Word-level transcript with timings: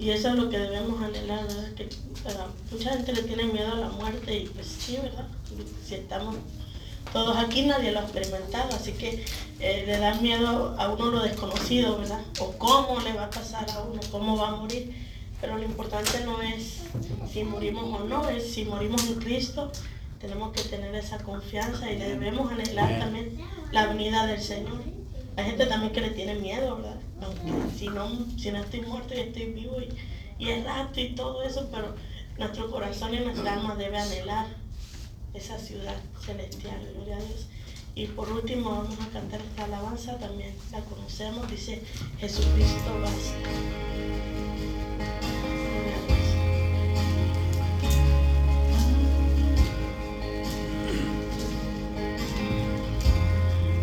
Y 0.04 0.10
eso 0.10 0.28
es 0.28 0.34
lo 0.34 0.50
que 0.50 0.58
debemos 0.58 1.02
anhelar, 1.02 1.46
¿verdad? 1.46 1.72
Que 1.74 1.88
¿verdad? 2.22 2.46
mucha 2.70 2.90
gente 2.90 3.14
le 3.14 3.22
tiene 3.22 3.44
miedo 3.44 3.72
a 3.72 3.76
la 3.76 3.88
muerte 3.88 4.38
y 4.38 4.46
pues 4.48 4.66
sí, 4.66 4.98
¿verdad? 5.02 5.26
Si 5.82 5.94
estamos 5.94 6.36
todos 7.10 7.34
aquí 7.38 7.62
nadie 7.62 7.90
lo 7.90 8.00
ha 8.00 8.02
experimentado, 8.02 8.76
así 8.76 8.92
que 8.92 9.24
eh, 9.60 9.84
le 9.86 9.98
da 9.98 10.14
miedo 10.16 10.74
a 10.78 10.92
uno 10.92 11.06
lo 11.06 11.22
desconocido, 11.22 11.96
¿verdad? 11.96 12.20
O 12.38 12.52
cómo 12.58 13.00
le 13.00 13.14
va 13.14 13.24
a 13.24 13.30
pasar 13.30 13.64
a 13.70 13.80
uno, 13.80 13.98
cómo 14.10 14.36
va 14.36 14.48
a 14.48 14.56
morir. 14.56 14.94
Pero 15.40 15.56
lo 15.56 15.64
importante 15.64 16.22
no 16.26 16.42
es 16.42 16.82
si 17.32 17.42
morimos 17.42 17.84
o 17.98 18.04
no, 18.04 18.28
es 18.28 18.52
si 18.52 18.66
morimos 18.66 19.06
en 19.06 19.14
Cristo, 19.14 19.72
tenemos 20.20 20.52
que 20.52 20.64
tener 20.64 20.94
esa 20.94 21.16
confianza 21.16 21.90
y 21.90 21.96
debemos 21.96 22.52
anhelar 22.52 22.98
también 22.98 23.38
la 23.72 23.86
venida 23.86 24.26
del 24.26 24.42
Señor. 24.42 24.82
Hay 25.36 25.46
gente 25.46 25.64
también 25.64 25.94
que 25.94 26.02
le 26.02 26.10
tiene 26.10 26.34
miedo, 26.34 26.76
¿verdad? 26.76 27.00
Si 27.76 27.88
no, 27.88 28.08
si 28.38 28.50
no 28.50 28.58
estoy 28.58 28.80
muerto 28.82 29.14
y 29.14 29.20
estoy 29.20 29.46
vivo 29.46 29.76
y, 29.80 30.44
y 30.44 30.50
es 30.50 30.64
rato 30.64 31.00
y 31.00 31.14
todo 31.14 31.42
eso, 31.42 31.68
pero 31.72 31.94
nuestro 32.38 32.70
corazón 32.70 33.14
y 33.14 33.20
nuestra 33.20 33.54
alma 33.54 33.74
debe 33.76 33.98
anhelar 33.98 34.46
esa 35.34 35.58
ciudad 35.58 35.96
celestial, 36.20 36.78
gloria 36.94 37.16
a 37.16 37.20
Dios. 37.20 37.46
Y 37.96 38.06
por 38.08 38.28
último 38.30 38.70
vamos 38.70 38.98
a 39.00 39.08
cantar 39.12 39.40
esta 39.40 39.64
alabanza, 39.64 40.18
también 40.18 40.52
la 40.72 40.80
conocemos, 40.80 41.48
dice 41.48 41.80
Jesucristo 42.18 43.00
basta. 43.00 43.34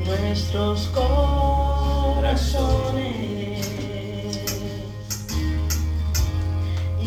Nuestros 0.05 0.87
corazones 2.13 2.51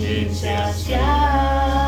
insaciables 0.05 1.75
son 1.75 1.83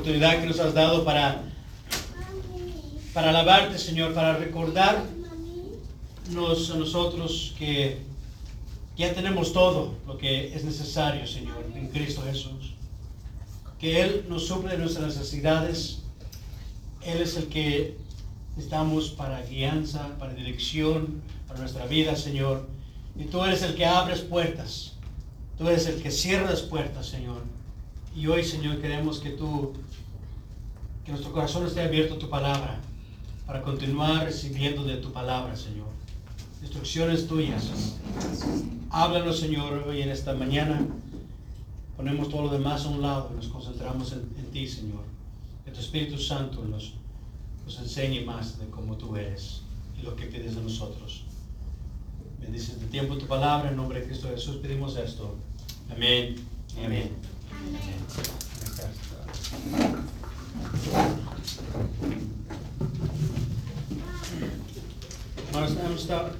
oportunidad 0.00 0.40
que 0.40 0.46
nos 0.46 0.58
has 0.60 0.72
dado 0.72 1.04
para 1.04 1.42
para 3.12 3.28
alabarte, 3.28 3.76
Señor, 3.76 4.14
para 4.14 4.34
recordarnos 4.34 5.10
a 6.70 6.76
nosotros 6.78 7.54
que 7.58 7.98
ya 8.96 9.12
tenemos 9.12 9.52
todo 9.52 9.96
lo 10.06 10.16
que 10.16 10.54
es 10.54 10.64
necesario, 10.64 11.26
Señor, 11.26 11.66
en 11.74 11.88
Cristo 11.88 12.22
Jesús. 12.22 12.72
Que 13.78 14.00
Él 14.00 14.24
nos 14.26 14.46
suple 14.46 14.78
nuestras 14.78 15.16
necesidades. 15.16 15.98
Él 17.02 17.20
es 17.20 17.36
el 17.36 17.48
que 17.48 17.98
estamos 18.56 19.10
para 19.10 19.42
guianza, 19.42 20.16
para 20.18 20.32
dirección, 20.32 21.20
para 21.46 21.60
nuestra 21.60 21.84
vida, 21.84 22.16
Señor. 22.16 22.66
Y 23.18 23.24
tú 23.24 23.44
eres 23.44 23.62
el 23.62 23.74
que 23.74 23.84
abres 23.84 24.20
puertas. 24.20 24.94
Tú 25.58 25.68
eres 25.68 25.86
el 25.88 26.00
que 26.00 26.10
cierra 26.10 26.48
las 26.48 26.62
puertas, 26.62 27.04
Señor. 27.04 27.42
Y 28.14 28.26
hoy, 28.26 28.42
Señor, 28.42 28.80
queremos 28.80 29.20
que 29.20 29.30
tú, 29.30 29.72
que 31.04 31.12
nuestro 31.12 31.32
corazón 31.32 31.66
esté 31.66 31.82
abierto 31.82 32.14
a 32.14 32.18
tu 32.18 32.28
palabra, 32.28 32.80
para 33.46 33.62
continuar 33.62 34.24
recibiendo 34.24 34.84
de 34.84 34.96
tu 34.96 35.12
palabra, 35.12 35.56
Señor. 35.56 35.88
Instrucciones 36.62 37.26
tuyas. 37.26 37.96
Háblanos, 38.90 39.40
Señor, 39.40 39.84
hoy 39.88 40.02
en 40.02 40.10
esta 40.10 40.34
mañana. 40.34 40.86
Ponemos 41.96 42.28
todo 42.28 42.42
lo 42.42 42.48
demás 42.48 42.84
a 42.84 42.88
un 42.88 43.02
lado 43.02 43.30
y 43.32 43.36
nos 43.36 43.48
concentramos 43.48 44.12
en, 44.12 44.50
ti, 44.52 44.66
Señor. 44.66 45.02
Que 45.64 45.70
tu 45.70 45.80
Espíritu 45.80 46.18
Santo 46.18 46.64
nos, 46.64 46.94
nos 47.64 47.78
enseñe 47.78 48.24
más 48.24 48.58
de 48.58 48.66
cómo 48.66 48.96
tú 48.96 49.16
eres 49.16 49.62
y 49.98 50.02
lo 50.02 50.16
que 50.16 50.26
pides 50.26 50.56
de 50.56 50.62
nosotros. 50.62 51.24
Bendice 52.40 52.72
este 52.72 52.86
tiempo 52.86 53.16
tu 53.18 53.26
palabra. 53.26 53.70
En 53.70 53.76
nombre 53.76 54.00
de 54.00 54.06
Cristo 54.06 54.28
Jesús 54.28 54.56
pedimos 54.56 54.96
esto. 54.96 55.36
Amén. 55.90 56.36
Amén. 56.84 57.10
Hemos, 65.90 66.02
estado, 66.02 66.30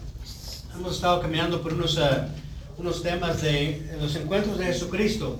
hemos 0.75 1.01
caminando 1.23 1.63
por 1.63 1.75
unos, 1.75 1.97
uh, 1.97 2.27
unos 2.79 3.03
temas 3.03 3.43
de 3.43 3.97
los 4.01 4.15
encuentros 4.17 4.59
de 4.59 4.67
Jesucristo. 4.67 5.39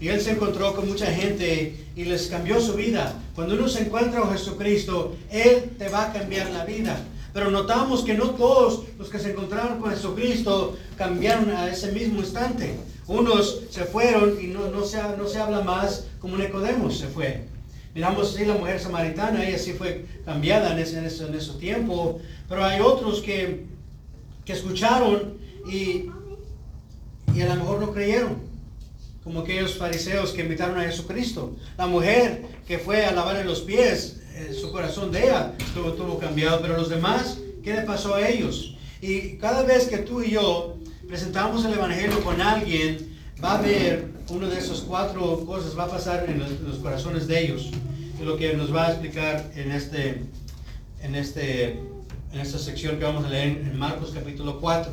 Y 0.00 0.08
Él 0.08 0.20
se 0.20 0.32
encontró 0.32 0.74
con 0.74 0.88
mucha 0.88 1.06
gente 1.06 1.86
y 1.96 2.04
les 2.04 2.26
cambió 2.26 2.60
su 2.60 2.74
vida. 2.74 3.14
Cuando 3.34 3.54
uno 3.54 3.66
se 3.68 3.82
encuentra 3.82 4.20
con 4.20 4.32
Jesucristo, 4.32 5.16
Él 5.30 5.70
te 5.78 5.88
va 5.88 6.10
a 6.10 6.12
cambiar 6.12 6.50
la 6.50 6.64
vida. 6.64 6.98
Pero 7.32 7.50
notamos 7.50 8.02
que 8.02 8.14
no 8.14 8.30
todos 8.30 8.84
los 8.98 9.08
que 9.08 9.18
se 9.18 9.30
encontraron 9.32 9.80
con 9.80 9.90
Jesucristo 9.90 10.76
cambiaron 10.96 11.50
a 11.50 11.70
ese 11.70 11.92
mismo 11.92 12.20
instante. 12.20 12.74
Unos 13.08 13.62
se 13.70 13.84
fueron 13.84 14.36
y 14.40 14.48
no, 14.48 14.68
no, 14.70 14.84
se, 14.84 15.00
no 15.16 15.28
se 15.28 15.38
habla 15.38 15.60
más 15.60 16.06
como 16.20 16.36
Nicodemos 16.36 16.98
se 16.98 17.06
fue. 17.06 17.44
Miramos 17.94 18.34
así 18.34 18.44
la 18.44 18.54
mujer 18.54 18.78
samaritana, 18.80 19.46
ella 19.46 19.58
sí 19.58 19.72
fue 19.72 20.04
cambiada 20.24 20.72
en 20.72 20.80
ese, 20.80 20.98
en 20.98 21.06
ese, 21.06 21.26
en 21.26 21.34
ese 21.34 21.52
tiempo, 21.54 22.20
pero 22.48 22.64
hay 22.64 22.80
otros 22.80 23.22
que, 23.22 23.64
que 24.44 24.52
escucharon 24.52 25.38
y, 25.66 26.10
y 27.34 27.40
a 27.40 27.46
lo 27.46 27.54
mejor 27.56 27.80
no 27.80 27.92
creyeron 27.92 28.36
como 29.26 29.40
aquellos 29.40 29.74
fariseos 29.74 30.30
que 30.30 30.42
invitaron 30.42 30.78
a 30.78 30.84
Jesucristo. 30.84 31.56
La 31.76 31.86
mujer 31.86 32.44
que 32.66 32.78
fue 32.78 33.04
a 33.06 33.12
lavarle 33.12 33.44
los 33.44 33.62
pies, 33.62 34.20
eh, 34.34 34.52
su 34.52 34.70
corazón 34.70 35.10
de 35.10 35.24
ella 35.24 35.54
estuvo, 35.58 35.88
estuvo, 35.88 36.18
cambiado, 36.18 36.60
pero 36.60 36.76
los 36.76 36.88
demás, 36.88 37.38
¿qué 37.64 37.74
le 37.74 37.82
pasó 37.82 38.14
a 38.14 38.28
ellos? 38.28 38.76
Y 39.00 39.36
cada 39.38 39.62
vez 39.62 39.86
que 39.86 39.98
tú 39.98 40.22
y 40.22 40.30
yo 40.30 40.75
presentamos 41.06 41.64
el 41.64 41.74
Evangelio 41.74 42.22
con 42.22 42.40
alguien, 42.40 43.16
va 43.42 43.52
a 43.52 43.58
haber 43.58 44.08
uno 44.28 44.48
de 44.48 44.58
esos 44.58 44.80
cuatro 44.80 45.44
cosas, 45.46 45.78
va 45.78 45.84
a 45.84 45.88
pasar 45.88 46.28
en 46.28 46.40
los, 46.40 46.78
corazones 46.78 47.26
de 47.26 47.44
ellos. 47.44 47.70
Y 48.20 48.24
lo 48.24 48.36
que 48.36 48.54
nos 48.54 48.74
va 48.74 48.86
a 48.86 48.90
explicar 48.92 49.50
en, 49.54 49.70
este, 49.70 50.22
en, 51.02 51.14
este, 51.14 51.80
en 52.32 52.40
esta 52.40 52.58
sección 52.58 52.98
que 52.98 53.04
vamos 53.04 53.24
a 53.24 53.28
leer 53.28 53.58
en 53.58 53.78
Marcos 53.78 54.12
capítulo 54.12 54.60
4. 54.60 54.90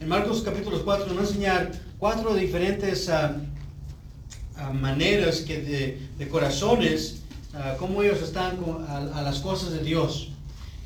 En 0.00 0.08
Marcos 0.08 0.42
capítulo 0.42 0.84
4 0.84 1.06
nos 1.06 1.16
va 1.16 1.20
a 1.20 1.24
enseñar 1.24 1.72
cuatro 1.98 2.34
diferentes 2.34 3.08
uh, 3.08 4.60
uh, 4.60 4.74
maneras 4.74 5.40
que 5.40 5.98
de, 6.18 6.28
corazones, 6.28 7.22
uh, 7.54 7.78
cómo 7.78 8.02
ellos 8.02 8.20
están 8.22 8.58
a, 8.88 9.22
las 9.22 9.38
cosas 9.38 9.72
de 9.72 9.82
Dios. 9.82 10.30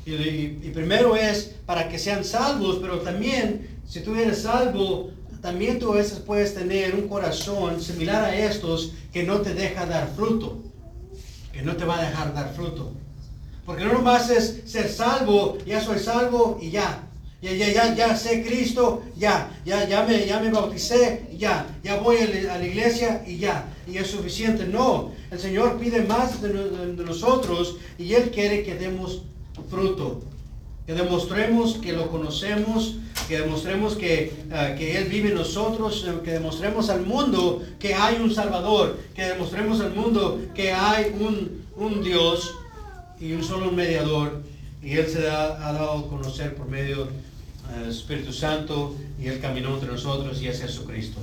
Y, 0.05 0.11
y, 0.11 0.71
primero 0.73 1.15
es 1.15 1.55
para 1.65 1.87
que 1.87 1.97
sean 1.97 2.25
salvos, 2.25 2.79
pero 2.81 2.99
también 2.99 3.72
si 3.87 4.01
tú 4.01 4.15
eres 4.15 4.43
salvo, 4.43 5.11
también 5.41 5.77
tú 5.77 5.91
a 5.91 5.97
veces 5.97 6.19
puedes 6.19 6.53
tener 6.55 6.95
un 6.95 7.07
corazón 7.07 7.81
similar 7.81 8.23
a 8.23 8.35
estos 8.35 8.93
que 9.11 9.23
no 9.23 9.41
te 9.41 9.53
deja 9.53 9.85
dar 9.85 10.09
fruto, 10.15 10.57
que 11.51 11.61
no 11.61 11.75
te 11.75 11.85
va 11.85 11.99
a 11.99 12.09
dejar 12.09 12.33
dar 12.33 12.53
fruto. 12.53 12.93
Porque 13.65 13.83
no 13.83 13.93
nomás 13.93 14.29
es 14.29 14.61
ser 14.65 14.89
salvo, 14.89 15.57
ya 15.65 15.81
soy 15.81 15.99
salvo 15.99 16.57
y 16.61 16.71
ya. 16.71 17.07
Ya, 17.41 17.51
ya, 17.51 17.73
ya, 17.73 17.93
ya 17.93 18.15
sé 18.15 18.41
Cristo, 18.41 19.03
ya, 19.17 19.51
ya, 19.65 19.85
ya 19.85 20.03
me, 20.03 20.25
ya 20.25 20.39
me 20.39 20.49
bauticé, 20.49 21.27
ya, 21.37 21.67
ya 21.83 21.97
voy 21.97 22.15
a 22.19 22.57
la 22.57 22.65
iglesia 22.65 23.21
y 23.27 23.35
ya, 23.35 23.65
y 23.85 23.97
es 23.97 24.07
suficiente. 24.07 24.65
No, 24.65 25.11
el 25.29 25.37
Señor 25.37 25.77
pide 25.77 26.03
más 26.03 26.41
de, 26.41 26.53
de 26.53 27.03
nosotros 27.03 27.75
y 27.97 28.13
Él 28.13 28.31
quiere 28.31 28.63
que 28.63 28.75
demos 28.75 29.23
fruto, 29.69 30.21
que 30.85 30.93
demostremos 30.93 31.75
que 31.75 31.93
lo 31.93 32.09
conocemos, 32.09 32.95
que 33.27 33.39
demostremos 33.39 33.95
que, 33.95 34.33
uh, 34.47 34.77
que, 34.77 34.97
Él 34.97 35.05
vive 35.05 35.29
en 35.29 35.35
nosotros, 35.35 36.05
que 36.23 36.31
demostremos 36.31 36.89
al 36.89 37.05
mundo 37.05 37.63
que 37.79 37.93
hay 37.93 38.17
un 38.17 38.33
Salvador, 38.33 38.99
que 39.15 39.23
demostremos 39.23 39.79
al 39.79 39.93
mundo 39.93 40.41
que 40.53 40.73
hay 40.73 41.15
un, 41.19 41.63
un 41.77 42.03
Dios 42.03 42.53
y 43.19 43.31
un 43.31 43.43
solo 43.43 43.71
mediador, 43.71 44.41
y 44.81 44.97
Él 44.97 45.07
se 45.07 45.29
ha 45.29 45.47
dado 45.57 45.91
a 45.91 46.09
conocer 46.09 46.55
por 46.55 46.67
medio 46.67 47.07
el 47.81 47.89
Espíritu 47.89 48.33
Santo 48.33 48.95
y 49.17 49.27
Él 49.27 49.39
caminó 49.39 49.75
entre 49.75 49.89
nosotros 49.89 50.41
y 50.41 50.47
es 50.49 50.61
Jesucristo. 50.61 51.21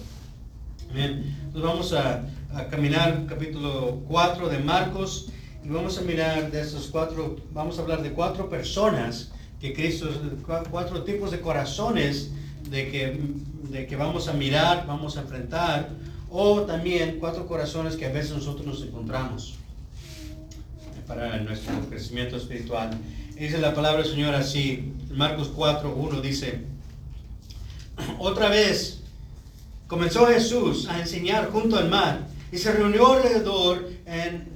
Amén. 0.90 1.37
Entonces 1.45 1.62
vamos 1.62 1.93
a, 1.93 2.25
a, 2.55 2.67
caminar 2.69 3.26
capítulo 3.29 4.00
4 4.09 4.49
de 4.49 4.59
Marcos 4.59 5.29
y 5.62 5.69
vamos 5.69 5.99
a 5.99 6.00
mirar 6.00 6.50
de 6.50 6.62
esos 6.62 6.87
cuatro, 6.87 7.37
vamos 7.52 7.79
a 7.79 7.83
hablar 7.83 8.02
de 8.02 8.12
cuatro 8.12 8.49
personas 8.49 9.31
que 9.61 9.75
Cristo, 9.75 10.09
cuatro 10.71 11.02
tipos 11.02 11.31
de 11.31 11.40
corazones 11.40 12.31
de 12.71 12.90
que, 12.90 13.21
de 13.71 13.87
que 13.87 13.97
vamos 13.97 14.29
a 14.29 14.33
mirar, 14.33 14.87
vamos 14.87 15.17
a 15.17 15.23
enfrentar, 15.23 15.90
o 16.31 16.62
también 16.62 17.19
cuatro 17.21 17.47
corazones 17.47 17.97
que 17.97 18.07
a 18.07 18.12
veces 18.12 18.33
nosotros 18.33 18.67
nos 18.67 18.83
encontramos 18.83 19.55
para 21.07 21.38
nuestro 21.40 21.75
crecimiento 21.88 22.37
espiritual. 22.37 22.90
Dice 23.37 23.59
la 23.59 23.75
palabra 23.75 24.02
del 24.02 24.11
Señor 24.11 24.35
así, 24.35 24.93
Marcos 25.12 25.50
4, 25.55 25.95
1 25.95 26.21
dice, 26.21 26.61
otra 28.19 28.49
vez 28.49 29.00
comenzó 29.88 30.26
Jesús 30.26 30.88
a 30.88 31.00
enseñar 31.00 31.50
junto 31.50 31.76
al 31.76 31.88
mar 31.88 32.29
y 32.52 32.59
se 32.59 32.73
reunió 32.73 33.12
alrededor 33.12 33.88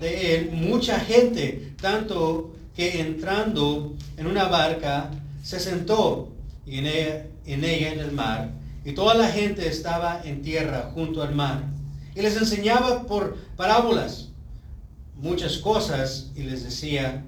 de 0.01 0.35
él 0.35 0.51
mucha 0.53 1.01
gente, 1.01 1.73
tanto 1.81 2.54
que 2.75 3.01
entrando 3.01 3.95
en 4.17 4.27
una 4.27 4.45
barca 4.45 5.11
se 5.43 5.61
sentó 5.61 6.33
en 6.67 6.87
ella, 6.87 7.27
en 7.47 7.65
ella 7.65 7.93
en 7.93 8.01
el 8.01 8.13
mar 8.13 8.51
y 8.85 8.93
toda 8.93 9.15
la 9.15 9.29
gente 9.29 9.69
estaba 9.69 10.21
en 10.25 10.43
tierra 10.43 10.91
junto 10.95 11.23
al 11.23 11.35
mar 11.35 11.65
y 12.15 12.23
les 12.23 12.37
enseñaba 12.37 13.05
por 13.07 13.37
parábolas 13.57 14.29
muchas 15.17 15.59
cosas 15.59 16.31
y 16.35 16.43
les 16.43 16.65
decía 16.65 17.25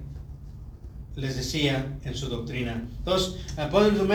les 1.17 1.35
decía 1.35 1.97
en 2.03 2.15
su 2.15 2.29
doctrina. 2.29 2.83
Entonces, 2.99 3.39
pon 3.71 4.09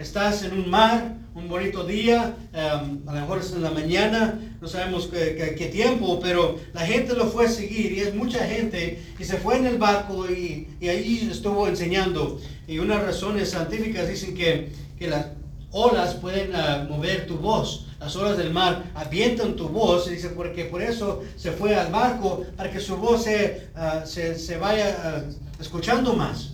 estás 0.00 0.42
en 0.42 0.52
un 0.52 0.68
mar, 0.68 1.16
un 1.34 1.48
bonito 1.48 1.84
día, 1.84 2.36
um, 2.52 3.08
a 3.08 3.14
lo 3.14 3.20
mejor 3.20 3.38
es 3.38 3.52
en 3.52 3.62
la 3.62 3.70
mañana, 3.70 4.38
no 4.60 4.68
sabemos 4.68 5.08
qué, 5.08 5.70
tiempo, 5.72 6.20
pero 6.20 6.58
la 6.74 6.82
gente 6.82 7.14
lo 7.14 7.26
fue 7.26 7.46
a 7.46 7.48
seguir 7.48 7.92
y 7.92 8.00
es 8.00 8.14
mucha 8.14 8.46
gente 8.46 9.02
y 9.18 9.24
se 9.24 9.38
fue 9.38 9.56
en 9.56 9.66
el 9.66 9.78
barco 9.78 10.30
y, 10.30 10.68
y 10.80 10.88
ahí 10.88 11.28
estuvo 11.30 11.66
enseñando. 11.66 12.38
Y 12.68 12.78
unas 12.78 13.02
razones 13.02 13.50
científicas 13.50 14.08
dicen 14.08 14.34
que, 14.34 14.72
que 14.98 15.08
las 15.08 15.26
olas 15.70 16.14
pueden 16.14 16.50
uh, 16.54 16.88
mover 16.88 17.26
tu 17.26 17.38
voz. 17.38 17.86
Las 17.98 18.14
olas 18.16 18.36
del 18.36 18.52
mar 18.52 18.90
avientan 18.94 19.56
tu 19.56 19.68
voz, 19.68 20.08
y 20.08 20.10
dice, 20.10 20.30
porque 20.30 20.64
por 20.66 20.82
eso 20.82 21.22
se 21.36 21.52
fue 21.52 21.74
al 21.74 21.90
barco, 21.90 22.44
para 22.56 22.70
que 22.70 22.80
su 22.80 22.96
voz 22.96 23.24
se, 23.24 23.68
uh, 23.74 24.06
se, 24.06 24.38
se 24.38 24.58
vaya 24.58 25.24
uh, 25.26 25.62
escuchando 25.62 26.12
más. 26.12 26.50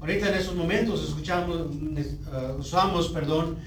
Ahorita 0.00 0.28
en 0.28 0.34
esos 0.34 0.54
momentos 0.54 1.02
escuchamos, 1.02 1.56
uh, 1.56 2.58
usamos, 2.58 3.08
perdón, 3.08 3.58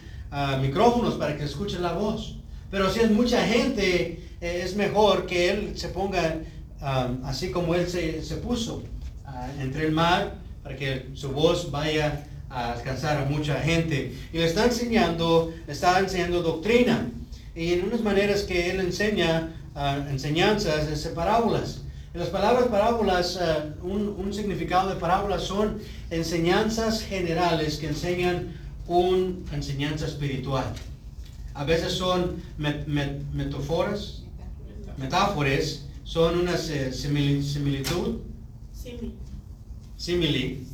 micrófonos 0.62 1.16
para 1.16 1.38
que 1.38 1.44
escuchen 1.44 1.82
la 1.82 1.94
voz. 1.94 2.36
Pero 2.70 2.90
si 2.90 3.00
es 3.00 3.12
mucha 3.12 3.46
gente, 3.46 4.24
eh, 4.42 4.62
es 4.64 4.76
mejor 4.76 5.26
que 5.26 5.50
él 5.50 5.72
se 5.76 5.90
ponga 5.90 6.42
así 7.24 7.50
como 7.50 7.74
él 7.74 7.90
se, 7.90 8.24
se 8.24 8.36
puso, 8.36 8.84
uh, 9.26 9.62
entre 9.62 9.88
el 9.88 9.92
mar, 9.92 10.36
para 10.62 10.76
que 10.76 11.08
su 11.16 11.32
voz 11.32 11.72
vaya 11.72 12.24
a 12.50 12.74
alcanzar 12.74 13.18
a 13.18 13.26
mucha 13.26 13.56
gente. 13.56 14.14
Y 14.32 14.38
le 14.38 14.46
está 14.46 14.66
enseñando, 14.66 15.52
está 15.68 16.00
enseñando 16.00 16.44
doctrina. 16.44 17.10
Y 17.56 17.74
en 17.74 17.86
unas 17.86 18.02
maneras 18.02 18.44
que 18.44 18.70
él 18.70 18.80
enseña 18.80 19.54
enseñanzas, 20.10 20.88
es 20.88 21.08
parábolas. 21.08 21.82
Las 22.14 22.30
palabras 22.30 22.68
parábolas, 22.68 23.38
eh, 23.40 23.74
un, 23.84 24.16
un, 24.18 24.34
significado 24.34 24.90
de 24.90 24.96
parábolas 24.96 25.44
son 25.44 25.78
enseñanzas 26.10 27.04
generales 27.04 27.78
que 27.78 27.88
enseñan 27.88 28.56
una 28.88 29.56
enseñanza 29.56 30.06
espiritual. 30.06 30.74
A 31.54 31.64
veces 31.64 31.94
son 31.94 32.42
metáforas, 32.58 34.24
metáforas, 34.98 35.86
son 36.04 36.40
una 36.40 36.58
similitud, 36.58 38.20
simili, 39.98 40.68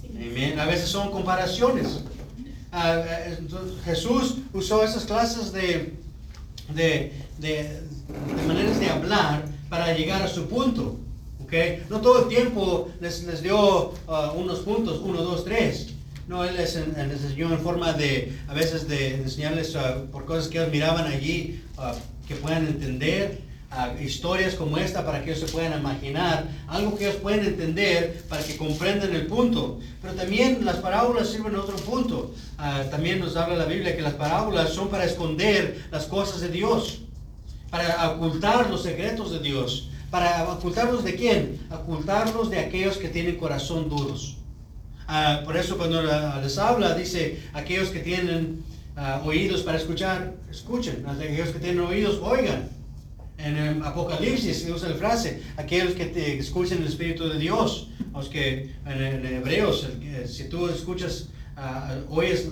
a 0.58 0.66
veces 0.66 0.90
son 0.90 1.12
comparaciones. 1.12 2.02
Ah, 2.72 3.04
eh, 3.06 3.38
Jesús 3.86 4.38
usó 4.52 4.84
esas 4.84 5.06
clases 5.06 5.54
de, 5.54 5.94
de, 6.74 7.14
de, 7.38 7.82
maneras 8.48 8.80
de 8.80 8.90
hablar 8.90 9.46
para 9.70 9.96
llegar 9.96 10.24
a 10.24 10.28
su 10.28 10.48
punto. 10.48 10.98
¿okay? 11.44 11.84
No 11.90 12.02
todo 12.02 12.24
el 12.24 12.30
tiempo 12.30 12.90
les, 13.00 13.24
les 13.26 13.44
dio 13.44 13.94
ah, 14.08 14.34
unos 14.36 14.60
puntos, 14.60 15.00
uno, 15.04 15.22
dos, 15.22 15.46
tres. 15.46 15.94
No, 16.28 16.46
él 16.46 16.56
les, 16.56 16.76
enseñó 16.76 17.52
en 17.52 17.60
forma 17.60 17.92
de, 17.94 18.38
a 18.48 18.54
veces 18.54 18.88
de 18.88 19.16
enseñarles 19.16 19.76
uh, 19.76 20.10
por 20.10 20.26
cosas 20.26 20.48
que 20.48 20.58
ellos 20.58 20.72
miraban 20.72 21.06
allí, 21.06 21.62
uh, 21.78 21.94
que 22.28 22.36
puedan 22.36 22.66
entender, 22.66 23.42
uh, 23.72 24.02
historias 24.02 24.56
como 24.56 24.78
esta 24.78 25.06
para 25.06 25.22
que 25.22 25.32
ellos 25.32 25.46
se 25.46 25.52
puedan 25.52 25.78
imaginar, 25.78 26.48
algo 26.68 26.96
que 26.98 27.10
ellos 27.10 27.18
puedan 27.18 27.46
entender 27.46 28.24
para 28.30 28.42
que 28.42 28.56
comprendan 28.56 29.14
el 29.14 29.28
punto. 29.28 29.80
Pero 30.02 30.14
también 30.14 30.64
las 30.64 30.78
parábolas 30.78 31.30
sirven 31.30 31.56
a 31.56 31.62
otro 31.62 31.76
punto. 31.78 32.34
también 32.90 33.20
nos 33.20 33.36
habla 33.36 33.58
la 33.58 33.66
Biblia 33.66 33.96
que 33.96 34.02
las 34.02 34.14
parábolas 34.14 34.70
son 34.70 34.88
para 34.88 35.04
esconder 35.04 35.84
las 35.92 36.06
cosas 36.06 36.40
de 36.40 36.48
Dios, 36.48 37.02
para 37.70 38.12
ocultar 38.12 38.70
los 38.70 38.84
secretos 38.84 39.32
de 39.32 39.40
Dios. 39.40 39.90
¿Para 40.10 40.48
ocultarlos 40.48 41.04
de 41.04 41.16
quién? 41.16 41.60
Ocultarlos 41.72 42.52
de 42.52 42.60
aquellos 42.60 42.98
que 42.98 43.10
tienen 43.10 43.36
corazón 43.36 43.90
duros. 43.90 44.38
Ah, 45.08 45.42
por 45.44 45.58
eso 45.58 45.78
cuando 45.78 46.02
les 46.42 46.58
habla, 46.58 46.96
dice, 46.96 47.40
aquellos 47.54 47.90
que 47.90 48.00
tienen 48.00 48.64
ah, 48.96 49.22
oídos 49.26 49.62
para 49.62 49.78
escuchar, 49.78 50.34
escuchen. 50.50 51.06
Aquellos 51.08 51.50
que 51.50 51.60
tienen 51.60 51.82
oídos, 51.82 52.20
oigan. 52.22 52.70
En 53.38 53.58
el 53.58 53.84
Apocalipsis 53.84 54.62
se 54.62 54.72
usa 54.72 54.90
la 54.90 54.96
frase, 54.96 55.42
aquellos 55.58 55.94
que 55.94 56.06
te 56.06 56.38
escuchen 56.38 56.82
el 56.82 56.88
Espíritu 56.88 57.28
de 57.28 57.40
Dios. 57.40 57.90
Los 58.14 58.30
que 58.30 58.72
en, 58.86 59.26
Hebreos, 59.26 59.88
si 60.26 60.46
tú 60.46 60.70
escuchas, 60.70 61.30
uh, 61.58 62.14
oyes 62.14 62.50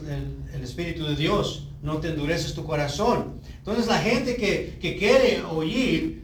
el, 0.53 0.63
Espíritu 0.63 1.05
de 1.05 1.15
Dios, 1.15 1.67
no 1.81 1.97
te 1.97 2.09
endureces 2.09 2.53
tu 2.53 2.65
corazón. 2.65 3.39
Entonces 3.59 3.87
la 3.87 3.99
gente 3.99 4.35
que, 4.35 4.77
que 4.81 4.97
quiere 4.97 5.43
oír, 5.43 6.23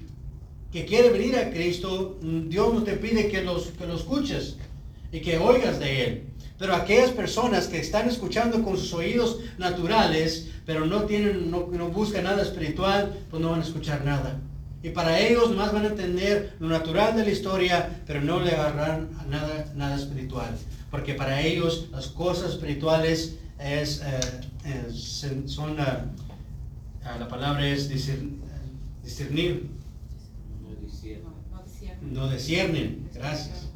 que 0.72 0.86
quiere 0.86 1.10
venir 1.10 1.38
a 1.38 1.50
Cristo, 1.52 2.20
Dios 2.22 2.74
no 2.74 2.84
te 2.84 2.94
pide 2.94 3.30
que 3.30 3.44
los, 3.44 3.68
que 3.68 3.86
los 3.86 4.02
escuches 4.02 4.58
y 5.12 5.20
que 5.22 5.38
oigas 5.38 5.80
de 5.80 6.06
Él. 6.06 6.24
Pero 6.58 6.76
aquellas 6.76 7.12
personas 7.12 7.68
que 7.68 7.80
están 7.80 8.10
escuchando 8.10 8.64
con 8.64 8.78
sus 8.78 8.94
oídos 8.94 9.40
naturales, 9.58 10.50
pero 10.66 10.86
no, 10.86 11.04
tienen, 11.04 11.52
no, 11.52 11.68
buscan 11.90 12.24
nada 12.24 12.42
espiritual, 12.42 13.16
pues 13.30 13.42
no 13.42 13.52
van 13.52 13.62
a 13.62 13.64
escuchar 13.64 14.04
nada. 14.04 14.40
Y 14.82 14.90
para 14.90 15.20
ellos 15.20 15.56
más 15.56 15.72
van 15.72 15.86
a 15.86 15.90
entender 15.90 16.56
lo 16.60 16.68
natural 16.70 17.16
de 17.16 17.24
la 17.26 17.32
historia, 17.32 18.02
pero 18.08 18.22
no 18.22 18.40
le 18.40 18.52
agarrarán 18.52 19.10
nada, 19.30 19.72
nada 19.76 19.96
espiritual. 19.96 20.56
Porque 20.90 21.14
para 21.14 21.42
ellos 21.42 21.90
las 21.92 22.08
cosas 22.08 22.52
espirituales 22.52 23.38
es, 23.60 24.02
eh, 24.66 24.92
son, 25.46 25.80
ah, 25.80 26.06
ah, 27.04 27.18
la 27.20 27.28
palabra 27.28 27.68
es 27.68 27.88
discernir. 27.90 29.70
No 32.02 32.30
disciernen. 32.30 33.10
Gracias. 33.14 33.70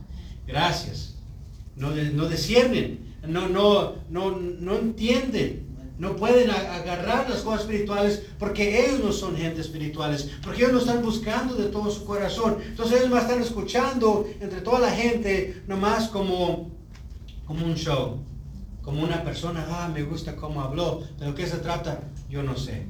Gracias 0.47 1.10
no, 1.75 1.89
no 1.89 2.27
no, 3.27 3.47
no, 3.47 3.95
no, 4.09 4.31
no 4.31 4.75
entienden, 4.75 5.67
no 5.99 6.15
pueden 6.15 6.49
agarrar 6.49 7.29
las 7.29 7.41
cosas 7.41 7.61
espirituales 7.61 8.23
porque 8.39 8.85
ellos 8.85 9.01
no 9.03 9.11
son 9.11 9.37
gente 9.37 9.61
espirituales, 9.61 10.31
porque 10.41 10.61
ellos 10.61 10.73
no 10.73 10.79
están 10.79 11.03
buscando 11.03 11.53
de 11.55 11.69
todo 11.69 11.91
su 11.91 12.05
corazón. 12.05 12.57
Entonces 12.65 13.01
ellos 13.01 13.13
a 13.19 13.21
estar 13.21 13.39
escuchando 13.39 14.27
entre 14.39 14.61
toda 14.61 14.79
la 14.79 14.91
gente 14.91 15.61
nomás 15.67 16.07
como, 16.07 16.71
como 17.45 17.65
un 17.65 17.75
show, 17.75 18.17
como 18.81 19.03
una 19.03 19.23
persona, 19.23 19.63
ah, 19.69 19.91
me 19.93 20.01
gusta 20.01 20.35
cómo 20.35 20.61
habló, 20.61 21.03
de 21.19 21.27
lo 21.27 21.35
que 21.35 21.45
se 21.45 21.57
trata, 21.57 22.01
yo 22.29 22.41
no 22.41 22.57
sé. 22.57 22.87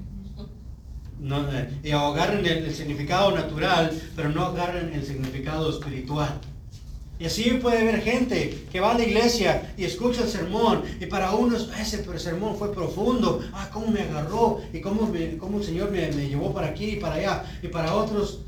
Eh, 1.23 1.79
y 1.83 1.91
agarren 1.91 2.45
el 2.45 2.73
significado 2.73 3.31
natural, 3.31 3.91
pero 4.15 4.29
no 4.29 4.43
agarren 4.45 4.91
el 4.93 5.05
significado 5.05 5.69
espiritual. 5.69 6.39
Y 7.21 7.25
así 7.25 7.51
puede 7.61 7.81
haber 7.81 8.01
gente 8.01 8.65
que 8.71 8.79
va 8.79 8.93
a 8.93 8.97
la 8.97 9.03
iglesia 9.03 9.73
y 9.77 9.83
escucha 9.83 10.23
el 10.23 10.27
sermón 10.27 10.81
y 10.99 11.05
para 11.05 11.31
unos 11.33 11.69
ese 11.79 12.03
sermón 12.17 12.55
fue 12.57 12.73
profundo, 12.73 13.41
ah, 13.53 13.69
cómo 13.71 13.91
me 13.91 14.01
agarró 14.01 14.59
y 14.73 14.81
cómo, 14.81 15.07
cómo 15.37 15.59
el 15.59 15.63
Señor 15.63 15.91
me, 15.91 16.09
llevó 16.09 16.51
para 16.51 16.69
aquí 16.69 16.93
y 16.93 16.95
para 16.95 17.15
allá. 17.15 17.45
Y 17.61 17.67
para 17.67 17.93
otros 17.93 18.39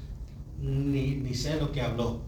ni, 0.60 1.36
sé 1.36 1.58
lo 1.58 1.72
que 1.72 1.82
habló. 1.82 2.22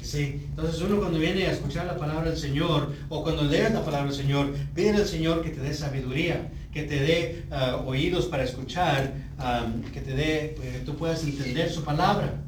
Sí. 0.00 0.46
Entonces 0.48 0.80
uno 0.80 0.98
cuando 0.98 1.18
viene 1.18 1.44
a 1.44 1.52
escuchar 1.52 1.84
la 1.84 1.98
palabra 1.98 2.30
del 2.30 2.38
Señor 2.38 2.94
o 3.10 3.22
cuando 3.22 3.42
lees 3.42 3.70
la 3.74 3.84
palabra 3.84 4.06
del 4.06 4.16
Señor, 4.16 4.54
pide 4.74 4.92
al 4.92 5.06
Señor 5.06 5.42
que 5.42 5.50
te 5.50 5.60
dé 5.60 5.74
sabiduría, 5.74 6.50
que 6.72 6.84
te 6.84 7.00
dé 7.00 7.44
ah, 7.50 7.82
oídos 7.86 8.24
para 8.24 8.44
escuchar, 8.44 9.12
ah, 9.38 9.66
que 9.92 10.00
te 10.00 10.14
dé, 10.14 10.56
que 10.58 10.78
tú 10.86 10.96
puedas 10.96 11.22
entender 11.22 11.70
su 11.70 11.84
palabra, 11.84 12.40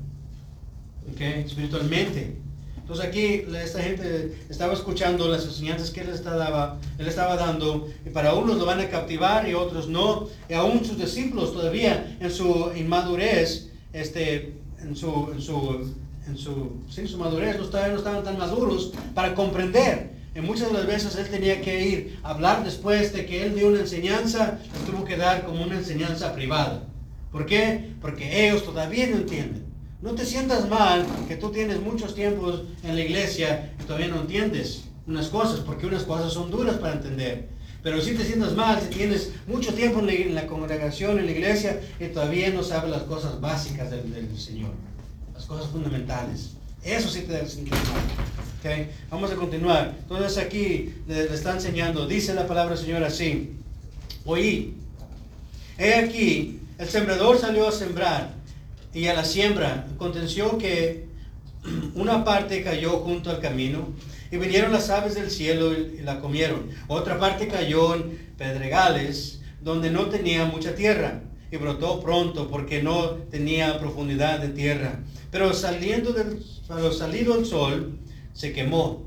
okay, 1.13 1.43
espiritualmente. 1.43 2.49
Entonces 2.91 3.09
aquí 3.09 3.45
esta 3.57 3.81
gente 3.81 4.37
estaba 4.49 4.73
escuchando 4.73 5.29
las 5.29 5.45
enseñanzas 5.45 5.91
que 5.91 6.01
él 6.01 6.09
estaba, 6.09 6.77
él 6.99 7.07
estaba 7.07 7.37
dando 7.37 7.89
y 8.05 8.11
para 8.11 8.35
unos 8.35 8.59
lo 8.59 8.67
van 8.67 8.81
a 8.81 8.89
captivar 8.89 9.49
y 9.49 9.55
otros 9.55 9.87
no. 9.87 10.27
Y 10.49 10.55
aún 10.55 10.85
sus 10.85 10.99
discípulos 10.99 11.53
todavía 11.53 12.17
en 12.19 12.33
su 12.33 12.73
inmadurez, 12.75 13.71
este, 13.93 14.55
en 14.81 14.97
su, 14.97 15.31
en 15.33 15.41
su, 15.41 15.95
en 16.27 16.37
su, 16.37 16.73
sin 16.91 17.07
su 17.07 17.17
madurez, 17.17 17.59
no 17.59 17.67
estaban, 17.67 17.93
no 17.93 17.99
estaban 17.99 18.25
tan 18.25 18.37
maduros 18.37 18.93
para 19.15 19.37
comprender. 19.37 20.11
Y 20.35 20.41
muchas 20.41 20.67
de 20.67 20.75
las 20.75 20.87
veces 20.89 21.15
él 21.15 21.29
tenía 21.29 21.61
que 21.61 21.87
ir 21.87 22.19
a 22.25 22.31
hablar 22.31 22.65
después 22.65 23.13
de 23.13 23.25
que 23.25 23.47
él 23.47 23.55
dio 23.55 23.69
una 23.69 23.79
enseñanza, 23.79 24.59
le 24.65 24.91
tuvo 24.91 25.05
que 25.05 25.17
dar 25.17 25.45
como 25.45 25.63
una 25.63 25.77
enseñanza 25.77 26.35
privada. 26.35 26.89
¿Por 27.31 27.47
qué? 27.47 27.93
Porque 28.01 28.49
ellos 28.49 28.65
todavía 28.65 29.07
no 29.07 29.19
entienden. 29.19 29.70
No 30.03 30.13
te 30.15 30.25
sientas 30.25 30.67
mal 30.69 31.07
que 31.29 31.37
tú 31.37 31.51
tienes 31.51 31.79
muchos 31.81 32.15
tiempos 32.15 32.63
en 32.83 32.95
la 32.95 33.03
iglesia 33.03 33.75
y 33.79 33.85
todavía 33.85 34.09
no 34.09 34.23
entiendes 34.23 34.85
unas 35.07 35.29
cosas, 35.29 35.61
porque 35.61 35.87
unas 35.87 36.05
cosas 36.05 36.33
son 36.33 36.51
duras 36.51 36.77
para 36.79 36.95
entender. 36.95 37.49
Pero 37.83 38.01
si 38.01 38.15
te 38.15 38.25
sientas 38.25 38.55
mal, 38.55 38.81
si 38.81 38.89
tienes 38.89 39.33
mucho 39.47 39.75
tiempo 39.75 40.01
en 40.01 40.35
la, 40.35 40.47
congregación, 40.47 41.19
en 41.19 41.27
la 41.27 41.33
iglesia, 41.33 41.81
y 41.99 42.07
todavía 42.07 42.51
no 42.51 42.63
sabes 42.63 42.91
las 42.91 43.03
cosas 43.03 43.41
básicas 43.41 43.91
del, 43.91 44.39
Señor, 44.39 44.71
las 45.35 45.45
cosas 45.45 45.67
fundamentales. 45.71 46.53
Eso 46.83 47.11
sí 47.11 47.23
te 47.23 47.33
debe 47.33 47.49
sentir 47.49 47.75
mal. 47.75 47.83
¿Okay? 48.61 48.91
Vamos 49.11 49.31
a 49.31 49.35
continuar. 49.35 49.97
Entonces 49.99 50.39
aquí 50.39 50.95
le, 51.09 51.25
le, 51.25 51.35
está 51.35 51.53
enseñando, 51.53 52.07
dice 52.07 52.33
la 52.33 52.47
palabra 52.47 52.75
del 52.75 52.85
Señor 52.85 53.05
así, 53.05 53.53
oí, 54.25 54.75
he 55.77 55.95
aquí, 55.95 56.61
el 56.79 56.89
sembrador 56.89 57.39
salió 57.39 57.69
a 57.69 57.73
sembrar 57.73 58.40
y 58.93 59.07
a 59.07 59.15
la 59.15 59.25
siembra. 59.25 59.87
Aconteció 59.95 60.59
que 60.59 61.07
una 61.95 62.25
parte 62.25 62.63
cayó 62.63 62.99
junto 63.01 63.31
al 63.31 63.41
camino 63.41 63.89
y 64.31 64.37
vinieron 64.37 64.73
las 64.73 64.91
aves 64.91 65.15
del 65.15 65.31
cielo 65.31 65.73
y 65.73 66.01
la 66.03 66.21
comieron. 66.21 66.69
Otra 66.89 67.19
parte 67.19 67.49
cayó 67.49 67.95
en 67.95 68.33
pedregales 68.37 69.41
donde 69.61 69.91
no 69.91 70.07
tenía 70.07 70.45
mucha 70.47 70.75
tierra 70.75 71.23
y 71.51 71.57
brotó 71.57 72.01
pronto 72.01 72.49
porque 72.49 72.83
no 72.83 73.11
tenía 73.31 73.79
profundidad 73.79 74.39
de 74.39 74.49
tierra. 74.49 75.01
Pero 75.31 75.53
saliendo 75.53 76.13
del, 76.13 76.43
salido 76.97 77.39
el 77.39 77.47
sol 77.47 77.99
se 78.33 78.53
quemó 78.53 79.05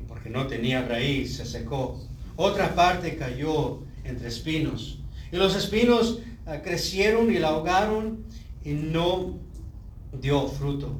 y 0.00 0.04
porque 0.04 0.30
no 0.30 0.46
tenía 0.46 0.86
raíz 0.86 1.36
se 1.36 1.44
secó. 1.44 2.00
Otra 2.36 2.74
parte 2.74 3.16
cayó 3.16 3.80
entre 4.04 4.28
espinos 4.28 4.98
y 5.32 5.36
los 5.36 5.56
espinos 5.56 6.20
ah, 6.46 6.62
crecieron 6.62 7.32
y 7.32 7.38
la 7.38 7.48
ahogaron 7.48 8.24
y 8.64 8.72
no 8.72 9.38
dio 10.20 10.48
fruto. 10.48 10.92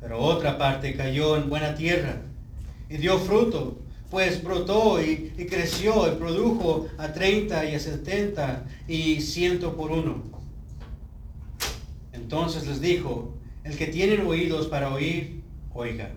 Pero 0.00 0.20
otra 0.20 0.58
parte 0.58 0.94
cayó 0.94 1.36
en 1.36 1.48
buena 1.48 1.74
tierra 1.74 2.22
y 2.88 2.96
dio 2.96 3.18
fruto, 3.18 3.78
pues 4.10 4.42
brotó 4.42 5.02
y, 5.02 5.32
creció 5.50 6.10
y 6.10 6.16
produjo 6.16 6.86
a 6.96 7.12
30 7.12 7.70
y 7.70 7.74
a 7.74 7.80
70 7.80 8.64
y 8.86 9.20
ciento 9.20 9.76
por 9.76 9.90
uno. 9.90 10.22
Entonces 12.12 12.66
les 12.66 12.80
dijo, 12.80 13.34
el 13.64 13.76
que 13.76 13.86
tiene 13.86 14.22
oídos 14.22 14.68
para 14.68 14.92
oír, 14.92 15.42
oiga. 15.74 16.10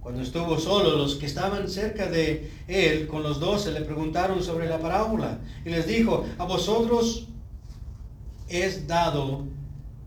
Cuando 0.00 0.22
estuvo 0.22 0.58
solo, 0.58 0.96
los 0.96 1.14
que 1.14 1.26
estaban 1.26 1.68
cerca 1.68 2.06
de 2.06 2.50
él 2.66 3.06
con 3.06 3.22
los 3.22 3.38
doce 3.38 3.70
le 3.70 3.82
preguntaron 3.82 4.42
sobre 4.42 4.68
la 4.68 4.80
parábola 4.80 5.38
y 5.64 5.70
les 5.70 5.86
dijo, 5.86 6.26
a 6.38 6.44
vosotros 6.44 7.28
es 8.52 8.86
dado 8.86 9.46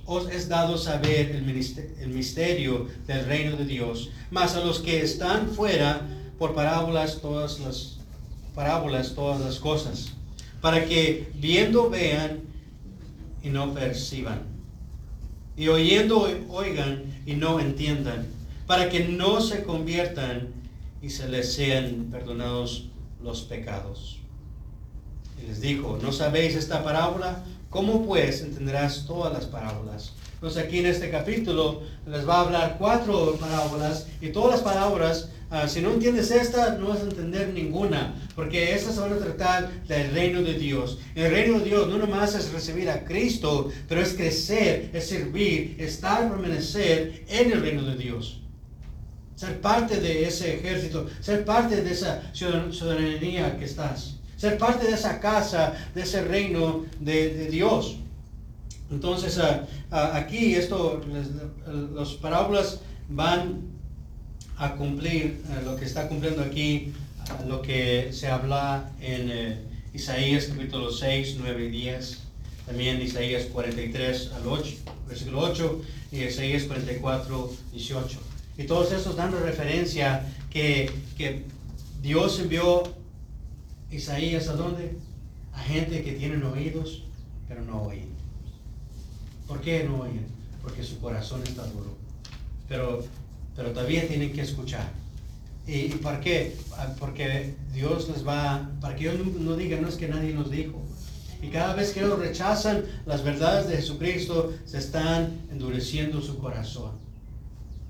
os 0.06 0.30
es 0.30 0.48
dado 0.48 0.78
saber 0.78 1.32
el 1.32 2.10
misterio 2.10 2.88
del 3.08 3.26
reino 3.26 3.58
de 3.58 3.66
Dios, 3.66 4.12
mas 4.30 4.56
a 4.56 4.64
los 4.64 4.80
que 4.80 5.02
están 5.02 5.50
fuera, 5.50 6.08
por 6.38 6.54
parábolas 6.54 7.22
todas 7.22 7.60
las 7.60 7.98
parábolas 8.54 9.16
todas 9.16 9.42
las 9.42 9.60
cosas, 9.60 10.14
para 10.62 10.86
que 10.86 11.30
viendo 11.36 11.90
vean 11.90 12.42
y 13.44 13.50
no 13.50 13.74
perciban, 13.74 14.44
y 15.58 15.68
oyendo 15.68 16.30
oigan 16.50 17.04
y 17.26 17.34
no 17.34 17.60
entiendan, 17.60 18.28
para 18.68 18.90
que 18.90 19.06
no 19.06 19.42
se 19.42 19.64
conviertan 19.64 20.50
y 21.02 21.10
se 21.10 21.28
les 21.28 21.54
sean 21.54 22.10
perdonados 22.12 22.90
los 23.22 23.42
pecados. 23.42 24.20
Y 25.42 25.48
les 25.48 25.62
dijo, 25.62 26.00
¿no 26.02 26.12
sabéis 26.12 26.56
esta 26.56 26.84
parábola? 26.84 27.44
¿Cómo 27.76 28.06
pues 28.06 28.40
entenderás 28.40 29.06
todas 29.06 29.34
las 29.34 29.48
parábolas? 29.48 30.14
Entonces 30.36 30.64
aquí 30.64 30.80
en 30.80 30.86
este 30.86 31.12
capítulo 31.12 31.82
les 32.08 32.26
va 32.26 32.36
a 32.36 32.42
hablar 32.44 32.76
cuatro 32.80 33.36
parábolas 33.38 34.08
y 34.22 34.30
todas 34.30 34.52
las 34.52 34.62
parábolas, 34.62 35.28
ah, 35.50 35.68
si 35.68 35.82
no 35.82 35.92
entiendes 35.92 36.32
esta, 36.32 36.78
no 36.78 36.88
vas 36.88 37.00
a 37.00 37.10
entender 37.10 37.50
ninguna, 37.50 38.16
porque 38.34 38.74
estas 38.74 38.96
se 38.96 39.02
van 39.02 39.12
a 39.12 39.18
tratar 39.18 39.70
del 39.90 40.10
reino 40.12 40.42
de 40.42 40.54
Dios. 40.54 41.00
El 41.16 41.32
reino 41.32 41.60
de 41.60 41.66
Dios 41.66 41.90
no 41.90 41.98
nomás 41.98 42.34
es 42.36 42.54
recibir 42.54 42.90
a 42.90 43.04
Cristo, 43.04 43.70
pero 43.90 44.00
es 44.00 44.14
crecer, 44.14 44.92
es 44.94 45.10
servir, 45.10 45.76
estar, 45.78 46.30
permanecer 46.30 47.26
en 47.28 47.52
el 47.52 47.60
reino 47.60 47.84
de 47.84 47.98
Dios. 47.98 48.40
Ser 49.36 49.60
parte 49.60 50.00
de 50.00 50.26
ese 50.26 50.56
ejército, 50.56 51.08
ser 51.20 51.44
parte 51.44 51.82
de 51.82 51.92
esa 51.92 52.24
ciudadanía 52.32 53.58
que 53.58 53.66
estás 53.66 54.16
ser 54.46 54.60
parte 54.60 54.86
de 54.86 54.94
esa 54.94 55.20
casa, 55.20 55.74
de 55.96 56.04
ese 56.04 56.22
reino 56.24 56.86
de, 57.00 57.48
Dios. 57.50 57.98
Entonces 58.92 59.40
ah, 59.40 59.66
ah, 59.90 60.12
aquí 60.14 60.54
esto, 60.54 61.02
las 61.96 62.10
parábolas 62.14 62.82
van 63.10 63.62
a 64.58 64.76
cumplir 64.76 65.42
eh, 65.50 65.62
lo 65.66 65.76
que 65.76 65.86
está 65.86 66.08
cumpliendo 66.08 66.44
aquí, 66.44 66.94
ah, 67.28 67.40
lo 67.48 67.64
que 67.64 68.14
se 68.14 68.28
habla 68.28 68.92
en 69.02 69.32
eh, 69.32 69.58
Isaías 69.96 70.46
capítulo 70.46 70.92
6, 70.92 71.38
9 71.40 71.66
y 71.66 71.70
10, 71.70 72.20
también 72.68 73.02
Isaías 73.02 73.46
43 73.46 74.32
al 74.36 74.48
8, 74.48 74.76
versículo 75.08 75.40
8 75.40 75.82
y 76.12 76.24
Isaías 76.24 76.64
44, 76.66 77.52
18. 77.74 78.20
Y 78.60 78.64
todos 78.66 78.92
estos 78.92 79.16
dando 79.16 79.40
referencia 79.40 80.24
que, 80.52 80.92
que 81.18 81.44
Dios 82.04 82.40
envió 82.40 82.84
Isaías, 83.96 84.48
¿a 84.50 84.54
dónde? 84.54 84.98
A 85.54 85.60
gente 85.60 86.04
que 86.04 86.14
tienen 86.14 86.44
oídos, 86.44 87.04
pero 87.48 87.64
no 87.64 87.84
oyen. 87.84 88.10
¿Por 89.48 89.62
qué 89.62 89.84
no 89.84 90.02
oyen? 90.02 90.26
Porque 90.62 90.84
su 90.84 91.00
corazón 91.00 91.42
está 91.44 91.66
duro. 91.68 91.96
Pero, 92.68 93.04
pero 93.56 93.72
todavía 93.72 94.08
tienen 94.08 94.34
que 94.34 94.42
escuchar. 94.42 94.92
¿Y, 95.68 95.90
por 95.90 96.20
qué? 96.20 96.56
Ah, 96.78 96.94
porque 97.00 97.56
Dios 97.74 98.10
les 98.10 98.28
va, 98.28 98.70
para 98.82 98.96
que 98.96 99.10
ellos 99.10 99.26
no, 99.40 99.56
digan, 99.56 99.82
no 99.82 99.88
es 99.88 99.96
que 99.96 100.08
nadie 100.08 100.34
nos 100.34 100.52
dijo. 100.52 100.82
Y 101.42 101.48
cada 101.48 101.74
vez 101.74 101.92
que 101.92 102.02
ellos 102.02 102.20
rechazan 102.20 102.84
las 103.06 103.24
verdades 103.24 103.68
de 103.68 103.78
Jesucristo, 103.78 104.54
se 104.66 104.78
están 104.78 105.42
endureciendo 105.52 106.22
su 106.22 106.38
corazón. 106.38 106.92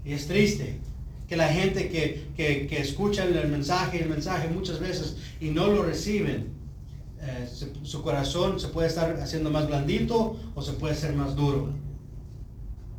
Y 0.06 0.14
es 0.14 0.28
triste, 0.28 0.80
que 1.28 1.36
la 1.36 1.48
gente 1.48 1.90
que, 1.90 2.28
que, 2.36 2.80
escuchan 2.80 3.36
el 3.36 3.50
mensaje, 3.50 4.04
el 4.04 4.10
mensaje 4.10 4.48
muchas 4.50 4.80
veces 4.80 5.18
y 5.40 5.50
no 5.50 5.68
lo 5.68 5.84
reciben, 5.84 6.54
eh, 7.22 7.50
su 7.84 8.04
corazón 8.04 8.60
se 8.60 8.68
puede 8.68 8.88
estar 8.88 9.20
haciendo 9.20 9.50
más 9.50 9.68
blandito 9.68 10.38
o 10.54 10.62
se 10.62 10.74
puede 10.74 10.94
hacer 10.94 11.14
más 11.14 11.36
duro. 11.36 11.70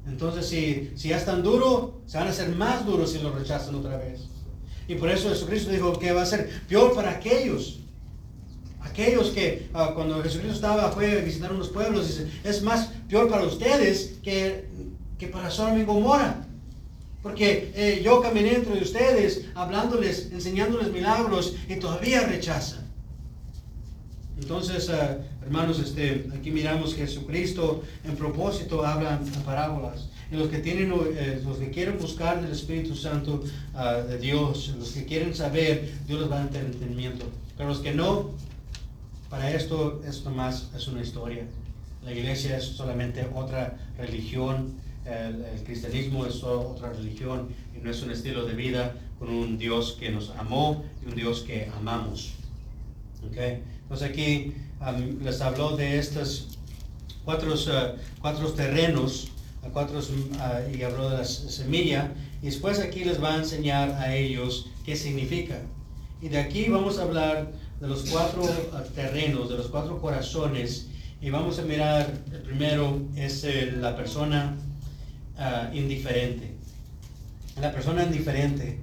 Entonces, 0.06 0.46
si, 0.46 0.92
si 0.94 1.08
ya 1.08 1.16
están 1.16 1.42
duro, 1.42 2.00
se 2.06 2.18
van 2.18 2.28
a 2.28 2.30
hacer 2.30 2.54
más 2.54 2.86
duros 2.86 3.12
si 3.12 3.18
lo 3.18 3.32
rechazan 3.32 3.74
otra 3.74 3.96
vez. 3.96 4.20
Y 4.88 4.94
por 4.94 5.10
eso 5.10 5.28
Jesucristo 5.28 5.70
dijo 5.70 5.98
que 5.98 6.12
va 6.12 6.22
a 6.22 6.26
ser 6.26 6.48
peor 6.68 6.94
para 6.94 7.10
aquellos. 7.10 7.80
Aquellos 8.80 9.30
que 9.30 9.68
ah, 9.74 9.92
cuando 9.94 10.22
Jesucristo 10.22 10.54
estaba, 10.54 10.92
fue 10.92 11.20
a 11.20 11.24
visitar 11.24 11.52
unos 11.52 11.68
pueblos, 11.70 12.06
dice, 12.06 12.30
es 12.44 12.62
más 12.62 12.90
peor 13.08 13.28
para 13.28 13.44
ustedes 13.44 14.18
que, 14.22 14.68
que 15.18 15.26
para 15.26 15.50
Sodoma 15.50 15.80
y 15.80 15.84
Gomorra. 15.84 16.45
Porque 17.26 17.72
eh, 17.74 18.02
yo 18.04 18.20
caminé 18.20 18.54
entre 18.54 18.80
ustedes 18.80 19.46
hablándoles, 19.56 20.30
enseñándoles 20.30 20.92
milagros 20.92 21.56
y 21.68 21.74
todavía 21.74 22.20
rechazan. 22.20 22.86
Entonces, 24.40 24.88
eh, 24.88 25.18
hermanos, 25.42 25.80
este, 25.80 26.28
aquí 26.38 26.52
miramos 26.52 26.94
que 26.94 27.00
Jesucristo 27.04 27.82
en 28.04 28.14
propósito 28.14 28.86
habla 28.86 29.20
en 29.20 29.42
parábolas. 29.42 30.08
Y 30.30 30.36
los 30.36 30.46
que 30.50 30.58
tienen, 30.58 30.94
eh, 31.16 31.42
los 31.44 31.58
que 31.58 31.70
quieren 31.70 31.98
buscar 31.98 32.40
del 32.40 32.52
Espíritu 32.52 32.94
Santo 32.94 33.42
ah, 33.74 33.94
de 33.94 34.18
Dios, 34.18 34.72
los 34.78 34.92
que 34.92 35.04
quieren 35.04 35.34
saber, 35.34 35.94
Dios 36.06 36.20
les 36.20 36.30
va 36.30 36.42
a 36.42 36.44
dar 36.46 36.64
entendimiento. 36.64 37.26
Pero 37.56 37.70
los 37.70 37.80
que 37.80 37.92
no, 37.92 38.30
para 39.30 39.50
esto, 39.50 40.00
esto 40.06 40.30
más 40.30 40.70
es 40.76 40.86
una 40.86 41.02
historia. 41.02 41.42
La 42.04 42.12
iglesia 42.12 42.56
es 42.56 42.66
solamente 42.66 43.26
otra 43.34 43.76
religión 43.98 44.85
el, 45.06 45.62
cristianismo 45.64 46.26
es 46.26 46.42
otra 46.42 46.92
religión 46.92 47.48
y 47.76 47.82
no 47.82 47.90
es 47.90 48.02
un 48.02 48.10
estilo 48.10 48.44
de 48.44 48.54
vida 48.54 48.94
con 49.18 49.28
un 49.28 49.58
Dios 49.58 49.96
que 49.98 50.10
nos 50.10 50.30
amó 50.30 50.84
y 51.02 51.08
un 51.08 51.14
Dios 51.14 51.40
que 51.40 51.70
amamos. 51.76 52.32
Okay. 53.30 53.62
Entonces 53.82 54.10
aquí 54.10 54.54
les 55.22 55.40
habló 55.40 55.76
de 55.76 55.98
estos 55.98 56.58
cuatro, 57.24 57.54
uh, 57.54 57.98
cuatro 58.20 58.52
terrenos 58.52 59.30
cuatro, 59.72 59.98
uh, 59.98 60.76
y 60.76 60.82
habló 60.82 61.10
de 61.10 61.18
la 61.18 61.24
semilla 61.24 62.12
y 62.42 62.46
después 62.46 62.78
aquí 62.78 63.04
les 63.04 63.22
va 63.22 63.34
a 63.34 63.38
enseñar 63.38 63.90
a 63.90 64.14
ellos 64.14 64.70
qué 64.84 64.96
significa. 64.96 65.60
Y 66.22 66.28
de 66.28 66.38
aquí 66.38 66.68
vamos 66.68 66.98
a 66.98 67.02
hablar 67.02 67.52
de 67.80 67.88
los 67.88 68.10
cuatro 68.10 68.42
uh, 68.42 68.94
terrenos, 68.94 69.48
de 69.48 69.56
los 69.56 69.68
cuatro 69.68 70.00
corazones 70.00 70.88
y 71.20 71.30
vamos 71.30 71.58
a 71.58 71.62
mirar, 71.62 72.12
el 72.32 72.42
primero 72.42 73.00
es 73.16 73.46
la 73.78 73.96
persona 73.96 74.54
Ah, 75.38 75.70
indiferente. 75.72 76.54
La 77.60 77.70
persona 77.70 78.04
indiferente. 78.04 78.78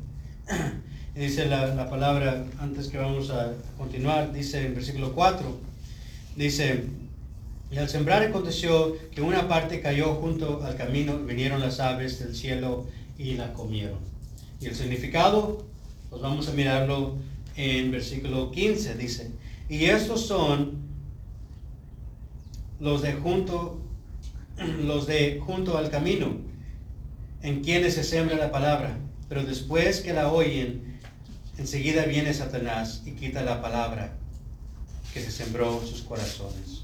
dice 1.15 1.45
la, 1.45 1.89
palabra, 1.89 2.45
antes 2.59 2.87
que 2.87 2.97
vamos 2.97 3.29
a 3.29 3.53
continuar, 3.77 4.31
dice 4.33 4.65
en 4.65 4.75
versículo 4.75 5.13
4, 5.13 5.45
dice, 6.35 6.85
y 7.71 7.77
al 7.77 7.89
sembrar 7.89 8.23
aconteció 8.23 8.95
que 9.11 9.21
una 9.21 9.47
parte 9.47 9.81
cayó 9.81 10.15
junto 10.15 10.63
al 10.63 10.75
camino, 10.75 11.17
vinieron 11.19 11.59
las 11.59 11.79
aves 11.79 12.19
del 12.19 12.35
cielo 12.35 12.85
y 13.17 13.33
la 13.33 13.53
comieron. 13.53 13.99
Y 14.61 14.67
el 14.67 14.75
significado, 14.75 15.65
pues 16.09 16.21
vamos 16.21 16.47
a 16.47 16.53
mirarlo 16.53 17.15
en 17.55 17.91
versículo 17.91 18.51
15, 18.51 18.95
dice, 18.95 19.31
y 19.69 19.85
estos 19.85 20.27
son 20.27 20.83
los 22.79 23.01
de 23.01 23.13
junto 23.13 23.82
los 24.57 25.07
de 25.07 25.39
junto 25.43 25.77
al 25.77 25.89
camino, 25.89 26.37
en 27.41 27.61
quienes 27.61 27.95
se 27.95 28.03
sembra 28.03 28.35
la 28.37 28.51
palabra, 28.51 28.97
pero 29.29 29.43
después 29.43 30.01
que 30.01 30.13
la 30.13 30.31
oyen, 30.31 30.99
enseguida 31.57 32.05
viene 32.05 32.33
Satanás 32.33 33.03
y 33.05 33.11
quita 33.11 33.41
la 33.43 33.61
palabra 33.61 34.13
que 35.13 35.21
se 35.21 35.31
sembró 35.31 35.81
en 35.81 35.87
sus 35.87 36.01
corazones. 36.01 36.83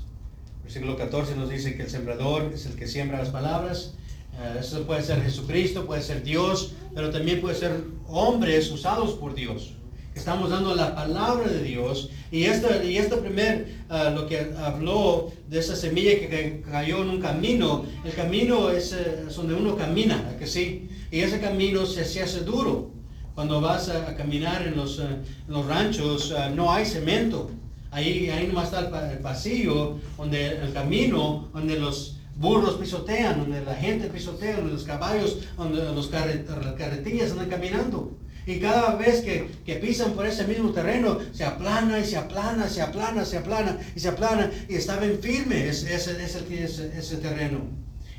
Versículo 0.64 0.98
14 0.98 1.36
nos 1.36 1.50
dice 1.50 1.76
que 1.76 1.84
el 1.84 1.90
sembrador 1.90 2.52
es 2.54 2.66
el 2.66 2.76
que 2.76 2.88
siembra 2.88 3.18
las 3.18 3.30
palabras. 3.30 3.94
Eh, 4.40 4.58
eso 4.60 4.86
puede 4.86 5.02
ser 5.02 5.24
Jesucristo, 5.24 5.88
puede 5.88 6.04
ser 6.04 6.24
Dios, 6.24 6.74
pero 6.94 7.10
también 7.10 7.42
puede 7.42 7.56
ser 7.56 7.84
hombres 8.08 8.70
usados 8.70 9.14
por 9.14 9.34
Dios. 9.34 9.74
Estamos 10.16 10.50
dando 10.50 10.76
la 10.76 10.96
palabra 10.96 11.48
de 11.48 11.64
Dios. 11.64 12.10
Y 12.32 12.44
este, 12.44 12.92
y 12.92 12.98
este 12.98 13.18
primer, 13.18 13.68
ah, 13.90 14.12
lo 14.14 14.28
que 14.28 14.52
habló 14.58 15.32
de 15.48 15.60
esa 15.60 15.76
semilla 15.76 16.12
que 16.12 16.64
cayó 16.70 17.02
en 17.04 17.10
un 17.10 17.22
camino, 17.22 17.86
el 18.04 18.14
camino 18.14 18.70
es, 18.70 18.94
eh, 18.94 19.26
donde 19.36 19.54
uno 19.54 19.76
camina, 19.76 20.36
que 20.38 20.48
sí? 20.48 20.90
Y 21.12 21.20
ese 21.20 21.40
camino 21.40 21.86
se, 21.86 22.06
se 22.06 22.22
hace 22.22 22.42
duro. 22.42 22.92
Cuando 23.36 23.62
vas 23.62 23.90
a, 23.90 24.16
caminar 24.16 24.68
en 24.68 24.76
los, 24.76 25.00
eh, 25.00 25.04
los 25.48 25.66
ranchos, 25.66 26.34
ah, 26.38 26.50
no 26.50 26.72
hay 26.74 26.86
cemento. 26.86 27.50
Ahí, 27.92 28.30
ahí 28.30 28.48
nomás 28.48 28.66
está 28.66 29.12
el, 29.12 29.20
pasillo, 29.20 29.98
donde 30.18 30.58
el 30.58 30.74
camino, 30.74 31.50
donde 31.54 31.80
los 31.80 32.18
burros 32.36 32.76
pisotean, 32.76 33.40
donde 33.40 33.64
la 33.66 33.76
gente 33.76 34.08
pisotea, 34.08 34.58
donde 34.58 34.74
los 34.74 34.84
caballos, 34.84 35.38
donde 35.58 35.84
los 35.84 36.08
carretillas 36.08 37.32
andan 37.32 37.50
caminando. 37.50 38.12
Y 38.50 38.60
cada 38.60 38.96
vez 38.96 39.22
que, 39.22 39.76
pisan 39.76 40.14
por 40.14 40.26
ese 40.26 40.44
mismo 40.48 40.72
terreno, 40.72 41.20
se 41.32 41.46
aplana 41.46 42.00
y 42.00 42.04
se 42.04 42.18
aplana, 42.18 42.68
se 42.68 42.82
aplana, 42.82 43.24
se 43.24 43.38
aplana 43.38 43.78
y 43.96 44.00
se 44.00 44.08
aplana 44.08 44.50
y 44.68 44.74
está 44.74 44.98
bien 44.98 45.20
firme 45.22 45.68
ese, 45.68 45.94
ese, 45.94 46.18
ese, 46.24 47.18
terreno. 47.18 47.60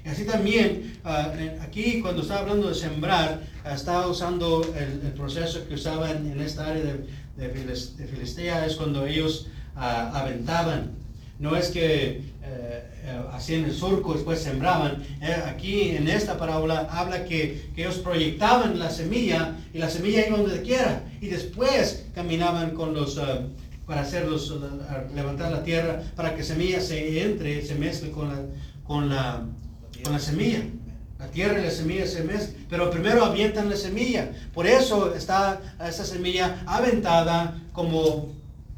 Y 0.04 0.08
así 0.08 0.24
también, 0.24 1.00
ah, 1.02 1.32
aquí 1.62 2.00
cuando 2.00 2.22
estaba 2.22 2.42
hablando 2.42 2.68
de 2.68 2.76
sembrar, 2.76 3.42
ah, 3.64 3.74
estaba 3.74 4.06
usando 4.06 4.62
el, 4.78 5.10
proceso 5.14 5.66
que 5.66 5.74
usaban 5.74 6.24
en 6.24 6.40
esta 6.40 6.68
área 6.68 6.84
de, 6.84 7.48
de, 7.48 8.06
Filistea, 8.06 8.66
es 8.66 8.76
cuando 8.76 9.06
ellos 9.06 9.48
ah, 9.74 10.12
aventaban. 10.14 10.92
No 11.40 11.57
es 11.57 11.70
que 11.70 12.22
eh, 12.44 12.85
hacían 13.33 13.64
el 13.64 13.74
surco, 13.74 14.14
después 14.14 14.40
sembraban. 14.40 15.03
aquí 15.46 15.90
en 15.90 16.07
esta 16.07 16.38
parábola 16.38 16.87
habla 16.90 17.24
que, 17.24 17.70
ellos 17.76 17.96
proyectaban 17.96 18.79
la 18.79 18.90
semilla 18.90 19.57
y 19.72 19.79
la 19.79 19.90
semilla 19.90 20.29
iba 20.29 20.37
donde 20.37 20.62
quiera 20.62 21.03
y 21.20 21.29
después 21.29 22.07
caminaban 22.14 22.70
con 22.70 22.94
los 22.94 23.18
para 23.90 24.03
hacerlos, 24.03 24.55
levantar 25.16 25.50
la 25.50 25.64
tierra, 25.64 26.00
para 26.14 26.37
que 26.37 26.44
semilla 26.44 26.81
se 26.81 27.24
entre, 27.24 27.61
se 27.66 27.74
mezcle 27.74 28.12
con 28.12 28.29
la, 28.29 28.42
con 28.85 29.09
la, 29.09 29.42
con 30.05 30.12
la 30.12 30.20
semilla. 30.20 30.62
La 31.18 31.26
tierra 31.26 31.61
y 31.61 31.64
la 31.64 31.70
semilla 31.72 32.07
se 32.07 32.22
mezclan, 32.22 32.66
pero 32.70 32.88
primero 32.88 33.24
avientan 33.24 33.68
la 33.68 33.76
semilla. 33.76 34.31
Por 34.55 34.66
eso 34.66 35.12
está 35.14 35.61
esa 35.87 36.05
semilla 36.05 36.62
aventada 36.66 37.61
como 37.72 38.33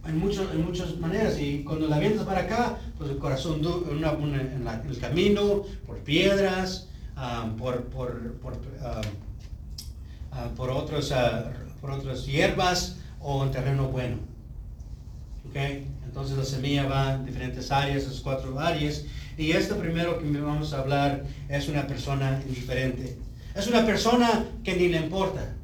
en, 0.07 0.19
muchos, 0.19 0.51
en 0.53 0.65
muchas 0.65 0.97
maneras. 0.99 1.39
Y 1.41 1.63
cuando 1.65 1.89
la 1.89 1.97
avientas 1.97 2.25
para 2.25 2.41
acá, 2.41 2.79
pues 2.99 3.11
el 3.11 3.19
corazón 3.19 3.61
en, 3.61 4.69
el 4.89 4.99
camino, 4.99 5.63
por 5.87 5.99
piedras, 5.99 6.89
ah, 7.17 7.49
por, 7.59 7.85
por, 7.85 8.33
por, 8.35 8.55
uh, 8.55 10.55
por, 10.57 10.71
otros, 10.71 11.13
por 11.81 11.91
otras 11.91 12.27
hierbas 12.27 12.99
o 13.21 13.45
en 13.45 13.51
terreno 13.51 13.89
bueno. 13.89 14.19
Entonces 16.05 16.37
la 16.37 16.45
semilla 16.45 16.87
va 16.87 17.15
en 17.15 17.27
diferentes 17.27 17.71
áreas, 17.71 18.05
esas 18.05 18.21
cuatro 18.21 18.59
áreas. 18.59 19.05
Y 19.37 19.53
esto 19.53 19.77
primero 19.77 20.19
que 20.19 20.31
vamos 20.41 20.73
a 20.73 20.81
hablar 20.81 21.25
es 21.49 21.69
una 21.69 21.87
persona 21.87 22.41
indiferente. 22.47 23.19
Es 23.55 23.67
una 23.67 23.85
persona 23.85 24.47
que 24.65 24.77
ni 24.77 24.89
le 24.89 24.99
importa. 24.99 25.55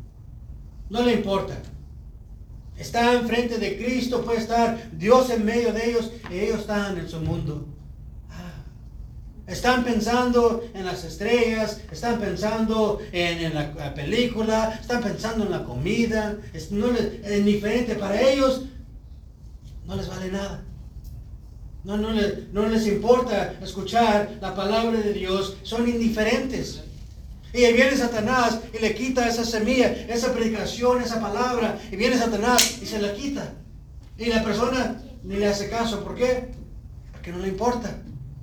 No 0.90 1.02
le 1.02 1.14
importa. 1.14 1.54
Está 2.78 3.14
enfrente 3.14 3.58
de 3.58 3.76
Cristo, 3.76 4.24
puede 4.24 4.38
estar 4.38 4.90
Dios 4.92 5.30
en 5.30 5.44
medio 5.44 5.72
de 5.72 5.90
ellos 5.90 6.10
y 6.30 6.38
ellos 6.38 6.60
están 6.60 6.96
en 6.96 7.08
su 7.08 7.20
mundo. 7.20 7.66
Ah. 8.30 8.64
Están 9.46 9.84
pensando 9.84 10.64
en 10.74 10.86
las 10.86 11.04
estrellas, 11.04 11.80
están 11.90 12.20
pensando 12.20 13.00
en, 13.12 13.54
la, 13.54 13.94
película, 13.94 14.78
están 14.80 15.02
pensando 15.02 15.44
en 15.44 15.50
la 15.50 15.64
comida. 15.64 16.36
Es, 16.52 16.70
no 16.70 16.94
es 16.94 17.36
indiferente 17.38 17.94
para 17.96 18.20
ellos 18.20 18.62
no 19.88 19.96
les 19.96 20.06
vale 20.06 20.30
nada. 20.30 20.62
Les, 21.84 22.52
no 22.52 22.68
les 22.68 22.86
importa 22.86 23.54
escuchar 23.62 24.36
la 24.42 24.54
palabra 24.54 25.00
de 25.00 25.14
Dios, 25.14 25.56
son 25.62 25.88
indiferentes. 25.88 26.82
Y 27.52 27.72
viene 27.72 27.96
Satanás 27.96 28.58
y 28.72 28.78
le 28.78 28.94
quita 28.94 29.28
esa 29.28 29.44
semilla, 29.44 29.90
esa 30.08 30.32
predicación, 30.32 31.00
esa 31.00 31.20
palabra, 31.20 31.78
y 31.90 31.96
viene 31.96 32.18
Satanás 32.18 32.78
y 32.82 32.86
se 32.86 33.00
la 33.00 33.14
quita. 33.14 33.54
Y 34.18 34.26
la 34.26 34.42
persona 34.42 35.00
ni 35.22 35.36
le 35.36 35.46
hace 35.46 35.68
caso. 35.70 36.04
¿Por 36.04 36.14
qué? 36.14 36.50
Porque 37.12 37.32
no 37.32 37.38
le 37.38 37.48
importa. 37.48 37.96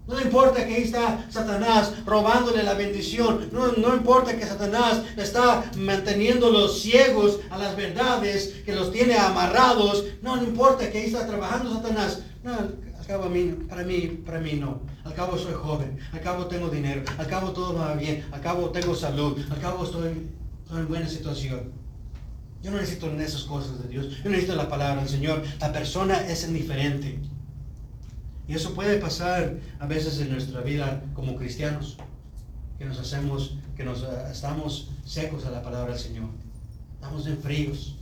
No 0.07 0.15
le 0.15 0.23
importa 0.25 0.65
que 0.65 0.75
ahí 0.75 0.83
está 0.83 1.25
Satanás 1.31 1.91
robándole 2.05 2.61
la 2.61 2.75
bendición. 2.75 3.49
No, 3.51 3.71
no 3.73 3.95
importa 3.95 4.37
que 4.37 4.45
Satanás 4.45 5.01
está 5.17 5.71
manteniendo 5.77 6.51
los 6.51 6.81
ciegos 6.81 7.39
a 7.49 7.57
las 7.57 7.75
verdades, 7.75 8.53
que 8.65 8.75
los 8.75 8.91
tiene 8.91 9.17
amarrados. 9.17 10.05
No, 10.21 10.35
no 10.35 10.43
importa 10.43 10.91
que 10.91 10.99
ahí 10.99 11.05
está 11.05 11.25
trabajando 11.25 11.73
Satanás. 11.73 12.19
No, 12.43 12.55
al 13.05 13.11
cabo 13.11 13.25
a 13.25 13.29
mí, 13.29 13.55
para 13.69 13.83
mí, 13.83 14.23
para 14.25 14.39
mí 14.39 14.53
no. 14.53 14.81
Al 15.03 15.13
cabo 15.13 15.37
soy 15.37 15.53
joven, 15.53 15.99
al 16.11 16.21
cabo 16.21 16.47
tengo 16.47 16.69
dinero, 16.69 17.03
al 17.19 17.27
cabo 17.27 17.51
todo 17.51 17.75
va 17.75 17.93
bien, 17.93 18.25
al 18.31 18.41
cabo 18.41 18.71
tengo 18.71 18.95
salud, 18.95 19.39
al 19.51 19.59
cabo 19.59 19.83
estoy, 19.83 20.27
estoy 20.63 20.79
en 20.79 20.87
buena 20.87 21.07
situación. 21.07 21.71
Yo 22.63 22.71
no 22.71 22.77
necesito 22.77 23.11
esas 23.11 23.43
cosas 23.43 23.83
de 23.83 23.89
Dios. 23.89 24.07
Yo 24.23 24.31
necesito 24.31 24.55
la 24.55 24.67
palabra 24.67 25.01
del 25.01 25.09
Señor. 25.09 25.43
La 25.59 25.71
persona 25.71 26.15
es 26.27 26.47
indiferente. 26.47 27.19
Y 28.47 28.55
eso 28.55 28.73
puede 28.73 28.97
pasar 28.97 29.55
a 29.77 29.85
veces 29.85 30.19
en 30.19 30.31
nuestra 30.31 30.61
vida 30.61 31.03
como 31.13 31.35
cristianos, 31.35 31.97
que 32.79 32.85
nos 32.85 32.97
hacemos, 32.97 33.59
que 33.77 33.83
nos 33.83 34.01
eh, 34.01 34.07
estamos 34.31 34.89
secos 35.05 35.45
a 35.45 35.51
la 35.51 35.61
palabra 35.61 35.91
del 35.93 36.01
Señor. 36.01 36.29
Estamos 36.95 37.27
en 37.27 37.37
fríos. 37.37 37.94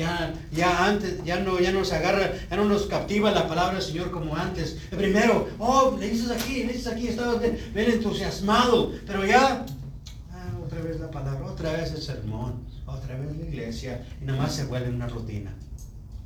Ya, 0.00 0.32
ya 0.50 0.86
antes, 0.86 1.22
ya 1.26 1.40
no, 1.40 1.60
ya 1.60 1.72
nos 1.72 1.92
agarra, 1.92 2.32
ya 2.50 2.56
no 2.56 2.64
nos 2.64 2.86
captiva 2.86 3.30
la 3.32 3.46
palabra 3.46 3.74
del 3.74 3.82
Señor 3.82 4.10
como 4.10 4.34
antes. 4.34 4.78
Primero, 4.88 5.46
oh, 5.58 5.94
le 6.00 6.08
dices 6.08 6.30
aquí, 6.30 6.64
le 6.64 6.72
dices 6.72 6.86
aquí, 6.86 7.08
estaba 7.08 7.34
bien, 7.34 7.58
entusiasmado, 7.74 8.92
pero 9.06 9.26
ya, 9.26 9.66
ah, 10.32 10.52
otra 10.64 10.80
vez 10.80 10.98
la 11.00 11.10
palabra, 11.10 11.44
otra 11.44 11.72
vez 11.72 11.92
el 11.92 12.00
sermón, 12.00 12.64
otra 12.86 13.14
vez 13.18 13.36
la 13.36 13.44
iglesia, 13.44 14.06
y 14.22 14.24
nomás 14.24 14.54
se 14.54 14.64
vuelve 14.64 14.88
una 14.88 15.06
rutina. 15.06 15.54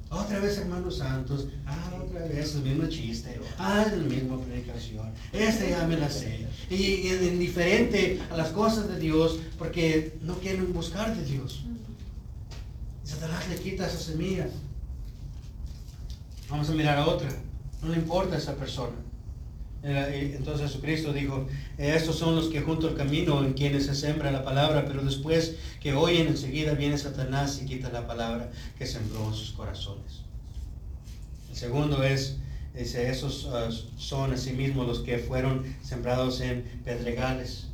Otra 0.08 0.38
vez, 0.38 0.56
hermanos 0.58 0.98
santos. 0.98 1.48
Ah, 1.66 1.90
otra 2.00 2.24
vez 2.28 2.54
el 2.54 2.62
mismo 2.62 2.86
chiste. 2.86 3.40
Ah, 3.58 3.84
la 3.90 3.96
misma 3.96 4.38
predicación. 4.40 5.10
Esta 5.32 5.68
ya 5.68 5.84
me 5.88 5.96
la 5.96 6.08
sé. 6.08 6.46
Y, 6.70 6.76
y 6.76 7.28
indiferente 7.32 8.20
a 8.30 8.36
las 8.36 8.50
cosas 8.50 8.86
de 8.86 9.00
Dios 9.00 9.40
porque 9.58 10.16
no 10.22 10.34
quieren 10.34 10.72
buscar 10.72 11.16
de 11.16 11.24
Dios. 11.24 11.64
Satanás 13.14 13.48
le 13.48 13.56
quita 13.56 13.86
esa 13.86 13.98
semilla. 13.98 14.48
Vamos 16.50 16.68
a 16.68 16.72
mirar 16.72 16.98
a 16.98 17.06
otra. 17.06 17.28
No 17.82 17.90
le 17.90 17.98
importa 17.98 18.34
a 18.34 18.38
esa 18.38 18.56
persona. 18.56 18.96
Entonces 19.84 20.68
Jesucristo 20.68 21.12
dijo, 21.12 21.46
estos 21.76 22.16
son 22.16 22.36
los 22.36 22.48
que 22.48 22.62
junto 22.62 22.88
al 22.88 22.96
camino 22.96 23.44
en 23.44 23.52
quienes 23.52 23.84
se 23.86 23.94
sembra 23.94 24.32
la 24.32 24.42
palabra, 24.42 24.86
pero 24.86 25.02
después 25.02 25.56
que 25.80 25.92
oyen 25.92 26.26
enseguida 26.26 26.72
viene 26.72 26.96
Satanás 26.96 27.60
y 27.62 27.66
quita 27.66 27.90
la 27.90 28.06
palabra 28.06 28.50
que 28.78 28.86
sembró 28.86 29.28
en 29.28 29.34
sus 29.34 29.52
corazones. 29.52 30.22
El 31.50 31.56
segundo 31.56 32.02
es, 32.02 32.38
dice, 32.74 33.10
esos 33.10 33.44
uh, 33.44 33.70
son 33.98 34.32
asimismo 34.32 34.84
los 34.84 35.00
que 35.00 35.18
fueron 35.18 35.64
sembrados 35.82 36.40
en 36.40 36.62
pedregales. 36.82 37.66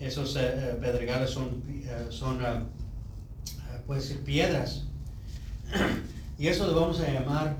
Esos 0.00 0.36
uh, 0.36 0.78
pedregales 0.80 1.30
son, 1.30 1.62
son 2.10 2.40
puede 3.86 4.00
ser 4.00 4.18
piedras. 4.20 4.84
y 6.38 6.48
eso 6.48 6.66
lo 6.66 6.80
vamos 6.80 7.00
a 7.00 7.10
llamar 7.10 7.56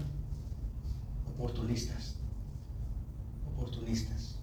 oportunistas 1.34 2.12
oportunistas. 3.62 4.34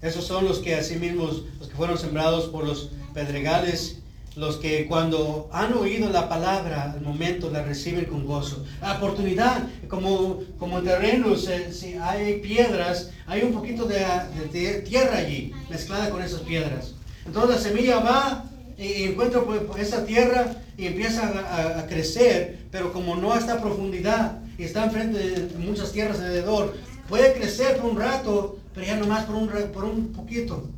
Esos 0.00 0.26
son 0.26 0.44
los 0.46 0.58
que 0.58 0.76
mismos, 0.98 1.44
los 1.58 1.68
que 1.68 1.76
fueron 1.76 1.96
sembrados 1.96 2.46
por 2.46 2.66
los 2.66 2.90
pedregales, 3.14 3.98
los 4.34 4.56
que 4.56 4.86
cuando 4.86 5.48
han 5.52 5.74
oído 5.74 6.08
la 6.08 6.28
palabra, 6.28 6.92
al 6.92 7.02
momento 7.02 7.50
la 7.50 7.62
reciben 7.62 8.06
con 8.06 8.24
gozo. 8.24 8.64
La 8.80 8.96
oportunidad, 8.96 9.68
como, 9.88 10.42
como 10.58 10.78
en 10.78 10.84
terrenos, 10.84 11.48
si 11.70 11.94
hay 11.94 12.40
piedras, 12.40 13.10
hay 13.26 13.42
un 13.42 13.52
poquito 13.52 13.84
de, 13.84 14.82
tierra 14.88 15.18
allí, 15.18 15.52
mezclada 15.70 16.10
con 16.10 16.22
esas 16.22 16.40
piedras. 16.40 16.94
Entonces 17.24 17.56
la 17.56 17.62
semilla 17.62 18.00
va 18.00 18.44
y 18.78 19.04
encuentra 19.04 19.42
pues, 19.42 19.60
esa 19.78 20.04
tierra 20.04 20.56
y 20.76 20.86
empieza 20.86 21.28
a, 21.28 21.80
a, 21.80 21.86
crecer, 21.86 22.58
pero 22.70 22.92
como 22.92 23.16
no 23.16 23.36
está 23.36 23.54
a 23.54 23.60
profundidad 23.60 24.40
y 24.58 24.64
está 24.64 24.84
enfrente 24.84 25.18
de 25.18 25.58
muchas 25.58 25.92
tierras 25.92 26.18
alrededor, 26.18 26.74
Puede 27.12 27.34
crecer 27.34 27.76
por 27.76 27.90
un 27.90 27.98
rato, 27.98 28.58
pero 28.74 28.86
ya 28.86 28.96
nomás 28.96 29.26
por 29.26 29.34
un, 29.34 29.48
por 29.72 29.84
un 29.84 30.12
poquito. 30.12 30.70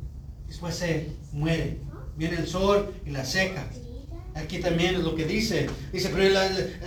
Después 0.47 0.75
se 0.75 1.11
muere. 1.31 1.77
Viene 2.17 2.35
el 2.35 2.45
sol 2.45 2.93
y 3.05 3.11
la 3.11 3.23
seca. 3.23 3.65
Aquí 4.33 4.59
también 4.59 4.95
es 4.95 5.01
lo 5.01 5.15
que 5.15 5.23
dice. 5.23 5.67
Dice, 5.93 6.09
pero 6.13 6.37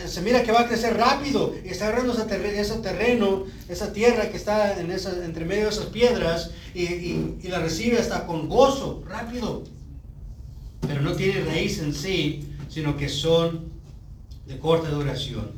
se 0.06 0.20
mira 0.20 0.42
que 0.42 0.52
va 0.52 0.60
a 0.60 0.68
crecer 0.68 0.98
rápido. 0.98 1.54
Y 1.64 1.68
está 1.68 1.86
agarrando 1.86 2.12
ese 2.12 2.74
terreno, 2.82 3.46
esa 3.70 3.92
tierra 3.94 4.28
que 4.28 4.36
está 4.36 4.78
en 4.78 4.90
esa, 4.90 5.24
entre 5.24 5.46
medio 5.46 5.64
de 5.64 5.70
esas 5.70 5.86
piedras. 5.86 6.50
Y, 6.74 6.82
y 7.40 7.48
la 7.48 7.60
recibe 7.60 7.98
hasta 7.98 8.26
con 8.26 8.50
gozo, 8.50 9.02
rápido. 9.08 9.64
Pero 10.80 11.02
no 11.02 11.12
tiene 11.12 11.44
raíz 11.44 11.78
en 11.80 11.92
sí, 11.92 12.54
sino 12.68 12.96
que 12.96 13.08
son 13.08 13.70
de 14.46 14.58
corta 14.58 14.90
duración. 14.90 15.50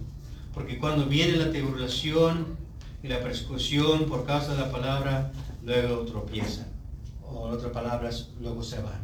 Porque 0.55 0.79
cuando 0.79 1.07
viene 1.07 1.37
la 1.37 1.51
tribulación, 1.51 2.59
y 3.03 3.09
la 3.09 3.21
persecución 3.21 4.05
por 4.05 4.27
causa 4.27 4.53
de 4.53 4.59
la 4.61 4.71
palabra 4.71 5.33
luego 5.65 6.05
tropieza. 6.05 6.67
O 7.27 7.49
en 7.49 7.55
otras 7.55 7.73
palabras, 7.73 8.29
luego 8.41 8.63
se 8.63 8.81
van. 8.81 9.01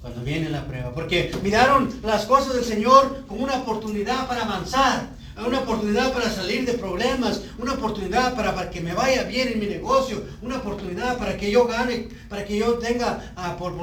Cuando 0.00 0.22
viene 0.22 0.48
la 0.48 0.66
prueba. 0.66 0.92
Porque 0.92 1.32
miraron 1.42 1.90
las 2.02 2.26
cosas 2.26 2.54
del 2.54 2.64
Señor 2.64 3.24
como 3.26 3.44
una 3.44 3.56
oportunidad 3.56 4.26
para 4.26 4.44
avanzar. 4.44 5.10
Una 5.36 5.60
oportunidad 5.60 6.12
para 6.12 6.30
salir 6.30 6.66
de 6.66 6.74
problemas, 6.74 7.42
una 7.58 7.72
oportunidad 7.72 8.34
para, 8.34 8.54
para, 8.54 8.70
que 8.70 8.80
me 8.80 8.92
vaya 8.92 9.24
bien 9.24 9.48
en 9.48 9.60
mi 9.60 9.66
negocio, 9.66 10.22
una 10.42 10.58
oportunidad 10.58 11.16
para 11.16 11.36
que 11.36 11.50
yo 11.50 11.66
gane, 11.66 12.08
para 12.28 12.44
que 12.44 12.58
yo 12.58 12.74
tenga 12.74 13.32
a, 13.34 13.56
por, 13.56 13.74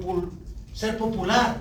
por 0.00 0.30
ser 0.74 0.98
popular. 0.98 1.60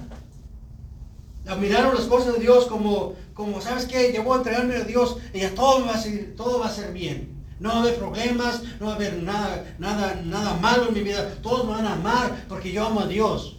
Miraron 1.59 1.95
las 1.95 2.05
cosas 2.05 2.33
de 2.33 2.39
Dios 2.39 2.65
como, 2.65 3.15
como 3.33 3.61
¿sabes 3.61 3.85
qué? 3.85 4.11
Yo 4.13 4.23
voy 4.23 4.33
a 4.33 4.37
entregarme 4.37 4.75
a 4.75 4.83
Dios 4.83 5.17
y 5.33 5.39
ya 5.39 5.55
todo 5.55 5.85
va 5.85 5.93
a 5.93 5.97
ser, 5.97 6.35
todo 6.35 6.59
va 6.59 6.67
a 6.67 6.73
ser 6.73 6.91
bien. 6.91 7.37
No 7.59 7.69
va 7.69 7.75
a 7.75 7.81
haber 7.81 7.95
problemas, 7.95 8.61
no 8.79 8.87
va 8.87 8.93
a 8.93 8.95
haber 8.95 9.23
nada, 9.23 9.75
nada, 9.79 10.21
nada 10.23 10.55
malo 10.55 10.89
en 10.89 10.93
mi 10.93 11.01
vida. 11.01 11.35
Todos 11.41 11.65
me 11.65 11.71
van 11.71 11.87
a 11.87 11.93
amar 11.93 12.45
porque 12.49 12.71
yo 12.71 12.85
amo 12.85 12.99
a 12.99 13.07
Dios. 13.07 13.56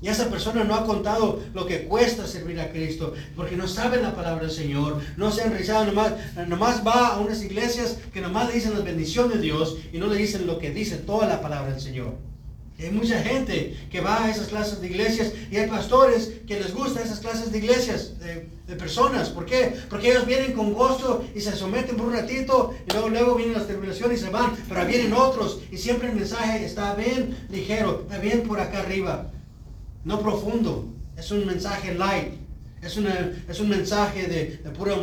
Y 0.00 0.08
esa 0.08 0.30
persona 0.30 0.62
no 0.62 0.76
ha 0.76 0.86
contado 0.86 1.40
lo 1.54 1.66
que 1.66 1.84
cuesta 1.84 2.26
servir 2.26 2.60
a 2.60 2.70
Cristo, 2.70 3.14
porque 3.34 3.56
no 3.56 3.66
sabe 3.66 4.00
la 4.00 4.14
palabra 4.14 4.42
del 4.42 4.54
Señor, 4.54 5.00
no 5.16 5.32
se 5.32 5.42
han 5.42 5.50
realizado, 5.50 5.86
nomás, 5.86 6.12
nomás 6.46 6.86
va 6.86 7.08
a 7.08 7.18
unas 7.18 7.42
iglesias 7.42 7.98
que 8.12 8.20
nomás 8.20 8.48
le 8.48 8.54
dicen 8.54 8.74
la 8.74 8.84
bendición 8.84 9.28
de 9.28 9.40
Dios 9.40 9.76
y 9.92 9.98
no 9.98 10.06
le 10.06 10.16
dicen 10.16 10.46
lo 10.46 10.58
que 10.58 10.70
dice 10.70 10.98
toda 10.98 11.26
la 11.26 11.40
palabra 11.40 11.72
del 11.72 11.80
Señor. 11.80 12.14
hay 12.78 12.92
mucha 12.92 13.20
gente 13.20 13.76
que 13.90 14.00
va 14.00 14.22
a 14.22 14.30
esas 14.30 14.46
clases 14.46 14.80
de 14.80 14.86
iglesias 14.86 15.32
y 15.50 15.56
hay 15.56 15.68
pastores 15.68 16.30
que 16.46 16.60
les 16.60 16.72
gusta 16.72 17.02
esas 17.02 17.18
clases 17.18 17.50
de 17.50 17.58
iglesias, 17.58 18.20
de, 18.20 18.48
de 18.68 18.76
personas. 18.76 19.30
¿Por 19.30 19.46
qué? 19.46 19.74
Porque 19.90 20.12
ellos 20.12 20.26
vienen 20.26 20.52
con 20.52 20.74
gusto 20.74 21.24
y 21.34 21.40
se 21.40 21.56
someten 21.56 21.96
por 21.96 22.06
un 22.06 22.12
ratito 22.12 22.72
y 22.86 22.92
luego, 22.92 23.08
luego 23.08 23.34
vienen 23.34 23.54
las 23.54 23.66
tribulaciones 23.66 24.20
y 24.20 24.24
se 24.24 24.30
van. 24.30 24.54
Pero 24.68 24.86
vienen 24.86 25.12
otros 25.12 25.58
y 25.72 25.76
siempre 25.76 26.10
el 26.10 26.14
mensaje 26.14 26.64
está 26.64 26.94
bien 26.94 27.36
ligero, 27.50 28.02
está 28.02 28.18
bien 28.18 28.42
por 28.42 28.60
acá 28.60 28.78
arriba 28.78 29.32
no 30.04 30.20
profundo, 30.20 30.88
es 31.16 31.30
un 31.30 31.46
mensaje 31.46 31.94
light, 31.94 32.34
es, 32.82 32.96
es 33.48 33.60
un 33.60 33.68
mensaje 33.68 34.26
de, 34.28 34.70
pura 34.70 34.94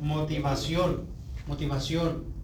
motivación, 0.00 1.04
motivación. 1.46 2.38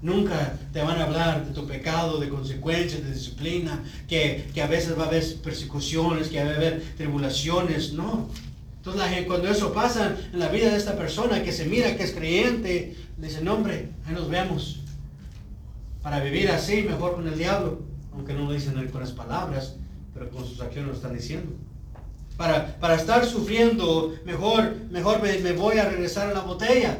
Nunca 0.00 0.58
te 0.72 0.82
van 0.82 1.00
a 1.00 1.04
hablar 1.04 1.46
de 1.46 1.52
tu 1.52 1.66
pecado, 1.66 2.18
de 2.18 2.28
consecuencias, 2.28 3.04
de 3.04 3.12
disciplina, 3.12 3.84
que, 4.08 4.50
a 4.60 4.66
veces 4.66 4.98
va 4.98 5.04
a 5.04 5.08
haber 5.08 5.24
persecuciones, 5.42 6.28
que 6.28 6.42
va 6.42 6.50
a 6.50 6.54
haber 6.54 6.82
tribulaciones, 6.96 7.92
no. 7.92 8.28
Entonces 8.78 9.26
cuando 9.26 9.48
eso 9.48 9.72
pasa 9.72 10.16
en 10.32 10.40
la 10.40 10.48
vida 10.48 10.70
de 10.70 10.76
esta 10.76 10.96
persona 10.96 11.44
que 11.44 11.52
se 11.52 11.66
mira 11.66 11.96
que 11.96 12.02
es 12.02 12.12
creyente, 12.12 12.96
dice, 13.16 13.42
no 13.42 13.54
hombre, 13.54 13.90
ahí 14.06 14.14
nos 14.14 14.28
vemos. 14.28 14.80
Para 16.02 16.18
vivir 16.18 16.50
así, 16.50 16.82
mejor 16.82 17.14
con 17.14 17.28
el 17.28 17.38
diablo, 17.38 17.80
aunque 18.12 18.34
no 18.34 18.46
lo 18.46 18.52
dicen 18.52 18.74
con 18.88 19.00
las 19.00 19.12
palabras, 19.12 19.76
pero 20.14 20.30
con 20.30 20.46
sus 20.46 20.60
acciones 20.60 20.90
lo 20.90 20.94
están 20.94 21.14
diciendo. 21.14 21.52
Para, 22.36 22.76
para 22.78 22.96
estar 22.96 23.24
sufriendo, 23.24 24.14
mejor, 24.24 24.74
mejor 24.90 25.20
me, 25.22 25.52
voy 25.52 25.78
a 25.78 25.88
regresar 25.88 26.30
a 26.30 26.34
la 26.34 26.40
botella. 26.40 26.98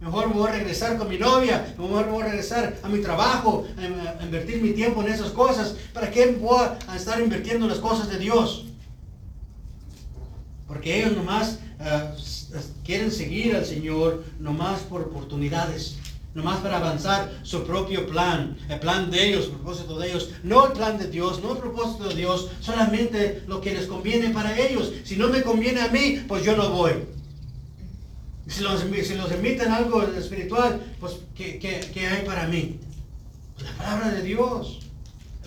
Mejor 0.00 0.28
me 0.28 0.34
voy 0.34 0.50
a 0.50 0.52
regresar 0.52 0.98
con 0.98 1.08
mi 1.08 1.16
novia, 1.16 1.74
mejor 1.78 2.06
me 2.06 2.12
voy 2.12 2.22
a 2.22 2.26
regresar 2.26 2.76
a 2.82 2.88
mi 2.88 2.98
trabajo, 2.98 3.66
a, 3.78 4.22
invertir 4.22 4.60
mi 4.60 4.72
tiempo 4.72 5.02
en 5.02 5.08
esas 5.12 5.30
cosas. 5.30 5.76
¿Para 5.94 6.10
qué 6.10 6.36
voy 6.38 6.66
a 6.86 6.96
estar 6.96 7.20
invirtiendo 7.20 7.64
en 7.64 7.70
las 7.70 7.80
cosas 7.80 8.10
de 8.10 8.18
Dios? 8.18 8.66
Porque 10.66 10.98
ellos 10.98 11.16
nomás 11.16 11.60
ah, 11.80 12.12
quieren 12.84 13.10
seguir 13.10 13.56
al 13.56 13.64
Señor 13.64 14.24
nomás 14.38 14.80
por 14.80 15.02
oportunidades 15.02 15.96
nomás 16.34 16.58
para 16.58 16.78
avanzar 16.78 17.32
su 17.42 17.64
propio 17.64 18.06
plan, 18.06 18.56
el 18.68 18.80
plan 18.80 19.10
de 19.10 19.28
ellos, 19.28 19.46
el 19.46 19.52
propósito 19.52 19.98
de 19.98 20.08
ellos, 20.08 20.30
no 20.42 20.66
el 20.66 20.72
plan 20.72 20.98
de 20.98 21.08
Dios, 21.08 21.42
no 21.42 21.52
el 21.52 21.58
propósito 21.58 22.08
de 22.08 22.14
Dios, 22.14 22.50
solamente 22.60 23.42
lo 23.46 23.60
que 23.60 23.72
les 23.72 23.86
conviene 23.86 24.30
para 24.30 24.58
ellos. 24.58 24.92
Si 25.04 25.16
no 25.16 25.28
me 25.28 25.42
conviene 25.42 25.80
a 25.80 25.88
mí, 25.88 26.24
pues 26.26 26.44
yo 26.44 26.56
no 26.56 26.70
voy. 26.70 26.92
Si 28.46 28.62
los, 28.62 28.80
si 28.80 29.14
los 29.14 29.30
emiten 29.32 29.70
algo 29.70 30.02
espiritual, 30.02 30.80
pues 31.00 31.14
¿qué, 31.34 31.58
qué 31.58 32.06
hay 32.06 32.24
para 32.24 32.46
mí? 32.46 32.78
la 33.62 33.70
palabra 33.72 34.10
de 34.10 34.22
Dios 34.22 34.80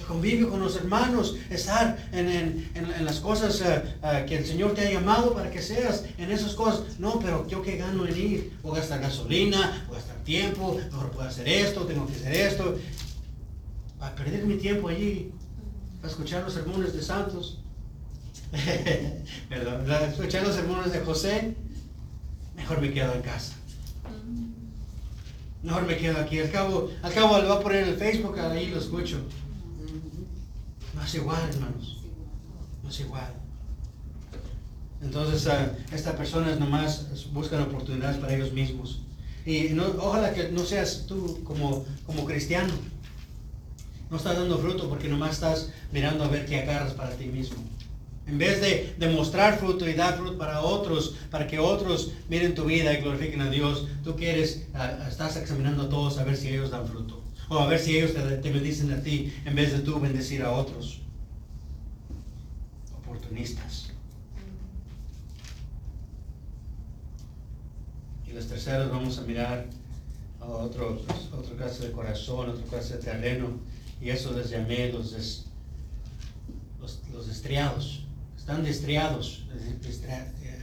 convivio 0.08 0.50
con 0.50 0.62
los 0.62 0.76
hermanos, 0.78 1.36
estar 1.50 1.98
en, 2.12 2.70
las 3.02 3.20
cosas 3.20 3.62
eh, 3.62 3.84
eh, 4.04 4.26
que 4.28 4.38
el 4.38 4.46
Señor 4.46 4.74
te 4.74 4.88
ha 4.88 4.92
llamado 4.92 5.34
para 5.34 5.52
que 5.52 5.62
seas, 5.62 6.06
en 6.18 6.32
esas 6.32 6.54
cosas. 6.54 7.00
No, 7.00 7.20
pero 7.20 7.46
yo 7.48 7.62
que 7.62 7.78
gano 7.78 8.08
en 8.08 8.18
ir, 8.18 8.58
a 8.64 8.76
gastar 8.76 9.02
gasolina, 9.02 9.86
a 9.88 9.94
gastar 9.94 10.17
tiempo, 10.28 10.76
mejor 10.76 11.10
puedo 11.12 11.28
hacer 11.28 11.48
esto, 11.48 11.86
tengo 11.86 12.06
que 12.06 12.14
hacer 12.14 12.34
esto. 12.34 12.78
Para 13.98 14.14
perder 14.14 14.46
mi 14.46 14.58
tiempo 14.58 14.90
allí, 14.90 15.32
para 16.02 16.12
escuchar 16.12 16.44
los 16.44 16.54
sermones 16.54 16.94
de 16.94 17.02
santos. 17.02 17.60
Perdón, 19.50 19.90
escuchar 20.10 20.44
los 20.46 20.54
sermones 20.54 20.92
de 20.92 21.00
José, 21.00 21.56
mejor 22.56 22.82
me 22.82 22.94
quedo 22.94 23.14
en 23.14 23.22
casa. 23.22 23.54
Mejor 25.64 25.88
me 25.88 25.98
quedo 25.98 26.20
aquí. 26.20 26.40
Al 26.40 26.52
cabo, 26.52 26.92
al 27.02 27.14
cabo 27.14 27.38
lo 27.40 27.48
voy 27.48 27.58
a 27.58 27.62
poner 27.62 27.84
en 27.84 27.90
el 27.90 27.98
Facebook, 27.98 28.38
ahí 28.38 28.68
lo 28.68 28.80
escucho. 28.80 29.20
No 30.94 31.04
es 31.04 31.16
igual, 31.16 31.42
hermanos. 31.50 31.98
No 32.84 32.90
es 32.90 33.00
igual. 33.00 33.34
Entonces, 35.02 35.46
uh, 35.46 35.96
estas 35.96 36.16
personas 36.16 36.60
nomás 36.60 37.08
buscan 37.32 37.62
oportunidades 37.62 38.18
para 38.18 38.36
ellos 38.36 38.52
mismos. 38.52 39.07
Y 39.48 39.80
ojalá 39.80 40.34
que 40.34 40.50
no 40.50 40.66
seas 40.66 41.06
tú 41.08 41.42
como, 41.46 41.86
como 42.06 42.26
cristiano. 42.26 42.74
No 44.12 44.18
estás 44.18 44.36
dando 44.36 44.58
fruto 44.58 44.90
porque 44.90 45.08
nomás 45.08 45.36
estás 45.36 45.70
mirando 45.94 46.26
a 46.26 46.28
ver 46.28 46.46
qué 46.46 46.60
agarras 46.60 46.92
para 46.94 47.12
ti 47.12 47.28
mismo. 47.28 47.56
En 48.28 48.38
vez 48.38 48.60
de, 48.60 48.94
demostrar 49.00 49.58
fruto 49.58 49.88
y 49.88 49.94
dar 49.94 50.18
fruto 50.18 50.38
para 50.38 50.60
otros, 50.60 51.16
para 51.32 51.48
que 51.48 51.60
otros 51.60 52.12
miren 52.28 52.56
tu 52.56 52.66
vida 52.66 52.94
y 52.94 53.02
glorifiquen 53.02 53.40
a 53.40 53.50
Dios, 53.50 53.88
tú 54.04 54.18
quieres, 54.18 54.64
estás 55.08 55.38
examinando 55.38 55.84
a 55.84 55.90
todos 55.90 56.18
a 56.18 56.26
ver 56.26 56.36
si 56.36 56.50
ellos 56.50 56.70
dan 56.70 56.86
fruto. 56.86 57.24
O 57.48 57.58
a 57.58 57.68
ver 57.68 57.80
si 57.80 57.98
ellos 57.98 58.14
te, 58.14 58.52
bendicen 58.52 58.92
a 58.92 59.02
ti 59.02 59.34
en 59.46 59.56
vez 59.56 59.72
de 59.72 59.80
tú 59.80 59.98
bendecir 60.02 60.44
a 60.44 60.52
otros. 60.52 61.00
Oportunistas. 63.02 63.87
Y 68.38 68.40
los 68.40 68.50
terceros 68.50 68.92
vamos 68.92 69.18
a 69.18 69.22
mirar 69.24 69.66
a 70.40 70.46
otro, 70.46 71.02
otro 71.36 71.58
caso 71.58 71.84
de 71.86 71.92
corazón, 71.92 72.52
otro 72.52 72.68
caso 72.68 72.94
de 72.94 73.00
terreno. 73.00 73.48
Y 74.00 74.12
eso 74.12 74.32
les 74.34 74.52
llamé 74.52 74.92
los, 74.92 75.12
los, 76.80 77.00
los 77.12 77.30
estriados. 77.30 78.04
Están 78.38 78.64
destriados. 78.64 79.44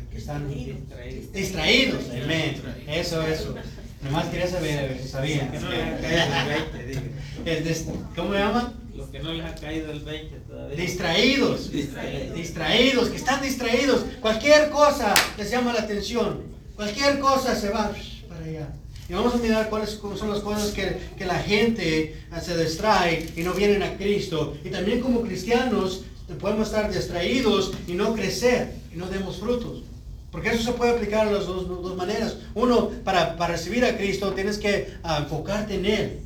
que 0.08 0.16
están 0.16 0.48
distraídos. 0.48 1.32
distraídos. 1.32 2.04
Amén. 2.10 2.62
Eso, 2.86 3.20
eso. 3.22 3.56
Nomás 4.04 4.26
quería 4.26 4.46
saber 4.46 4.96
si 5.02 5.08
sabían. 5.08 5.50
Que 5.50 5.58
no 5.58 5.68
les 5.70 5.82
ha 5.82 5.98
caído 5.98 7.00
el 7.44 7.64
20, 7.64 7.94
¿Cómo 8.14 8.32
le 8.34 8.38
llaman? 8.38 8.72
Los 8.94 9.08
que 9.08 9.18
no 9.18 9.32
les 9.32 9.46
ha 9.46 9.54
caído 9.56 9.90
el 9.90 9.98
20 9.98 10.36
todavía. 10.46 10.76
Distraídos. 10.76 11.72
Distraídos. 11.72 12.36
Distraídos, 12.36 13.08
que 13.08 13.16
están 13.16 13.42
distraídos. 13.42 14.04
Cualquier 14.20 14.70
cosa 14.70 15.12
les 15.36 15.50
llama 15.50 15.72
la 15.72 15.80
atención. 15.80 16.54
Cualquier 16.76 17.20
cosa 17.20 17.54
se 17.54 17.70
va 17.70 17.92
para 18.28 18.44
allá. 18.44 18.68
Y 19.08 19.12
vamos 19.12 19.34
a 19.34 19.38
mirar 19.38 19.68
cuáles 19.68 19.90
son 19.90 20.30
las 20.30 20.40
cosas 20.40 20.70
que, 20.70 20.98
que 21.16 21.26
la 21.26 21.38
gente 21.38 22.24
se 22.40 22.56
distrae 22.56 23.30
y 23.36 23.42
no 23.42 23.52
vienen 23.52 23.82
a 23.82 23.96
Cristo. 23.96 24.56
Y 24.64 24.70
también 24.70 25.00
como 25.00 25.22
cristianos 25.22 26.04
podemos 26.40 26.68
estar 26.68 26.92
distraídos 26.92 27.72
y 27.86 27.92
no 27.92 28.14
crecer 28.14 28.74
y 28.92 28.96
no 28.96 29.06
demos 29.06 29.36
frutos. 29.36 29.82
Porque 30.30 30.48
eso 30.48 30.64
se 30.64 30.72
puede 30.72 30.92
aplicar 30.92 31.28
a 31.28 31.30
las 31.30 31.46
dos, 31.46 31.96
maneras. 31.96 32.38
Uno, 32.54 32.90
para, 33.04 33.36
recibir 33.46 33.84
a 33.84 33.96
Cristo 33.96 34.32
tienes 34.32 34.58
que 34.58 34.94
ah, 35.04 35.18
enfocarte 35.22 35.74
en 35.74 35.86
Él. 35.86 36.20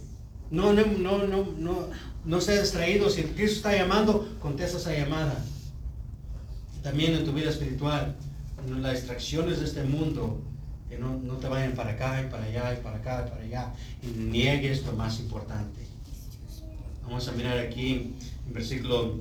No, 0.51 0.73
no, 0.73 0.87
no, 0.87 1.27
no, 1.27 1.47
no, 1.59 1.89
no 2.25 2.41
seas 2.41 2.63
distraído. 2.63 3.11
Si 3.11 3.23
Cristo 3.23 3.57
está 3.57 3.77
llamando, 3.77 4.27
contesta 4.41 4.79
esa 4.79 4.95
llamada. 4.95 5.45
También 6.83 7.15
en 7.15 7.25
tu 7.25 7.33
vida 7.33 7.51
espiritual, 7.51 8.17
las 8.81 8.95
distracciones 8.95 9.61
de 9.61 9.67
este 9.67 9.85
mundo, 9.85 10.41
que 10.89 10.99
no, 10.99 11.19
te 11.37 11.49
vayan 11.49 11.73
para 11.73 11.93
acá 11.93 12.23
y 12.27 12.31
para 12.31 12.45
allá 12.45 12.75
y 12.75 12.83
para 12.83 12.97
acá 12.97 13.25
y 13.27 13.31
para 13.31 13.43
allá. 13.43 13.75
Y 14.03 14.07
niegues 14.07 14.85
lo 14.85 14.93
más 14.93 15.21
importante. 15.21 15.81
Vamos 17.03 17.29
a 17.29 17.33
mirar 17.33 17.59
aquí 17.59 18.15
en 18.47 18.53
versículo 18.53 19.17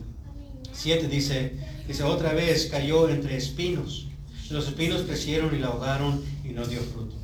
7 0.73 1.07
dice, 1.07 1.53
dice, 1.87 2.03
otra 2.03 2.33
vez 2.33 2.67
cayó 2.67 3.09
entre 3.09 3.37
espinos 3.37 4.07
los 4.49 4.67
espinos 4.67 5.01
crecieron 5.01 5.53
y 5.55 5.59
la 5.59 5.67
ahogaron 5.67 6.23
y 6.43 6.49
no 6.49 6.65
dio 6.65 6.79
fruto. 6.79 7.15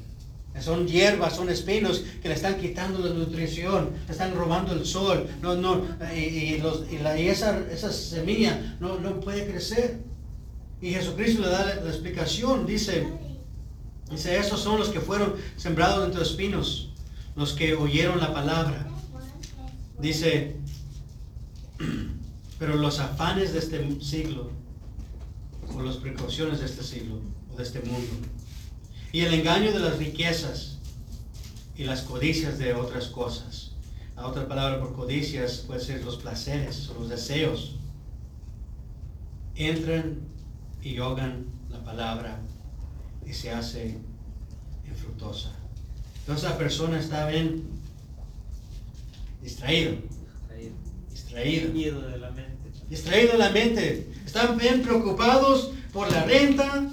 Son 0.60 0.88
hierbas, 0.88 1.36
son 1.36 1.50
espinos 1.50 2.04
que 2.22 2.28
le 2.28 2.36
están 2.36 2.60
quitando 2.60 3.00
la 3.00 3.14
nutrición, 3.14 3.90
le 4.06 4.12
están 4.12 4.36
robando 4.36 4.74
el 4.74 4.86
sol. 4.86 5.28
No, 5.42 5.56
no, 5.56 5.82
y, 6.16 6.62
esa, 7.28 7.60
esa, 7.72 7.92
semilla 7.92 8.78
no, 8.80 9.00
no, 9.00 9.20
puede 9.20 9.48
crecer. 9.48 10.00
Y 10.84 10.92
Jesucristo 10.92 11.44
le 11.44 11.48
da 11.48 11.64
la, 11.64 11.90
explicación. 11.90 12.66
Dice, 12.66 13.08
dice, 14.12 14.38
esos 14.38 14.60
son 14.60 14.78
los 14.78 14.90
que 14.90 15.00
fueron 15.00 15.36
sembrados 15.56 16.06
entre 16.06 16.22
espinos, 16.22 16.90
los 17.38 17.54
que 17.54 17.74
oyeron 17.74 18.20
la 18.20 18.34
palabra. 18.34 18.86
Dice, 19.98 20.58
pero 22.60 22.76
los 22.76 23.00
afanes 23.00 23.54
de 23.54 23.60
este 23.60 24.02
siglo 24.02 24.52
por 25.72 25.86
las 25.86 25.96
precauciones 25.96 26.60
de 26.60 26.66
este 26.66 26.84
siglo 26.84 27.22
o 27.54 27.56
de 27.56 27.64
este 27.64 27.80
mundo. 27.80 28.12
Y 29.14 29.22
el 29.22 29.34
engaño 29.36 29.72
de 29.72 29.80
las 29.80 29.98
riquezas 29.98 30.80
y 31.78 31.86
las 31.86 32.02
codicias 32.02 32.60
de 32.60 32.74
otras 32.74 33.08
cosas. 33.08 33.72
La 34.18 34.28
otra 34.28 34.50
palabra 34.50 34.82
por 34.82 34.94
codicias 34.94 35.64
puede 35.66 35.80
ser 35.80 36.04
los 36.04 36.18
placeres 36.18 36.90
o 36.90 37.00
los 37.00 37.08
deseos. 37.08 37.78
Entran 39.56 40.33
y 40.84 40.98
ahogan 40.98 41.46
la 41.70 41.84
palabra 41.84 42.40
y 43.26 43.34
se 43.34 43.52
hace 43.52 43.98
infructuosa. 44.88 45.52
Entonces 46.20 46.50
la 46.50 46.58
persona 46.58 47.00
está 47.00 47.28
bien 47.28 47.64
distraído. 49.42 49.96
Distraído. 51.10 51.76
Ido 51.76 52.02
de 52.02 52.18
la 52.18 52.32
mente. 52.32 52.72
Distraído 52.90 53.38
la 53.38 53.50
mente. 53.50 54.12
Están 54.26 54.58
bien 54.58 54.82
preocupados 54.82 55.72
por 55.92 56.12
la 56.12 56.24
renta, 56.24 56.90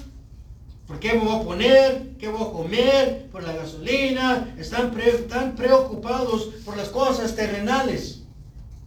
por 0.87 0.99
qué 0.99 1.15
me 1.15 1.21
voy 1.21 1.41
a 1.41 1.45
poner, 1.45 2.17
qué 2.19 2.29
voy 2.29 2.43
a 2.43 2.53
comer, 2.53 3.29
por 3.31 3.43
la 3.43 3.55
gasolina. 3.55 4.55
Están, 4.59 4.91
pre- 4.93 5.11
están 5.11 5.55
preocupados 5.57 6.51
por 6.65 6.77
las 6.77 6.89
cosas 6.89 7.35
terrenales. 7.35 8.20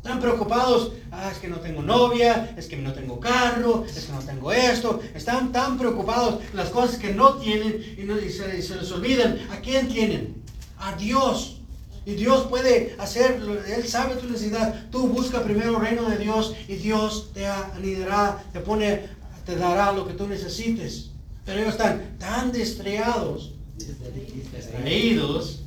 Están 0.04 0.20
preocupados, 0.20 0.92
ah, 1.14 1.30
es 1.32 1.38
que 1.38 1.48
no 1.48 1.62
tengo 1.62 1.82
novia, 1.82 2.54
es 2.58 2.68
que 2.68 2.76
no 2.76 2.92
tengo 2.92 3.22
carro, 3.22 3.86
es 3.88 4.04
que 4.04 4.12
no 4.12 4.20
tengo 4.20 4.52
esto. 4.52 5.00
Están 5.16 5.54
tan 5.54 5.78
preocupados 5.78 6.44
las 6.54 6.70
cosas 6.72 6.98
que 6.98 7.14
no 7.14 7.36
tienen 7.36 7.96
y, 7.98 8.04
no- 8.04 8.20
y 8.20 8.30
se, 8.30 8.50
les 8.50 8.92
olvidan. 8.92 9.40
¿A 9.50 9.62
quién 9.62 9.88
tienen? 9.88 10.44
A 10.78 10.94
Dios. 10.98 11.62
Y 12.06 12.16
Dios 12.16 12.48
puede 12.48 12.98
hacerlo, 13.00 13.54
Él 13.64 13.88
sabe 13.88 14.16
tu 14.18 14.28
necesidad. 14.30 14.90
Tú 14.92 15.08
busca 15.08 15.42
primero 15.42 15.78
el 15.78 15.82
reino 15.82 16.10
de 16.10 16.18
Dios 16.18 16.54
y 16.68 16.76
Dios 16.76 17.30
te 17.34 17.48
anidará, 17.48 18.44
te 18.52 18.60
pone, 18.60 19.04
te 19.46 19.56
dará 19.56 19.94
lo 19.94 20.06
que 20.06 20.16
tú 20.16 20.28
necesites. 20.28 21.12
Pero 21.46 21.60
ellos 21.62 21.76
están 21.76 22.18
tan 22.20 22.52
distraídos, 22.52 23.54
distraídos 23.78 24.52
Distraído. 24.54 25.63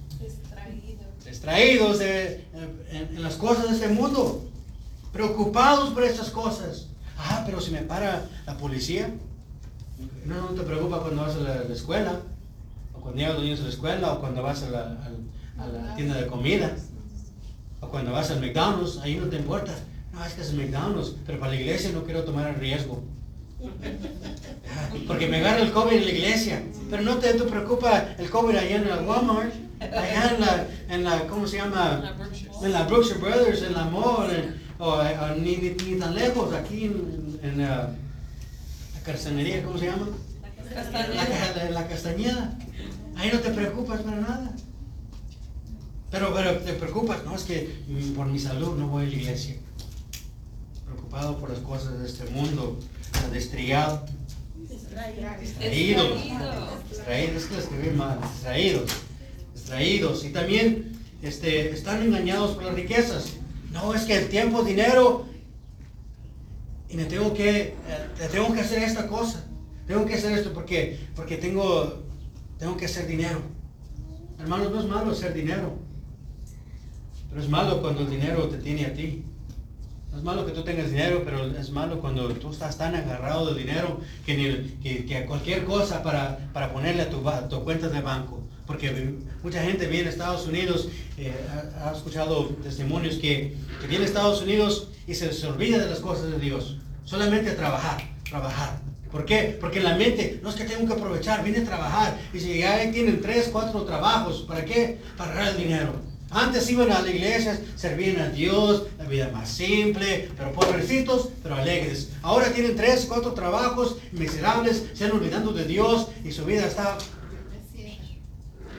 Distraídos 1.36 1.98
de- 1.98 2.44
en, 2.90 3.16
en 3.16 3.22
las 3.22 3.34
cosas 3.34 3.68
de 3.68 3.74
este 3.74 3.88
mundo, 3.88 4.42
preocupados 5.12 5.90
por 5.90 6.02
estas 6.02 6.30
cosas. 6.30 6.86
Ah, 7.18 7.42
pero 7.44 7.60
si 7.60 7.70
me 7.70 7.82
para 7.82 8.24
la 8.46 8.56
policía, 8.56 9.10
no, 10.24 10.34
no 10.34 10.46
te 10.48 10.62
preocupa 10.62 11.00
cuando 11.00 11.22
vas 11.22 11.34
a 11.36 11.40
la, 11.40 11.54
la 11.64 11.74
escuela, 11.74 12.20
o 12.94 13.00
cuando 13.00 13.18
llevas 13.18 13.32
a 13.32 13.34
los 13.36 13.44
niños 13.44 13.60
a 13.60 13.64
la 13.64 13.68
escuela, 13.68 14.12
o 14.14 14.20
cuando 14.20 14.42
vas 14.42 14.62
a 14.62 14.70
la, 14.70 14.80
al- 14.80 15.26
a 15.58 15.66
la 15.68 15.94
tienda 15.96 16.14
de 16.16 16.26
comida, 16.26 16.74
o 17.80 17.88
cuando 17.88 18.12
vas 18.12 18.30
al 18.30 18.40
McDonald's, 18.40 18.98
ahí 18.98 19.16
no 19.16 19.26
te 19.26 19.36
importa. 19.36 19.72
No, 20.14 20.24
es 20.24 20.32
que 20.32 20.40
es 20.40 20.52
McDonald's, 20.54 21.14
pero 21.26 21.38
para 21.38 21.52
la 21.52 21.60
iglesia 21.60 21.90
no 21.92 22.02
quiero 22.04 22.24
tomar 22.24 22.48
el 22.48 22.54
riesgo. 22.56 23.02
Porque 25.06 25.26
me 25.28 25.38
agarra 25.38 25.60
el 25.60 25.72
COVID 25.72 25.92
en 25.96 26.04
la 26.04 26.10
iglesia. 26.10 26.62
Pero 26.90 27.02
no 27.02 27.16
te, 27.18 27.32
te 27.34 27.44
preocupa 27.44 28.14
el 28.18 28.28
COVID 28.30 28.56
allá 28.56 28.76
en 28.76 28.88
la 28.88 28.96
Walmart, 29.02 29.52
allá 29.80 30.34
en 30.34 30.40
la, 30.40 30.68
en 30.88 31.04
la 31.04 31.26
¿cómo 31.26 31.46
se 31.46 31.56
llama? 31.58 32.14
En 32.62 32.72
la 32.72 32.84
Brookshire 32.84 33.18
Brothers, 33.18 33.62
en 33.62 33.74
la 33.74 33.84
Mall, 33.84 34.58
o, 34.78 34.88
o 34.94 35.28
ni, 35.38 35.56
ni, 35.56 35.70
ni 35.70 35.98
tan 35.98 36.14
lejos, 36.14 36.52
aquí 36.54 36.84
en, 36.84 37.38
en, 37.42 37.60
ah, 37.62 37.88
la 38.94 39.00
carcenería, 39.02 39.62
¿cómo 39.64 39.78
se 39.78 39.86
llama? 39.86 40.08
La, 40.74 40.84
ca- 40.90 41.08
la- 41.08 41.70
la 41.70 41.88
castañeda. 41.88 42.58
Ahí 43.16 43.30
no 43.32 43.38
te 43.40 43.50
preocupas 43.50 44.00
para 44.02 44.16
nada. 44.18 44.52
Pero, 46.10 46.34
pero 46.34 46.58
te 46.58 46.72
preocupas, 46.74 47.24
no, 47.24 47.34
es 47.34 47.42
que 47.44 47.82
mm, 47.88 48.12
por 48.14 48.26
mi 48.26 48.38
salud 48.38 48.76
no 48.76 48.88
voy 48.88 49.04
a 49.04 49.08
la 49.08 49.14
iglesia. 49.14 49.56
Preocupado 50.84 51.38
por 51.38 51.50
las 51.50 51.58
cosas 51.60 51.98
de 51.98 52.06
este 52.06 52.24
mundo, 52.30 52.78
distraído, 53.32 54.04
distraídos, 55.40 56.22
distraídos, 56.90 57.36
es 57.42 57.44
que 57.48 57.54
lo 57.54 57.60
escribí 57.60 57.90
mal, 57.96 58.18
distraídos, 58.32 58.90
distraídos. 59.66 60.24
Y 60.24 60.30
también 60.30 60.92
este, 61.22 61.70
están 61.70 62.02
engañados 62.02 62.52
por 62.52 62.64
las 62.64 62.74
riquezas. 62.74 63.34
No, 63.72 63.92
es 63.94 64.02
que 64.02 64.16
el 64.16 64.28
tiempo, 64.28 64.62
dinero, 64.62 65.26
y 66.88 66.96
me 66.96 67.04
tengo 67.04 67.34
que, 67.34 67.60
eh, 67.60 67.74
tengo 68.30 68.52
que 68.54 68.60
hacer 68.60 68.82
esta 68.82 69.06
cosa. 69.08 69.44
Tengo 69.86 70.06
que 70.06 70.14
hacer 70.14 70.32
esto 70.38 70.52
porque, 70.52 70.98
porque 71.14 71.36
tengo, 71.36 72.02
tengo 72.58 72.76
que 72.76 72.86
hacer 72.86 73.06
dinero. 73.06 73.40
Hermanos, 74.38 74.70
no 74.70 74.80
es 74.80 74.86
malo 74.86 75.12
hacer 75.12 75.34
dinero. 75.34 75.74
Pero 77.28 77.42
es 77.42 77.48
malo 77.48 77.80
cuando 77.80 78.02
el 78.02 78.10
dinero 78.10 78.48
te 78.48 78.58
tiene 78.58 78.86
a 78.86 78.94
ti. 78.94 79.24
No 80.12 80.18
es 80.18 80.24
malo 80.24 80.46
que 80.46 80.52
tú 80.52 80.62
tengas 80.62 80.90
dinero, 80.90 81.22
pero 81.24 81.44
es 81.44 81.70
malo 81.70 82.00
cuando 82.00 82.28
tú 82.34 82.50
estás 82.50 82.78
tan 82.78 82.94
agarrado 82.94 83.46
del 83.46 83.58
dinero 83.66 84.00
que, 84.24 84.36
ni- 84.36 85.04
que, 85.04 85.26
cualquier 85.26 85.64
cosa 85.64 86.02
para, 86.02 86.38
para 86.52 86.72
ponerle 86.72 87.02
a 87.02 87.10
tu, 87.10 87.22
tu 87.50 87.64
cuenta 87.64 87.88
de 87.88 88.00
banco. 88.00 88.42
Porque 88.66 89.14
mucha 89.46 89.62
gente 89.62 89.86
viene 89.86 90.08
a 90.08 90.10
Estados 90.10 90.44
Unidos, 90.48 90.88
eh, 91.16 91.32
ha, 91.78 91.88
ha 91.88 91.92
escuchado 91.96 92.46
testimonios 92.64 93.14
que, 93.14 93.54
que 93.80 93.86
viene 93.86 94.02
a 94.04 94.08
Estados 94.08 94.42
Unidos 94.42 94.88
y 95.06 95.14
se, 95.14 95.32
se 95.32 95.46
olvida 95.46 95.78
de 95.78 95.88
las 95.88 96.00
cosas 96.00 96.32
de 96.32 96.38
Dios. 96.40 96.78
Solamente 97.04 97.50
a 97.50 97.56
trabajar, 97.56 98.02
trabajar. 98.28 98.80
¿Por 99.12 99.24
qué? 99.24 99.56
Porque 99.60 99.78
en 99.78 99.84
la 99.84 99.94
mente, 99.94 100.40
no 100.42 100.50
es 100.50 100.56
que 100.56 100.64
tengo 100.64 100.84
que 100.88 100.94
aprovechar, 100.94 101.44
vine 101.44 101.58
a 101.58 101.64
trabajar. 101.64 102.18
Y 102.34 102.40
si 102.40 102.58
ya 102.58 102.90
tienen 102.90 103.20
tres, 103.20 103.48
cuatro 103.52 103.84
trabajos, 103.84 104.44
¿para 104.48 104.64
qué? 104.64 104.98
Para 105.16 105.50
el 105.50 105.56
dinero. 105.56 105.92
Antes 106.28 106.68
iban 106.68 106.90
a 106.90 107.00
la 107.02 107.08
iglesia, 107.08 107.56
servían 107.76 108.18
a 108.18 108.30
Dios, 108.30 108.88
la 108.98 109.04
vida 109.04 109.30
más 109.32 109.48
simple, 109.48 110.28
pero 110.36 110.50
pobrecitos, 110.50 111.28
pero 111.44 111.54
alegres. 111.54 112.10
Ahora 112.20 112.52
tienen 112.52 112.74
tres, 112.74 113.04
cuatro 113.08 113.32
trabajos 113.32 113.98
miserables, 114.10 114.86
se 114.92 115.04
han 115.04 115.12
olvidando 115.12 115.52
de 115.52 115.66
Dios 115.66 116.08
y 116.24 116.32
su 116.32 116.44
vida 116.44 116.66
está 116.66 116.98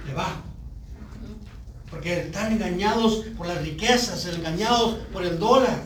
debajo. 0.05 0.47
Porque 1.89 2.19
están 2.19 2.51
engañados 2.53 3.23
por 3.37 3.47
las 3.47 3.61
riquezas, 3.61 4.25
engañados 4.25 4.95
por 5.13 5.23
el 5.23 5.39
dólar. 5.39 5.81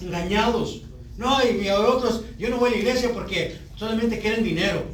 Engañados. 0.00 0.82
No, 1.16 1.38
y, 1.44 1.66
y 1.66 1.70
otros, 1.70 2.22
yo 2.38 2.48
no 2.48 2.58
voy 2.58 2.70
a 2.70 2.72
la 2.72 2.78
iglesia 2.78 3.10
porque 3.12 3.58
solamente 3.76 4.18
quieren 4.20 4.44
dinero. 4.44 4.84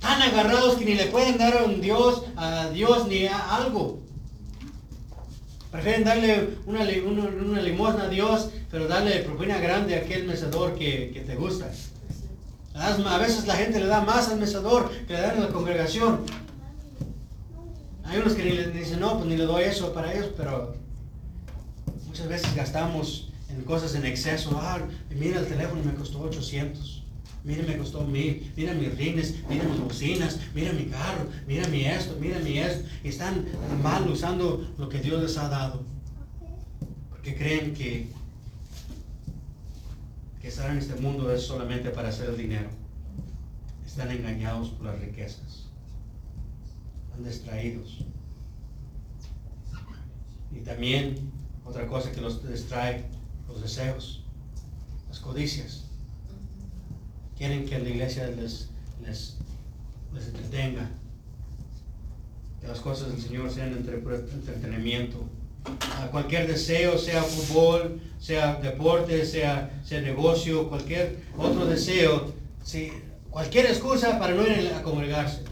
Tan 0.00 0.20
agarrados 0.20 0.74
que 0.76 0.84
ni 0.84 0.94
le 0.94 1.06
pueden 1.06 1.38
dar 1.38 1.56
a 1.58 1.64
un 1.64 1.80
Dios, 1.80 2.24
a 2.36 2.68
Dios 2.70 3.06
ni 3.06 3.26
a 3.26 3.56
algo. 3.56 4.00
Prefieren 5.70 6.04
darle 6.04 6.50
una, 6.66 6.84
li- 6.84 7.00
una, 7.00 7.24
una 7.24 7.62
limosna 7.62 8.04
a 8.04 8.08
Dios, 8.08 8.50
pero 8.70 8.88
darle 8.88 9.20
propina 9.20 9.58
grande 9.58 9.94
a 9.94 9.98
aquel 10.00 10.24
mecedor 10.26 10.74
que, 10.74 11.12
que 11.14 11.20
te 11.20 11.36
gusta. 11.36 11.70
A 12.74 13.18
veces 13.18 13.46
la 13.46 13.54
gente 13.56 13.78
le 13.80 13.86
da 13.86 14.00
más 14.02 14.28
al 14.28 14.40
mecedor 14.40 14.90
que 15.06 15.12
le 15.14 15.20
dan 15.20 15.36
a 15.36 15.40
la 15.44 15.48
congregación. 15.48 16.20
Hay 18.12 18.18
unos 18.18 18.34
que 18.34 18.44
ni 18.44 18.50
le 18.50 18.68
dicen, 18.68 19.00
no, 19.00 19.16
pues 19.16 19.24
ni 19.24 19.38
le 19.38 19.46
doy 19.46 19.62
eso 19.62 19.94
para 19.94 20.12
ellos, 20.12 20.32
pero 20.36 20.74
muchas 22.06 22.28
veces 22.28 22.54
gastamos 22.54 23.30
en 23.48 23.62
cosas 23.62 23.94
en 23.94 24.04
exceso. 24.04 24.50
Ah, 24.60 24.80
mira 25.08 25.40
el 25.40 25.46
teléfono 25.46 25.82
me 25.82 25.94
costó 25.94 26.20
800. 26.20 27.04
Mira, 27.42 27.62
me 27.66 27.78
costó 27.78 28.02
mil. 28.02 28.52
Mira 28.54 28.74
mis 28.74 28.94
rines, 28.98 29.36
mira 29.48 29.64
mis 29.64 29.80
bocinas, 29.80 30.38
mira 30.54 30.74
mi 30.74 30.84
carro, 30.84 31.26
mira 31.46 31.66
mi 31.68 31.86
esto, 31.86 32.14
mira 32.20 32.38
mi 32.40 32.58
esto. 32.58 32.86
Y 33.02 33.08
están 33.08 33.46
mal 33.82 34.06
usando 34.06 34.70
lo 34.76 34.90
que 34.90 34.98
Dios 34.98 35.22
les 35.22 35.38
ha 35.38 35.48
dado. 35.48 35.82
Porque 37.08 37.34
creen 37.34 37.72
que, 37.72 38.08
que 40.42 40.48
estar 40.48 40.70
en 40.70 40.76
este 40.76 40.96
mundo 40.96 41.32
es 41.32 41.46
solamente 41.46 41.88
para 41.88 42.10
hacer 42.10 42.28
el 42.28 42.36
dinero. 42.36 42.68
Están 43.86 44.10
engañados 44.10 44.68
por 44.68 44.88
las 44.88 45.00
riquezas. 45.00 45.61
Están 47.12 47.24
distraídos. 47.24 47.98
Y 50.54 50.60
también 50.60 51.30
otra 51.64 51.86
cosa 51.86 52.10
que 52.10 52.20
los 52.20 52.46
distrae, 52.48 53.04
los 53.48 53.60
deseos, 53.62 54.24
las 55.08 55.18
codicias. 55.20 55.84
Quieren 57.36 57.66
que 57.66 57.78
la 57.78 57.88
iglesia 57.88 58.26
les, 58.28 58.68
les, 59.04 59.36
les 60.14 60.26
entretenga. 60.28 60.88
Que 62.60 62.68
las 62.68 62.80
cosas 62.80 63.08
del 63.12 63.20
Señor 63.20 63.50
sean 63.50 63.72
entre- 63.72 63.96
entretenimiento. 63.96 65.24
A 66.00 66.06
cualquier 66.10 66.46
deseo, 66.46 66.98
sea 66.98 67.22
fútbol, 67.22 68.00
sea 68.18 68.54
deporte, 68.56 69.24
sea, 69.26 69.80
sea 69.84 70.00
negocio, 70.00 70.68
cualquier 70.68 71.22
otro 71.36 71.66
deseo, 71.66 72.32
sí, 72.64 72.90
cualquier 73.30 73.66
excusa 73.66 74.18
para 74.18 74.34
no 74.34 74.46
ir 74.46 74.72
a 74.72 74.82
congregarse. 74.82 75.42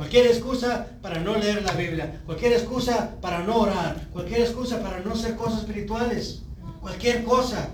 Cualquier 0.00 0.28
excusa 0.28 0.86
para 1.02 1.20
no 1.20 1.36
leer 1.36 1.62
la 1.62 1.74
Biblia, 1.74 2.22
cualquier 2.24 2.54
excusa 2.54 3.16
para 3.20 3.44
no 3.44 3.58
orar, 3.58 4.08
cualquier 4.14 4.40
excusa 4.40 4.80
para 4.80 5.00
no 5.00 5.12
hacer 5.12 5.36
cosas 5.36 5.58
espirituales, 5.58 6.40
cualquier 6.80 7.22
cosa. 7.22 7.68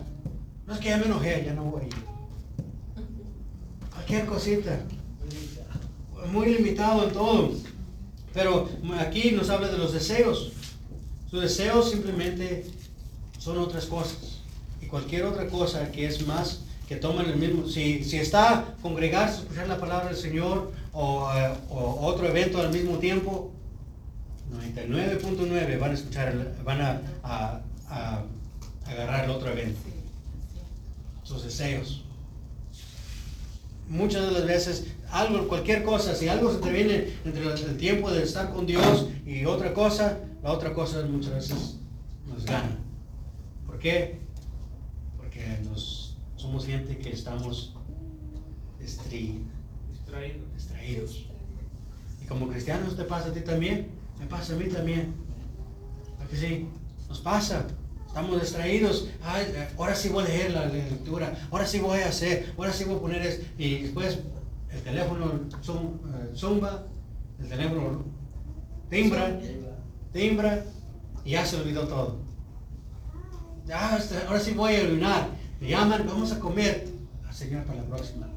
No 0.66 0.74
es 0.74 0.81
que 0.81 0.89
ya 0.89 0.97
me 0.97 1.05
enojé, 1.05 1.45
ya 1.47 1.55
no 1.55 1.62
voy. 1.66 1.85
Cualquier 3.93 4.27
cosita. 4.27 4.81
Muy 6.33 6.53
limitado 6.53 7.07
en 7.07 7.12
todo. 7.12 7.53
Pero 8.35 8.70
aquí 8.99 9.31
nos 9.31 9.49
habla 9.49 9.68
de 9.68 9.79
los 9.79 9.93
deseos. 9.93 10.51
Sus 11.31 11.43
deseos 11.43 11.93
simplemente 11.93 12.66
son 13.39 13.59
otras 13.59 13.87
cosas. 13.87 14.41
Y 14.83 14.87
cualquier 14.87 15.27
otra 15.27 15.47
cosa 15.47 15.93
que 15.93 16.07
es 16.07 16.27
más, 16.27 16.62
que 16.89 16.97
toman 16.97 17.27
el 17.27 17.37
mismo, 17.37 17.68
si, 17.68 18.03
si 18.03 18.18
está 18.18 18.74
congregarse, 18.83 19.43
escuchar 19.43 19.68
la 19.68 19.79
palabra 19.79 20.09
del 20.09 20.16
Señor 20.16 20.72
o, 20.99 21.30
eh, 21.34 21.53
o 21.68 22.07
otro 22.07 22.26
evento 22.26 22.59
al 22.59 22.72
mismo 22.72 22.97
tiempo, 22.99 23.53
99.9 24.51 25.78
van 25.78 25.90
a 25.90 25.94
escuchar, 25.94 26.55
van 26.64 26.80
a, 26.80 27.03
a- 27.22 27.61
a 27.88 28.22
agarrar 28.86 29.24
el 29.24 29.30
otro 29.30 29.51
evento. 29.51 29.78
Sus 31.22 31.44
deseos. 31.44 32.03
Muchas 33.88 34.24
de 34.26 34.30
las 34.32 34.47
veces, 34.47 34.86
algo, 35.11 35.47
cualquier 35.49 35.82
cosa, 35.84 36.14
si 36.14 36.28
algo 36.28 36.49
se 36.51 36.57
interviene 36.57 37.09
entre 37.24 37.44
el, 37.53 37.76
tiempo 37.76 38.11
de 38.11 38.22
estar 38.22 38.53
con 38.53 38.66
Dios 38.66 39.07
y 39.24 39.44
otra 39.44 39.74
cosa, 39.74 40.18
la 40.42 40.53
otra 40.53 40.72
cosa 40.72 41.05
muchas 41.07 41.34
veces 41.34 41.76
nos 42.26 42.44
gana. 42.47 42.76
¿Por 43.66 43.78
qué? 43.78 44.18
Porque 45.16 45.59
nos, 45.68 46.16
somos 46.36 46.64
gente 46.66 46.97
que 46.99 47.11
estamos 47.11 47.74
distri- 48.80 49.42
Distraído. 49.92 50.38
Y 50.87 52.26
como 52.26 52.49
cristianos 52.49 52.97
te 52.97 53.05
pasa 53.05 53.28
a 53.28 53.32
ti 53.32 53.41
también, 53.41 53.89
me 54.18 54.26
pasa 54.26 54.55
a 54.55 54.57
mí 54.57 54.66
también. 54.68 55.14
¿A 56.22 56.28
que 56.28 56.37
sí? 56.37 56.68
Nos 57.09 57.20
pasa. 57.20 57.66
Estamos 58.07 58.41
distraídos. 58.41 59.09
Ahora 59.76 59.95
sí 59.95 60.09
voy 60.09 60.24
a 60.24 60.28
leer 60.28 60.51
la 60.53 60.66
lectura. 60.66 61.37
Ahora 61.51 61.66
sí 61.66 61.80
voy 61.80 62.01
a 62.01 62.09
hacer. 62.09 62.55
Ahora 62.57 62.72
sí 62.72 62.84
voy 62.84 62.97
a 62.97 63.01
poner 63.01 63.22
eso. 63.22 63.43
Y 63.59 63.82
después 63.82 64.18
el 64.70 64.82
teléfono 64.82 65.26
eh, 65.26 66.32
zumba. 66.34 66.87
El 67.39 67.49
teléfono 67.49 68.05
timbra. 68.89 69.39
Timbra. 70.12 70.64
Y 71.24 71.30
ya 71.32 71.45
se 71.45 71.57
olvidó 71.57 71.87
todo. 71.87 72.20
Ya, 73.66 73.99
ahora 74.28 74.41
sí 74.41 74.53
voy 74.53 74.76
a 74.76 74.78
ayunar. 74.78 75.28
Me 75.61 75.68
llaman, 75.68 76.07
vamos 76.07 76.32
a 76.32 76.39
comer. 76.39 76.87
Ah, 77.26 77.32
Señor, 77.32 77.64
para 77.64 77.82
la 77.82 77.89
próxima. 77.89 78.28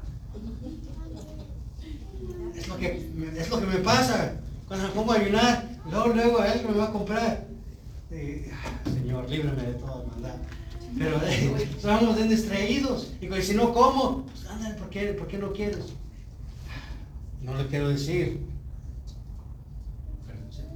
Es 2.70 2.70
lo 2.70 2.78
que, 2.78 3.40
es 3.40 3.50
lo 3.50 3.60
que 3.60 3.66
me 3.66 3.78
pasa. 3.78 4.34
Cuando 4.68 4.86
me 4.86 4.94
pongo 4.94 5.12
a 5.12 5.16
ayunar, 5.16 5.68
luego, 5.90 6.08
luego 6.08 6.44
él 6.44 6.60
me 6.68 6.74
va 6.74 6.84
a 6.84 6.92
comprar. 6.92 7.48
Ah, 8.12 8.80
señor, 8.84 9.28
líbrame 9.28 9.62
de 9.62 9.74
toda 9.74 10.04
maldad. 10.06 10.36
Pero 10.96 11.20
eh, 11.24 11.68
estamos 11.76 12.16
bien 12.16 12.28
distraídos. 12.28 13.12
Y 13.20 13.28
si 13.42 13.54
no 13.54 13.74
como, 13.74 14.26
pues 14.26 14.46
anda, 14.46 14.76
¿por 14.76 14.88
qué, 14.90 15.14
¿por 15.14 15.26
qué 15.26 15.38
no 15.38 15.52
quieres? 15.52 15.86
No 17.42 17.56
le 17.56 17.66
quiero 17.66 17.88
decir. 17.88 18.38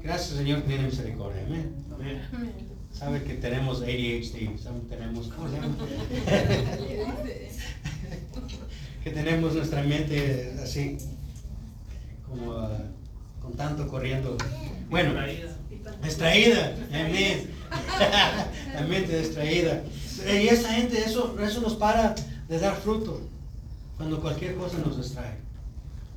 Gracias 0.03 0.37
Señor 0.37 0.63
tiene 0.63 0.85
misericordia. 0.85 1.45
Amén. 1.47 1.75
Amén. 1.95 2.23
Sabe 2.93 3.23
que 3.23 3.35
tenemos 3.35 3.83
ADHD, 3.83 4.59
sabe 4.59 4.81
que 4.81 4.97
tenemos, 4.97 5.29
¿cómo 5.29 5.49
se 5.49 5.57
llama? 5.57 5.77
que 9.05 9.11
tenemos 9.11 9.55
nuestra 9.55 9.83
mente 9.83 10.57
así, 10.63 10.97
como 12.39 12.53
ah, 12.59 12.79
con 13.41 13.53
tanto 13.55 13.87
corriendo. 13.89 14.37
Bueno, 14.91 15.13
Distraída. 16.03 16.75
amén. 16.93 17.51
La 18.75 18.81
mente 18.83 19.19
distraída. 19.21 19.83
Y 20.27 20.47
esa 20.49 20.73
gente, 20.73 20.99
eso, 21.05 21.37
eso 21.41 21.61
nos 21.61 21.75
para 21.75 22.15
de 22.49 22.59
dar 22.59 22.77
fruto 22.77 23.21
cuando 23.97 24.21
cualquier 24.21 24.55
cosa 24.55 24.79
nos 24.79 24.97
distrae. 24.97 25.35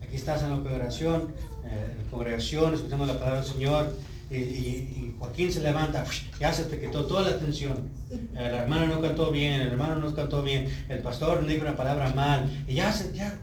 Aquí 0.03 0.15
estás 0.15 0.43
en 0.43 0.51
la 0.51 0.55
congregación, 0.57 1.33
eh, 1.65 1.91
en 1.93 2.05
la 2.05 2.11
congregación, 2.11 2.75
escuchando 2.75 3.05
la 3.07 3.17
palabra 3.17 3.41
del 3.41 3.51
Señor, 3.51 3.93
y, 4.29 4.35
y- 4.35 4.37
y 4.37 5.15
Joaquín 5.19 5.51
se 5.51 5.61
levanta, 5.61 6.05
ya 6.39 6.53
se 6.53 6.65
te 6.65 6.79
quitó 6.79 7.05
toda 7.05 7.23
la 7.23 7.29
atención. 7.35 7.89
Eh, 8.11 8.19
la 8.51 8.59
hermana 8.63 8.85
no 8.85 9.01
cantó 9.01 9.31
bien, 9.31 9.61
el 9.61 9.67
hermano 9.69 9.95
no 9.95 10.13
cantó 10.13 10.43
bien, 10.43 10.69
el 10.89 10.99
pastor 10.99 11.45
dijo 11.45 11.63
una 11.63 11.75
palabra 11.75 12.13
mal, 12.13 12.47
y 12.67 12.75
ya, 12.75 12.93
se, 12.93 13.11
ya, 13.13 13.37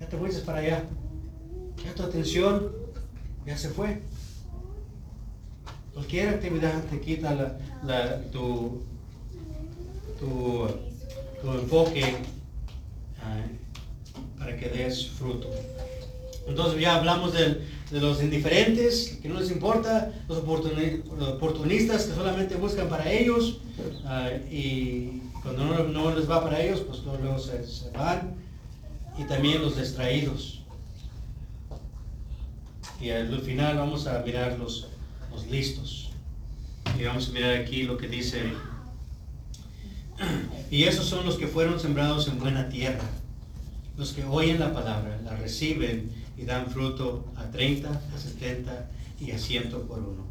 ya 0.00 0.06
te 0.08 0.16
fuiste 0.18 0.40
para 0.42 0.58
allá. 0.58 0.82
Ya 1.84 1.94
tu 1.94 2.02
atención 2.02 2.72
ya 3.46 3.56
se 3.56 3.68
fue. 3.70 4.02
Cualquier 5.94 6.28
actividad 6.30 6.82
te 6.84 7.00
quita 7.00 7.58
la, 7.84 8.20
tu, 8.30 8.82
tu, 10.18 10.66
tu 11.42 11.52
enfoque 11.52 12.16
para 14.38 14.56
que 14.56 14.68
des 14.68 15.06
fruto. 15.08 15.48
Entonces 16.46 16.80
ya 16.80 16.96
hablamos 16.96 17.32
del- 17.32 17.62
de 17.90 18.00
los 18.00 18.22
indiferentes, 18.22 19.18
que 19.22 19.28
no 19.28 19.38
les 19.38 19.50
importa, 19.50 20.12
los 20.28 20.42
oportuni- 20.42 21.04
los 21.16 21.28
oportunistas 21.28 22.04
que 22.06 22.14
solamente 22.14 22.56
buscan 22.56 22.88
para 22.88 23.10
ellos 23.12 23.58
y 24.50 25.20
cuando 25.42 25.64
no, 25.66 25.84
no 25.84 26.14
les 26.14 26.28
va 26.28 26.42
para 26.42 26.60
ellos, 26.62 26.80
pues 26.80 27.00
luego, 27.04 27.38
se 27.38 27.90
van. 27.96 28.34
Y 29.18 29.24
también 29.24 29.60
los 29.62 29.76
distraídos. 29.78 30.61
Y 33.02 33.10
al 33.10 33.40
final 33.40 33.78
vamos 33.78 34.06
a 34.06 34.20
mirar 34.20 34.56
los, 34.60 34.86
los 35.32 35.46
listos. 35.48 36.10
Y 36.96 37.02
vamos 37.02 37.28
a 37.28 37.32
mirar 37.32 37.56
aquí 37.56 37.82
lo 37.82 37.98
que 37.98 38.06
dice. 38.06 38.52
Y 40.70 40.84
esos 40.84 41.06
son 41.06 41.26
los 41.26 41.36
que 41.36 41.48
fueron 41.48 41.80
sembrados 41.80 42.28
en 42.28 42.38
buena 42.38 42.68
tierra. 42.68 43.04
Los 43.98 44.12
que 44.12 44.24
oyen 44.24 44.60
la 44.60 44.72
palabra, 44.72 45.20
la 45.24 45.36
reciben 45.36 46.12
y 46.38 46.44
dan 46.44 46.68
fruto 46.68 47.26
a 47.36 47.50
30, 47.50 47.90
a 47.90 48.18
70 48.18 48.90
y 49.20 49.32
a 49.32 49.38
100 49.38 49.70
por 49.70 49.98
uno. 49.98 50.24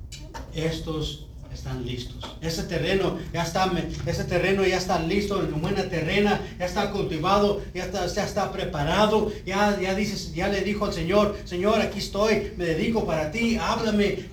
Estos 0.56 1.28
están 1.54 1.86
listos. 1.86 2.18
Ese 2.42 2.64
terreno 2.64 3.18
ya 3.34 3.44
está, 3.44 3.72
ese 4.06 4.24
terreno 4.24 4.66
ya 4.66 4.78
está 4.78 5.00
listo, 5.00 5.42
en 5.42 5.62
buena 5.62 5.84
terrena, 5.84 6.42
ya 6.60 6.66
está 6.66 6.92
cultivado, 6.92 7.62
ya 7.74 7.86
está, 7.86 8.06
ya 8.08 8.24
está 8.24 8.52
preparado, 8.52 9.32
ya, 9.46 9.80
ya 9.80 9.94
dices, 9.96 10.34
ya 10.34 10.48
le 10.48 10.62
dijo 10.62 10.86
al 10.86 10.94
Señor, 10.94 11.38
Señor, 11.46 11.82
aquí 11.82 12.00
estoy, 12.00 12.54
me 12.58 12.66
dedico 12.66 13.06
para 13.06 13.32
ti, 13.32 13.58
háblame. 13.58 14.30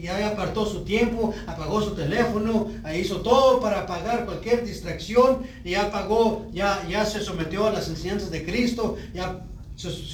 Ya, 0.00 0.28
apartó 0.28 0.66
su 0.66 0.84
tiempo, 0.84 1.34
apagó 1.46 1.80
su 1.82 1.94
teléfono, 1.94 2.70
hizo 2.94 3.20
todo 3.20 3.60
para 3.60 3.80
apagar 3.80 4.24
cualquier 4.24 4.64
distracción, 4.64 5.42
y 5.64 5.70
ya 5.70 5.82
apagó, 5.82 6.46
ya, 6.52 6.86
ya 6.88 7.04
se 7.04 7.20
sometió 7.20 7.66
a 7.66 7.72
las 7.72 7.88
enseñanzas 7.88 8.30
de 8.30 8.44
Cristo, 8.44 8.96
ya 9.14 9.44
sus, 9.80 10.10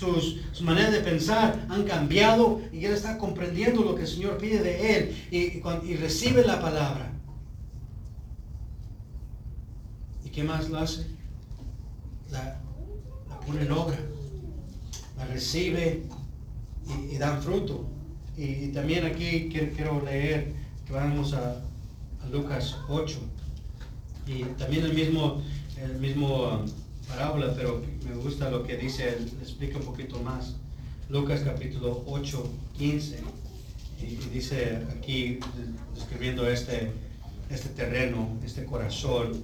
sus, 0.53 0.63
maneras 0.63 0.93
de 0.93 1.01
pensar 1.01 1.67
han 1.69 1.83
cambiado 1.85 2.61
y 2.73 2.85
él 2.85 2.93
está 2.93 3.19
comprendiendo 3.19 3.83
lo 3.83 3.97
que 3.97 4.03
el 4.03 4.09
Señor 4.09 4.39
pide 4.39 4.63
de 4.63 4.97
él 4.97 5.27
y, 5.31 5.39
y, 5.39 5.63
y, 5.85 5.97
recibe 5.97 6.45
la 6.45 6.61
palabra. 6.61 7.13
¿Y 10.25 10.29
qué 10.29 10.45
más 10.45 10.69
lo 10.69 10.79
hace? 10.79 11.07
La, 12.31 12.61
la 13.29 13.41
pone 13.41 13.63
en 13.63 13.73
obra, 13.73 13.99
la 15.17 15.27
recibe 15.27 16.05
y, 16.87 17.15
y 17.15 17.19
dan 17.19 17.43
fruto. 17.43 17.87
Y, 18.37 18.69
también 18.69 19.05
aquí 19.05 19.49
quiero, 19.51 19.73
quiero 19.75 20.05
leer 20.05 20.55
que 20.87 20.93
vamos 20.93 21.33
a, 21.33 21.57
a, 22.23 22.29
Lucas 22.31 22.77
8 22.89 23.19
y 24.29 24.43
también 24.59 24.85
el 24.85 24.95
mismo, 24.95 25.43
el 25.81 25.99
mismo 25.99 26.51
um, 26.51 26.67
parábola, 27.09 27.55
pero 27.55 27.83
me 28.09 28.15
gusta 28.17 28.51
lo 28.51 28.63
que 28.63 28.77
dice, 28.77 29.09
explica 29.41 29.79
un 29.79 29.85
poquito 29.85 30.21
más. 30.21 30.57
Lucas 31.09 31.41
capítulo 31.45 32.03
8, 32.07 32.51
15, 32.77 33.19
y, 34.01 34.05
y 34.05 34.31
dice 34.33 34.83
aquí, 34.97 35.39
describiendo 35.95 36.49
este, 36.49 36.91
este 37.51 37.69
terreno, 37.71 38.37
este 38.45 38.65
corazón, 38.65 39.43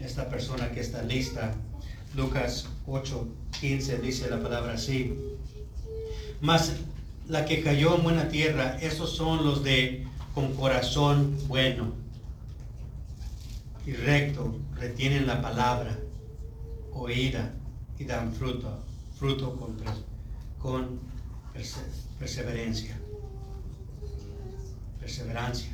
esta 0.00 0.28
persona 0.28 0.70
que 0.70 0.80
está 0.80 1.02
lista. 1.02 1.54
Lucas 2.14 2.66
8, 2.86 3.28
15 3.60 3.98
dice 3.98 4.30
la 4.30 4.40
palabra 4.42 4.74
así. 4.74 5.14
Mas 6.40 6.72
la 7.28 7.44
que 7.44 7.62
cayó 7.62 7.96
en 7.96 8.02
buena 8.02 8.28
tierra, 8.28 8.78
esos 8.80 9.16
son 9.16 9.44
los 9.44 9.64
de 9.64 10.06
con 10.34 10.54
corazón 10.54 11.36
bueno 11.46 11.92
y 13.86 13.92
recto, 13.92 14.56
retienen 14.76 15.26
la 15.26 15.42
palabra 15.42 15.98
oída 16.94 17.52
y 17.98 18.04
dan 18.04 18.32
fruto, 18.32 18.78
fruto 19.18 19.56
con, 19.56 19.76
con 20.58 21.00
perse 21.52 21.80
perseverancia. 22.18 22.96
Perseverancia. 25.00 25.70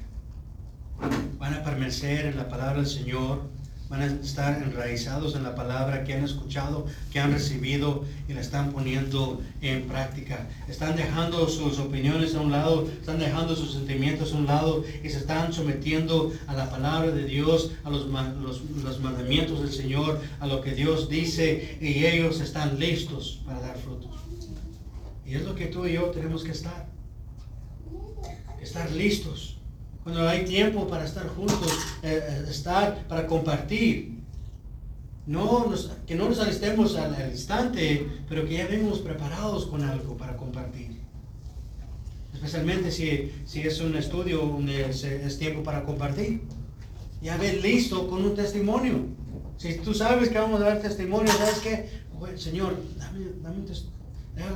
Van 1.38 1.54
a 1.54 1.62
permanecer 1.62 2.26
en 2.26 2.36
la 2.36 2.48
palabra 2.48 2.78
del 2.78 2.86
Señor, 2.86 3.42
van 3.88 4.02
a 4.02 4.06
estar 4.06 4.62
enraizados 4.62 5.34
en 5.34 5.42
la 5.42 5.54
palabra 5.54 6.04
que 6.04 6.12
han 6.12 6.24
escuchado, 6.24 6.86
que 7.10 7.20
han 7.20 7.32
recibido 7.32 8.04
y 8.28 8.34
la 8.34 8.40
están 8.40 8.70
poniendo 8.72 9.40
en 9.62 9.84
práctica. 9.88 10.46
Están 10.68 10.94
dejando 10.96 11.48
sus 11.48 11.78
opiniones 11.78 12.34
a 12.34 12.40
un 12.40 12.50
lado, 12.50 12.86
están 12.88 13.18
dejando 13.18 13.56
sus 13.56 13.72
sentimientos 13.72 14.32
a 14.32 14.36
un 14.36 14.46
lado 14.46 14.84
y 15.02 15.08
se 15.08 15.18
están 15.18 15.52
sometiendo 15.52 16.32
a 16.46 16.54
la 16.54 16.70
palabra 16.70 17.12
de 17.12 17.24
Dios, 17.24 17.72
a 17.84 17.90
los, 17.90 18.06
los, 18.06 18.62
los 18.84 19.00
mandamientos 19.00 19.60
del 19.60 19.72
Señor, 19.72 20.20
a 20.40 20.46
lo 20.46 20.60
que 20.60 20.74
Dios 20.74 21.08
dice 21.08 21.78
y 21.80 22.04
ellos 22.04 22.40
están 22.40 22.78
listos 22.78 23.40
para 23.46 23.60
dar 23.60 23.78
frutos. 23.78 24.16
Y 25.24 25.34
es 25.34 25.42
lo 25.42 25.54
que 25.54 25.66
tú 25.66 25.86
y 25.86 25.94
yo 25.94 26.04
tenemos 26.04 26.44
que 26.44 26.52
estar. 26.52 26.88
Estar 28.60 28.90
listos 28.90 29.57
cuando 30.08 30.26
hay 30.26 30.46
tiempo 30.46 30.88
para 30.88 31.04
estar 31.04 31.28
juntos, 31.28 31.70
eh, 32.02 32.46
estar 32.48 33.06
para 33.08 33.26
compartir. 33.26 34.16
No 35.26 35.70
que 36.06 36.14
no 36.14 36.30
nos 36.30 36.40
alistemos 36.40 36.96
al, 36.96 37.30
instante, 37.30 38.08
pero 38.26 38.46
que 38.46 38.54
ya 38.54 38.66
venimos 38.66 39.00
preparados 39.00 39.66
con 39.66 39.82
algo 39.82 40.16
para 40.16 40.34
compartir. 40.34 40.96
Especialmente 42.32 42.90
si, 42.90 43.30
si 43.44 43.60
es 43.60 43.82
un 43.82 43.96
estudio 43.96 44.38
donde 44.38 44.88
es, 44.88 45.38
tiempo 45.38 45.62
para 45.62 45.84
compartir. 45.84 46.40
Ya 47.20 47.36
ven 47.36 47.60
listo 47.60 48.08
con 48.08 48.24
un 48.24 48.34
testimonio. 48.34 49.04
Si 49.58 49.74
tú 49.74 49.92
sabes 49.92 50.30
que 50.30 50.38
vamos 50.38 50.62
a 50.62 50.64
dar 50.64 50.80
testimonio, 50.80 51.30
¿sabes 51.30 51.58
qué? 51.58 52.38
Señor, 52.38 52.82
dame, 52.96 53.26
dame 53.42 53.62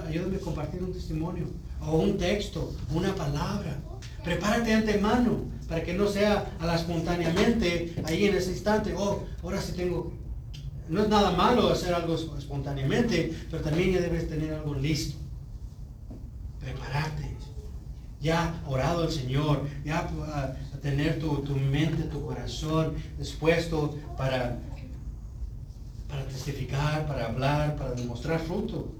Ayúdame 0.08 0.36
a 0.36 0.40
compartir 0.40 0.82
un 0.82 0.94
testimonio, 0.94 1.44
o 1.86 1.96
un 1.96 2.18
texto, 2.18 2.74
una 2.92 3.14
palabra. 3.14 3.78
Prepárate 4.24 4.70
de 4.70 4.74
antemano 4.74 5.52
para 5.68 5.82
que 5.82 5.94
no 5.94 6.06
sea 6.06 6.52
a 6.60 6.66
la 6.66 6.76
espontáneamente 6.76 7.94
ahí 8.04 8.26
en 8.26 8.36
ese 8.36 8.50
instante. 8.50 8.94
Oh, 8.96 9.24
ahora 9.42 9.60
sí 9.60 9.72
tengo. 9.72 10.12
No 10.88 11.02
es 11.02 11.08
nada 11.08 11.30
malo 11.32 11.70
hacer 11.70 11.94
algo 11.94 12.14
espontáneamente, 12.14 13.34
pero 13.50 13.62
también 13.62 13.92
ya 13.92 14.00
debes 14.00 14.28
tener 14.28 14.52
algo 14.52 14.74
listo. 14.74 15.16
Prepararte. 16.60 17.32
Ya 18.20 18.62
orado 18.68 19.02
al 19.02 19.10
Señor, 19.10 19.66
ya 19.84 19.98
a 19.98 20.54
tener 20.80 21.18
tu, 21.18 21.38
tu 21.38 21.56
mente, 21.56 22.04
tu 22.04 22.24
corazón 22.24 22.94
dispuesto 23.18 23.96
para, 24.16 24.60
para 26.08 26.24
testificar, 26.26 27.04
para 27.08 27.26
hablar, 27.26 27.74
para 27.74 27.94
demostrar 27.94 28.38
fruto. 28.38 28.92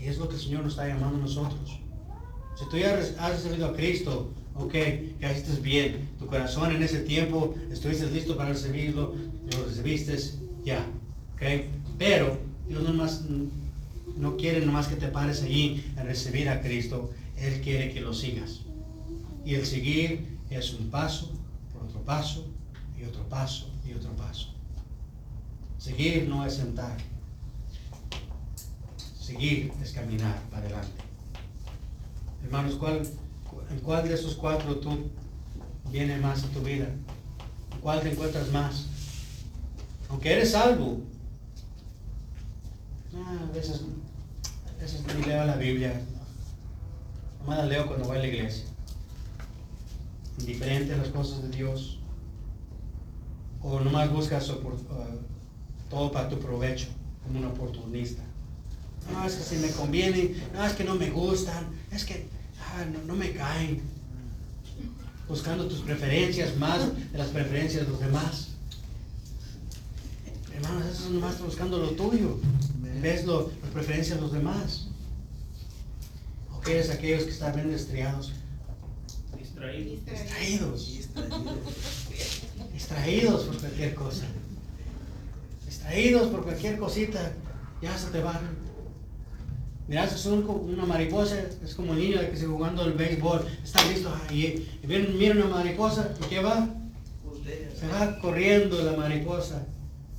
Y 0.00 0.06
es 0.06 0.18
lo 0.18 0.28
que 0.28 0.36
el 0.36 0.40
Señor 0.40 0.62
nos 0.62 0.72
está 0.72 0.88
llamando 0.88 1.18
a 1.18 1.20
nosotros. 1.20 1.78
Si 2.58 2.68
tú 2.68 2.78
ya 2.78 2.94
has 2.94 3.42
recibido 3.42 3.66
a 3.66 3.74
Cristo, 3.74 4.30
ok, 4.54 4.74
ya 5.20 5.30
estés 5.30 5.60
bien. 5.62 6.08
Tu 6.18 6.26
corazón 6.26 6.74
en 6.74 6.82
ese 6.82 7.00
tiempo 7.00 7.54
estuviste 7.70 8.10
listo 8.10 8.36
para 8.36 8.50
recibirlo, 8.50 9.14
lo 9.52 9.64
recibiste, 9.66 10.16
ya, 10.64 10.86
ok. 11.34 11.42
Pero 11.98 12.38
Dios 12.68 12.82
no 12.82 12.94
más, 12.94 13.24
no 14.16 14.36
quiere 14.36 14.64
nomás 14.64 14.88
que 14.88 14.96
te 14.96 15.08
pares 15.08 15.42
allí 15.42 15.84
a 15.96 16.02
recibir 16.02 16.48
a 16.48 16.60
Cristo. 16.62 17.10
Él 17.36 17.60
quiere 17.60 17.92
que 17.92 18.00
lo 18.00 18.14
sigas. 18.14 18.60
Y 19.44 19.54
el 19.54 19.66
seguir 19.66 20.38
es 20.50 20.74
un 20.74 20.90
paso, 20.90 21.32
por 21.72 21.84
otro 21.84 22.00
paso, 22.02 22.46
y 22.98 23.04
otro 23.04 23.26
paso, 23.28 23.70
y 23.88 23.94
otro 23.94 24.14
paso. 24.16 24.48
Seguir 25.78 26.28
no 26.28 26.44
es 26.44 26.54
sentar. 26.54 26.98
Seguir 29.30 29.72
es 29.80 29.92
caminar 29.92 30.42
para 30.50 30.64
adelante. 30.64 30.90
Hermanos, 32.42 32.74
¿cuál, 32.74 33.02
¿en 33.70 33.78
cuál 33.78 34.08
de 34.08 34.14
esos 34.14 34.34
cuatro 34.34 34.80
tú 34.80 35.08
viene 35.92 36.18
más 36.18 36.42
a 36.42 36.48
tu 36.48 36.58
vida? 36.62 36.86
¿En 37.72 37.80
cuál 37.80 38.00
te 38.00 38.10
encuentras 38.10 38.50
más? 38.50 38.86
Aunque 40.08 40.32
eres 40.32 40.50
salvo, 40.50 40.98
ah, 43.14 43.46
a 43.48 43.52
veces, 43.54 43.82
a 44.66 44.82
veces 44.82 45.02
ni 45.16 45.22
leo 45.22 45.44
la 45.44 45.54
Biblia, 45.54 46.02
nomás 47.38 47.58
la 47.58 47.66
leo 47.66 47.86
cuando 47.86 48.08
voy 48.08 48.16
a 48.16 48.20
la 48.22 48.26
iglesia. 48.26 48.64
Indiferente 50.40 50.92
a 50.92 50.96
las 50.96 51.08
cosas 51.08 51.44
de 51.44 51.50
Dios. 51.50 52.00
O 53.62 53.78
nomás 53.78 54.10
buscas 54.10 54.50
ah, 54.50 55.06
todo 55.88 56.10
para 56.10 56.28
tu 56.28 56.36
provecho, 56.40 56.88
como 57.22 57.38
un 57.38 57.44
oportunista. 57.44 58.24
No, 59.12 59.24
es 59.26 59.34
que 59.34 59.42
si 59.42 59.56
me 59.56 59.70
conviene, 59.70 60.34
no, 60.54 60.64
es 60.64 60.72
que 60.74 60.84
no 60.84 60.94
me 60.94 61.10
gustan, 61.10 61.66
es 61.90 62.04
que 62.04 62.26
ah, 62.60 62.84
no, 62.92 63.04
no 63.12 63.14
me 63.16 63.32
caen. 63.32 63.80
Buscando 65.28 65.66
tus 65.68 65.80
preferencias 65.80 66.56
más 66.56 66.80
de 67.12 67.18
las 67.18 67.28
preferencias 67.28 67.84
de 67.86 67.90
los 67.92 68.00
demás. 68.00 68.48
Hermanos, 70.54 70.86
eso 70.92 71.04
es 71.04 71.10
nomás 71.10 71.40
buscando 71.40 71.78
lo 71.78 71.90
tuyo, 71.92 72.38
de 73.00 73.22
lo- 73.24 73.50
las 73.62 73.70
preferencias 73.70 74.16
de 74.16 74.22
los 74.22 74.32
demás. 74.32 74.86
¿O 76.52 76.60
qué 76.60 76.80
es 76.80 76.90
aquellos 76.90 77.24
que 77.24 77.30
están 77.30 77.54
bien 77.54 77.72
estriados? 77.72 78.32
Distraído. 79.38 79.94
Distraídos. 80.04 80.88
Distraídos 82.72 83.44
por 83.44 83.56
cualquier 83.58 83.94
cosa. 83.94 84.24
Distraídos 85.66 86.28
por 86.28 86.42
cualquier 86.42 86.78
cosita. 86.78 87.32
Ya 87.80 87.96
se 87.96 88.08
te 88.08 88.20
van. 88.20 88.40
Es 89.90 90.26
un- 90.26 90.44
una 90.48 90.86
mariposa, 90.86 91.36
es 91.64 91.74
como 91.74 91.92
un 91.92 91.98
niño 91.98 92.20
que 92.20 92.36
se 92.36 92.46
jugando 92.46 92.84
el 92.84 92.92
béisbol. 92.92 93.44
Está 93.64 93.82
listo. 93.88 94.12
Y, 94.30 94.44
y 94.44 94.86
mira 94.86 95.34
una 95.34 95.46
mariposa. 95.56 96.14
¿Y 96.24 96.28
qué 96.28 96.40
va? 96.40 96.68
Se 97.78 97.88
va 97.88 98.18
corriendo 98.20 98.80
la 98.82 98.92
mariposa. 98.96 99.66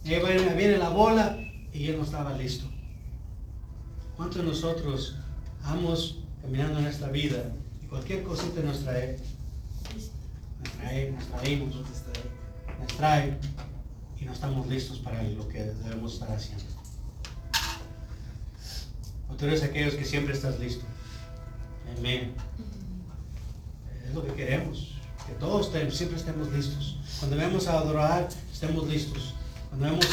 Y 0.03 0.13
ahí 0.13 0.22
viene, 0.26 0.53
viene 0.55 0.78
la 0.78 0.89
bola 0.89 1.38
y 1.74 1.88
él 1.88 1.97
no 1.97 2.03
estaba 2.03 2.38
listo. 2.38 2.65
¿Cuántos 4.17 4.41
de 4.41 4.47
nosotros 4.49 5.15
vamos 5.63 6.17
caminando 6.41 6.80
en 6.80 6.88
esta 6.88 7.07
vida 7.09 7.51
y 7.82 7.86
cualquier 7.88 8.24
cosita 8.24 8.61
nos 8.61 8.80
trae? 8.84 9.17
Nos 10.63 10.72
trae, 10.78 11.11
nos 11.11 11.26
traemos, 11.28 11.76
nos 11.76 12.97
trae 12.97 13.38
y 14.19 14.26
no 14.26 14.34
estamos 14.34 14.67
listos 14.67 14.99
para 14.99 15.24
lo 15.24 15.47
que 15.47 15.63
debemos 15.63 16.13
estar 16.15 16.32
haciendo. 16.32 16.65
O 19.32 19.36
tú 19.36 19.46
aquellos 19.46 19.96
que 19.96 20.06
siempre 20.06 20.34
estás 20.34 20.60
listo. 20.60 20.86
Amén. 21.98 22.34
Es 24.08 24.14
lo 24.14 24.26
que 24.26 24.34
queremos. 24.34 24.96
Que 25.26 25.34
todos 25.34 25.72
siempre 25.94 26.18
estemos 26.18 26.52
listos. 26.52 26.98
Cuando 27.20 27.38
vamos 27.38 27.68
a 27.68 27.80
adorar, 27.80 28.28
estemos 28.52 28.88
listos. 28.88 29.36
Cuando 29.70 29.88
vamos 29.88 30.08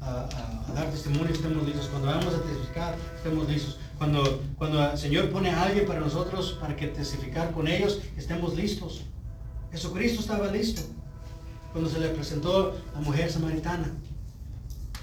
a 0.00 0.72
dar 0.74 0.90
testimonio, 0.90 1.32
estemos 1.32 1.66
listos. 1.66 1.88
Cuando 1.88 2.08
vamos 2.08 2.34
a 2.34 2.42
testificar, 2.42 2.96
estemos 3.16 3.48
listos. 3.48 3.78
Cuando, 3.98 4.42
cuando 4.56 4.90
el 4.90 4.98
Señor 4.98 5.30
pone 5.30 5.50
a 5.50 5.62
alguien 5.62 5.86
para 5.86 6.00
nosotros, 6.00 6.56
para 6.60 6.74
que 6.74 6.86
testificar 6.88 7.52
con 7.52 7.68
ellos, 7.68 8.00
estemos 8.16 8.54
listos. 8.54 9.02
Jesucristo 9.70 10.20
estaba 10.20 10.46
listo. 10.48 10.82
Cuando 11.72 11.90
se 11.90 12.00
le 12.00 12.08
presentó 12.08 12.76
la 12.94 13.00
mujer 13.00 13.30
samaritana. 13.30 13.92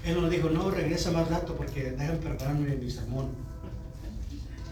Él 0.04 0.14
no 0.14 0.28
le 0.28 0.36
dijo, 0.36 0.48
no, 0.48 0.70
regresa 0.70 1.10
más 1.10 1.28
rato 1.28 1.54
porque 1.54 1.92
déjame 1.92 2.18
prepararme 2.18 2.76
mi 2.76 2.90
sermón. 2.90 3.28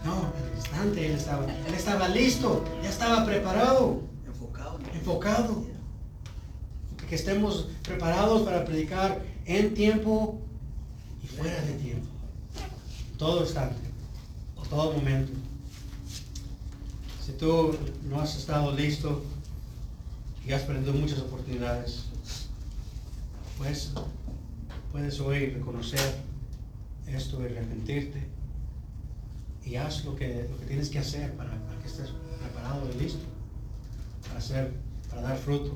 No, 0.03 0.13
al 0.13 0.57
instante 0.57 1.05
él 1.05 1.11
estaba, 1.11 1.45
él 1.45 1.73
estaba 1.73 2.07
listo, 2.07 2.63
ya 2.81 2.89
estaba 2.89 3.25
preparado, 3.25 4.01
Enfocado. 4.25 4.79
enfocado. 4.93 5.65
Que 7.07 7.15
estemos 7.15 7.67
preparados 7.83 8.43
para 8.43 8.63
predicar 8.65 9.19
en 9.45 9.73
tiempo 9.73 10.39
y 11.23 11.27
fuera 11.27 11.59
de 11.61 11.73
tiempo. 11.73 12.07
Todo 13.17 13.41
instante, 13.41 13.81
todo 14.69 14.93
momento. 14.93 15.31
Si 17.25 17.31
tú 17.33 17.75
no 18.07 18.21
has 18.21 18.35
estado 18.37 18.71
listo 18.75 19.23
y 20.47 20.53
has 20.53 20.61
perdido 20.61 20.93
muchas 20.93 21.19
oportunidades, 21.19 22.03
pues 23.57 23.91
puedes 24.91 25.19
hoy 25.19 25.51
reconocer 25.51 25.99
esto 27.07 27.41
y 27.41 27.45
arrepentirte 27.45 28.23
y 29.65 29.75
haz 29.75 30.05
lo 30.05 30.15
que, 30.15 30.47
lo 30.49 30.57
que 30.59 30.65
tienes 30.65 30.89
que 30.89 30.99
hacer 30.99 31.33
para, 31.33 31.51
para 31.51 31.79
que 31.81 31.87
estés 31.87 32.09
preparado 32.39 32.89
y 32.93 33.03
listo 33.03 33.25
para 34.27 34.39
hacer, 34.39 34.71
para 35.09 35.21
dar 35.21 35.37
fruto. 35.37 35.73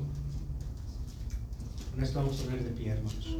Con 1.94 2.02
esto 2.02 2.18
vamos 2.18 2.40
a 2.40 2.44
poner 2.44 2.64
de 2.64 2.70
pie, 2.70 2.90
hermanos. 2.90 3.36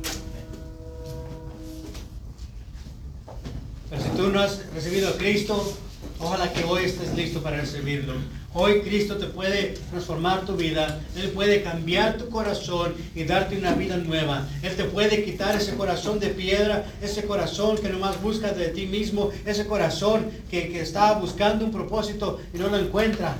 Pero 3.90 4.02
si 4.02 4.08
tú 4.10 4.28
no 4.28 4.40
has 4.40 4.72
recibido 4.72 5.08
a 5.08 5.16
Cristo, 5.16 5.76
ojalá 6.20 6.52
que 6.52 6.64
hoy 6.64 6.84
estés 6.84 7.14
listo 7.14 7.42
para 7.42 7.60
recibirlo. 7.60 8.14
Hoy 8.56 8.82
Cristo 8.82 9.16
te 9.16 9.26
puede 9.26 9.74
transformar 9.90 10.46
tu 10.46 10.54
vida, 10.54 11.00
Él 11.16 11.30
puede 11.30 11.64
cambiar 11.64 12.16
tu 12.16 12.28
corazón 12.28 12.94
y 13.12 13.24
darte 13.24 13.58
una 13.58 13.74
vida 13.74 13.96
nueva. 13.96 14.46
Él 14.62 14.76
te 14.76 14.84
puede 14.84 15.24
quitar 15.24 15.56
ese 15.56 15.74
corazón 15.74 16.20
de 16.20 16.28
piedra, 16.28 16.86
ese 17.02 17.24
corazón 17.24 17.76
que 17.78 17.88
nomás 17.88 18.22
buscas 18.22 18.56
de 18.56 18.68
ti 18.68 18.86
mismo, 18.86 19.30
ese 19.44 19.66
corazón 19.66 20.30
que, 20.48 20.68
que 20.68 20.82
está 20.82 21.14
buscando 21.14 21.64
un 21.64 21.72
propósito 21.72 22.40
y 22.54 22.58
no 22.58 22.68
lo 22.68 22.78
encuentra. 22.78 23.36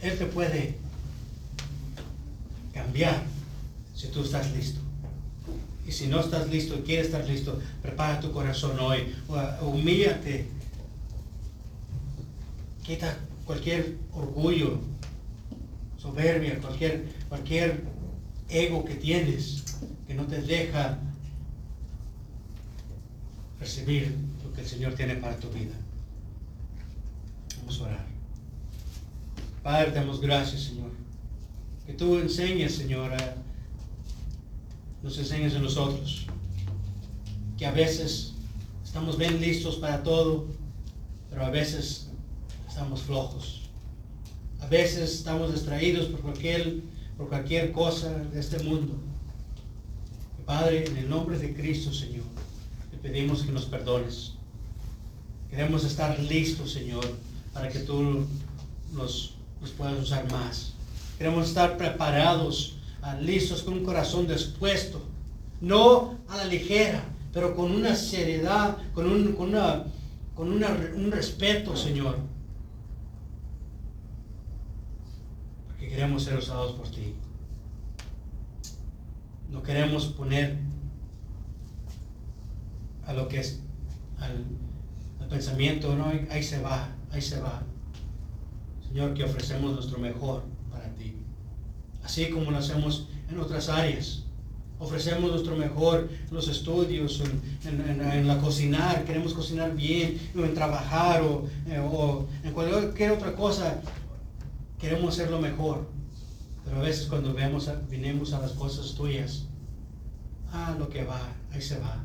Él 0.00 0.16
te 0.16 0.26
puede 0.26 0.76
cambiar 2.72 3.20
si 3.96 4.06
tú 4.06 4.22
estás 4.22 4.48
listo. 4.52 4.78
Y 5.88 5.90
si 5.90 6.06
no 6.06 6.20
estás 6.20 6.48
listo 6.48 6.76
y 6.76 6.82
quieres 6.82 7.06
estar 7.06 7.24
listo, 7.26 7.58
prepara 7.82 8.20
tu 8.20 8.30
corazón 8.30 8.78
hoy. 8.78 9.12
Humíllate. 9.60 10.46
Quita 12.84 13.16
cualquier 13.48 13.96
orgullo, 14.12 14.78
soberbia, 15.96 16.58
cualquier, 16.60 17.06
cualquier 17.30 17.82
ego 18.50 18.84
que 18.84 18.94
tienes 18.96 19.64
que 20.06 20.12
no 20.12 20.26
te 20.26 20.42
deja 20.42 20.98
recibir 23.58 24.14
lo 24.44 24.52
que 24.52 24.60
el 24.60 24.66
Señor 24.66 24.92
tiene 24.96 25.14
para 25.16 25.34
tu 25.38 25.48
vida. 25.48 25.72
Vamos 27.60 27.80
a 27.80 27.84
orar. 27.84 28.06
Padre, 29.62 29.92
damos 29.92 30.20
gracias, 30.20 30.64
Señor. 30.64 30.90
Que 31.86 31.94
tú 31.94 32.18
enseñes, 32.18 32.74
Señor, 32.74 33.14
a- 33.14 33.34
nos 35.02 35.16
enseñes 35.16 35.54
a 35.54 35.58
nosotros. 35.58 36.26
Que 37.56 37.64
a 37.64 37.72
veces 37.72 38.34
estamos 38.84 39.16
bien 39.16 39.40
listos 39.40 39.76
para 39.76 40.02
todo, 40.02 40.46
pero 41.30 41.46
a 41.46 41.50
veces 41.50 42.07
estamos 42.78 43.02
flojos. 43.02 43.62
A 44.60 44.66
veces 44.66 45.12
estamos 45.12 45.52
distraídos 45.52 46.06
por 46.06 46.20
cualquier, 46.20 46.76
por 47.16 47.28
cualquier 47.28 47.72
cosa 47.72 48.08
de 48.08 48.38
este 48.38 48.62
mundo. 48.62 48.94
Padre, 50.46 50.86
en 50.86 50.96
el 50.96 51.10
nombre 51.10 51.36
de 51.40 51.52
Cristo, 51.54 51.92
Señor, 51.92 52.22
te 52.92 52.96
pedimos 52.98 53.42
que 53.42 53.50
nos 53.50 53.64
perdones. 53.64 54.34
Queremos 55.50 55.82
estar 55.82 56.20
listos, 56.20 56.70
Señor, 56.72 57.04
para 57.52 57.68
que 57.68 57.80
tú 57.80 58.24
nos, 58.92 59.34
nos 59.60 59.70
puedas 59.70 60.00
usar 60.00 60.30
más. 60.30 60.74
Queremos 61.18 61.48
estar 61.48 61.76
preparados, 61.76 62.76
ah, 63.02 63.16
listos 63.16 63.64
con 63.64 63.74
un 63.74 63.84
corazón 63.84 64.28
dispuesto, 64.28 65.02
no 65.60 66.14
a 66.28 66.36
la 66.36 66.44
ligera, 66.44 67.02
pero 67.32 67.56
con 67.56 67.72
una 67.72 67.96
seriedad, 67.96 68.76
con 68.94 69.10
un, 69.10 69.32
con 69.32 69.48
una, 69.48 69.82
con 70.36 70.52
un 70.52 71.10
respeto, 71.10 71.76
Señor. 71.76 72.37
Queremos 75.88 76.22
ser 76.24 76.36
usados 76.38 76.72
por 76.72 76.88
ti. 76.90 77.14
No 79.50 79.62
queremos 79.62 80.06
poner 80.06 80.58
a 83.06 83.12
lo 83.14 83.28
que 83.28 83.40
es 83.40 83.60
al, 84.18 84.44
pensamiento, 85.28 85.94
no, 85.94 86.06
ahí- 86.30 86.42
se 86.42 86.60
va, 86.60 86.88
ahí 87.10 87.20
se 87.22 87.40
va. 87.40 87.62
Señor, 88.86 89.14
que 89.14 89.24
ofrecemos 89.24 89.74
nuestro 89.74 89.98
mejor 89.98 90.44
para 90.70 90.88
ti. 90.94 91.16
Así 92.02 92.30
como 92.30 92.50
lo 92.50 92.58
hacemos 92.58 93.08
en 93.30 93.38
otras 93.38 93.68
áreas. 93.68 94.24
Ofrecemos 94.80 95.30
nuestro 95.30 95.56
mejor 95.56 96.08
en 96.28 96.34
los 96.34 96.48
estudios, 96.48 97.20
en, 97.20 97.80
en- 97.80 97.90
en- 98.00 98.10
en 98.10 98.26
la 98.28 98.38
cocinar, 98.38 99.04
queremos 99.04 99.34
cocinar 99.34 99.74
bien, 99.74 100.18
o 100.36 100.40
en 100.44 100.54
trabajar, 100.54 101.20
o, 101.22 101.46
eh, 101.66 101.78
o 101.80 102.26
en 102.44 102.52
cualquier 102.52 103.10
otra 103.12 103.34
cosa. 103.34 103.82
Queremos 104.78 105.14
ser 105.14 105.30
lo 105.30 105.40
mejor. 105.40 105.88
Pero 106.64 106.78
a 106.78 106.82
veces 106.82 107.06
cuando 107.06 107.32
vemos 107.32 107.70
vinimos 107.88 108.32
a 108.32 108.40
las 108.40 108.52
cosas 108.52 108.94
tuyas, 108.94 109.44
ah, 110.52 110.76
lo 110.78 110.88
que 110.88 111.04
va, 111.04 111.32
ahí 111.50 111.62
se 111.62 111.78
va. 111.78 112.04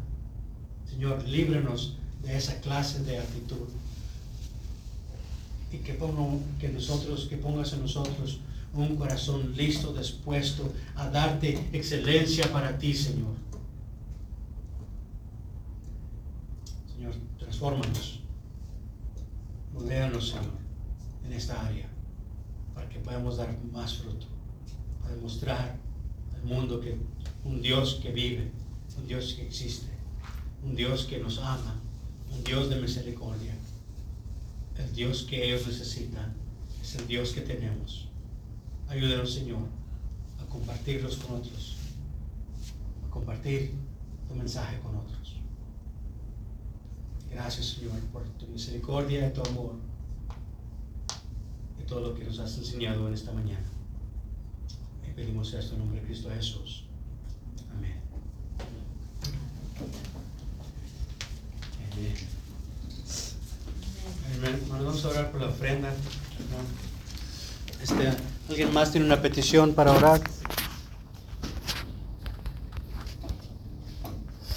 Señor, 0.90 1.24
líbranos 1.28 1.98
de 2.22 2.38
esa 2.38 2.60
clase 2.62 3.04
de 3.04 3.20
actitud. 3.20 3.68
Y 5.72 5.78
que, 5.78 5.94
ponga, 5.94 6.40
que 6.60 6.70
nosotros, 6.70 7.28
que 7.30 7.38
pongas 7.38 7.74
en 7.74 7.82
nosotros 7.82 8.40
un 8.74 8.96
corazón 8.96 9.54
listo, 9.56 9.94
dispuesto 9.94 10.72
a 10.96 11.10
darte 11.10 11.70
excelencia 11.74 12.52
para 12.52 12.78
ti, 12.78 12.94
Señor. 12.94 13.34
Señor, 16.96 17.14
transfórmanos. 17.38 18.20
Modéanos, 19.74 20.30
Señor, 20.30 20.46
en 21.26 21.34
esta 21.34 21.66
área, 21.66 21.88
para 22.74 22.90
que 22.90 23.00
podamos 23.00 23.38
dar 23.38 23.56
más 23.72 23.98
fruto, 23.98 24.26
para 25.02 25.16
demostrar 25.16 25.78
al 26.36 26.44
mundo 26.44 26.80
que 26.80 26.98
un 27.46 27.62
Dios 27.62 28.00
que 28.02 28.12
vive, 28.12 28.52
un 28.98 29.08
Dios 29.08 29.34
que 29.34 29.46
existe, 29.46 29.88
un 30.64 30.76
Dios 30.76 31.06
que 31.06 31.20
nos 31.20 31.40
ama, 31.40 31.76
un 32.32 32.44
Dios 32.44 32.70
de 32.70 32.80
misericordia. 32.80 33.54
El 34.78 34.94
Dios 34.96 35.24
que 35.24 35.46
ellos 35.46 35.68
necesitan 35.68 36.34
es 36.82 36.96
el 36.96 37.08
Dios 37.08 37.32
que 37.32 37.42
tenemos. 37.42 38.08
Ayúdanos, 38.88 39.34
Señor, 39.34 39.68
a 40.42 40.46
compartirlos 40.50 41.18
con 41.18 41.38
otros, 41.38 41.76
a 43.06 43.10
compartir 43.12 43.72
tu 44.28 44.36
mensaje 44.36 44.80
con 44.80 44.96
otros. 44.96 45.38
Gracias, 47.32 47.68
Señor, 47.68 48.00
por 48.12 48.24
tu 48.40 48.48
misericordia 48.48 49.28
y 49.28 49.34
tu 49.34 49.42
amor 49.42 49.76
todo 51.88 52.02
lo 52.02 52.16
que 52.16 52.24
nos 52.24 52.40
has 52.40 52.58
enseñado 52.58 53.08
en 53.08 53.14
esta 53.14 53.32
mañana. 53.32 53.66
Y 55.08 55.12
pedimos 55.14 55.54
esto 55.54 55.74
en 55.74 55.80
nombre 55.80 56.00
de 56.00 56.06
Cristo 56.08 56.30
Jesús. 56.34 56.86
Amén. 57.76 58.00
Amén. 64.36 64.60
Bueno, 64.68 64.86
vamos 64.86 65.06
a 65.06 65.10
orar 65.10 65.32
por 65.32 65.42
la 65.42 65.48
ofrenda. 65.48 65.94
Este, 67.82 68.14
¿Alguien 68.50 68.74
más 68.74 68.92
tiene 68.92 69.06
una 69.06 69.22
petición 69.22 69.74
para 69.74 69.92
orar? 69.92 70.22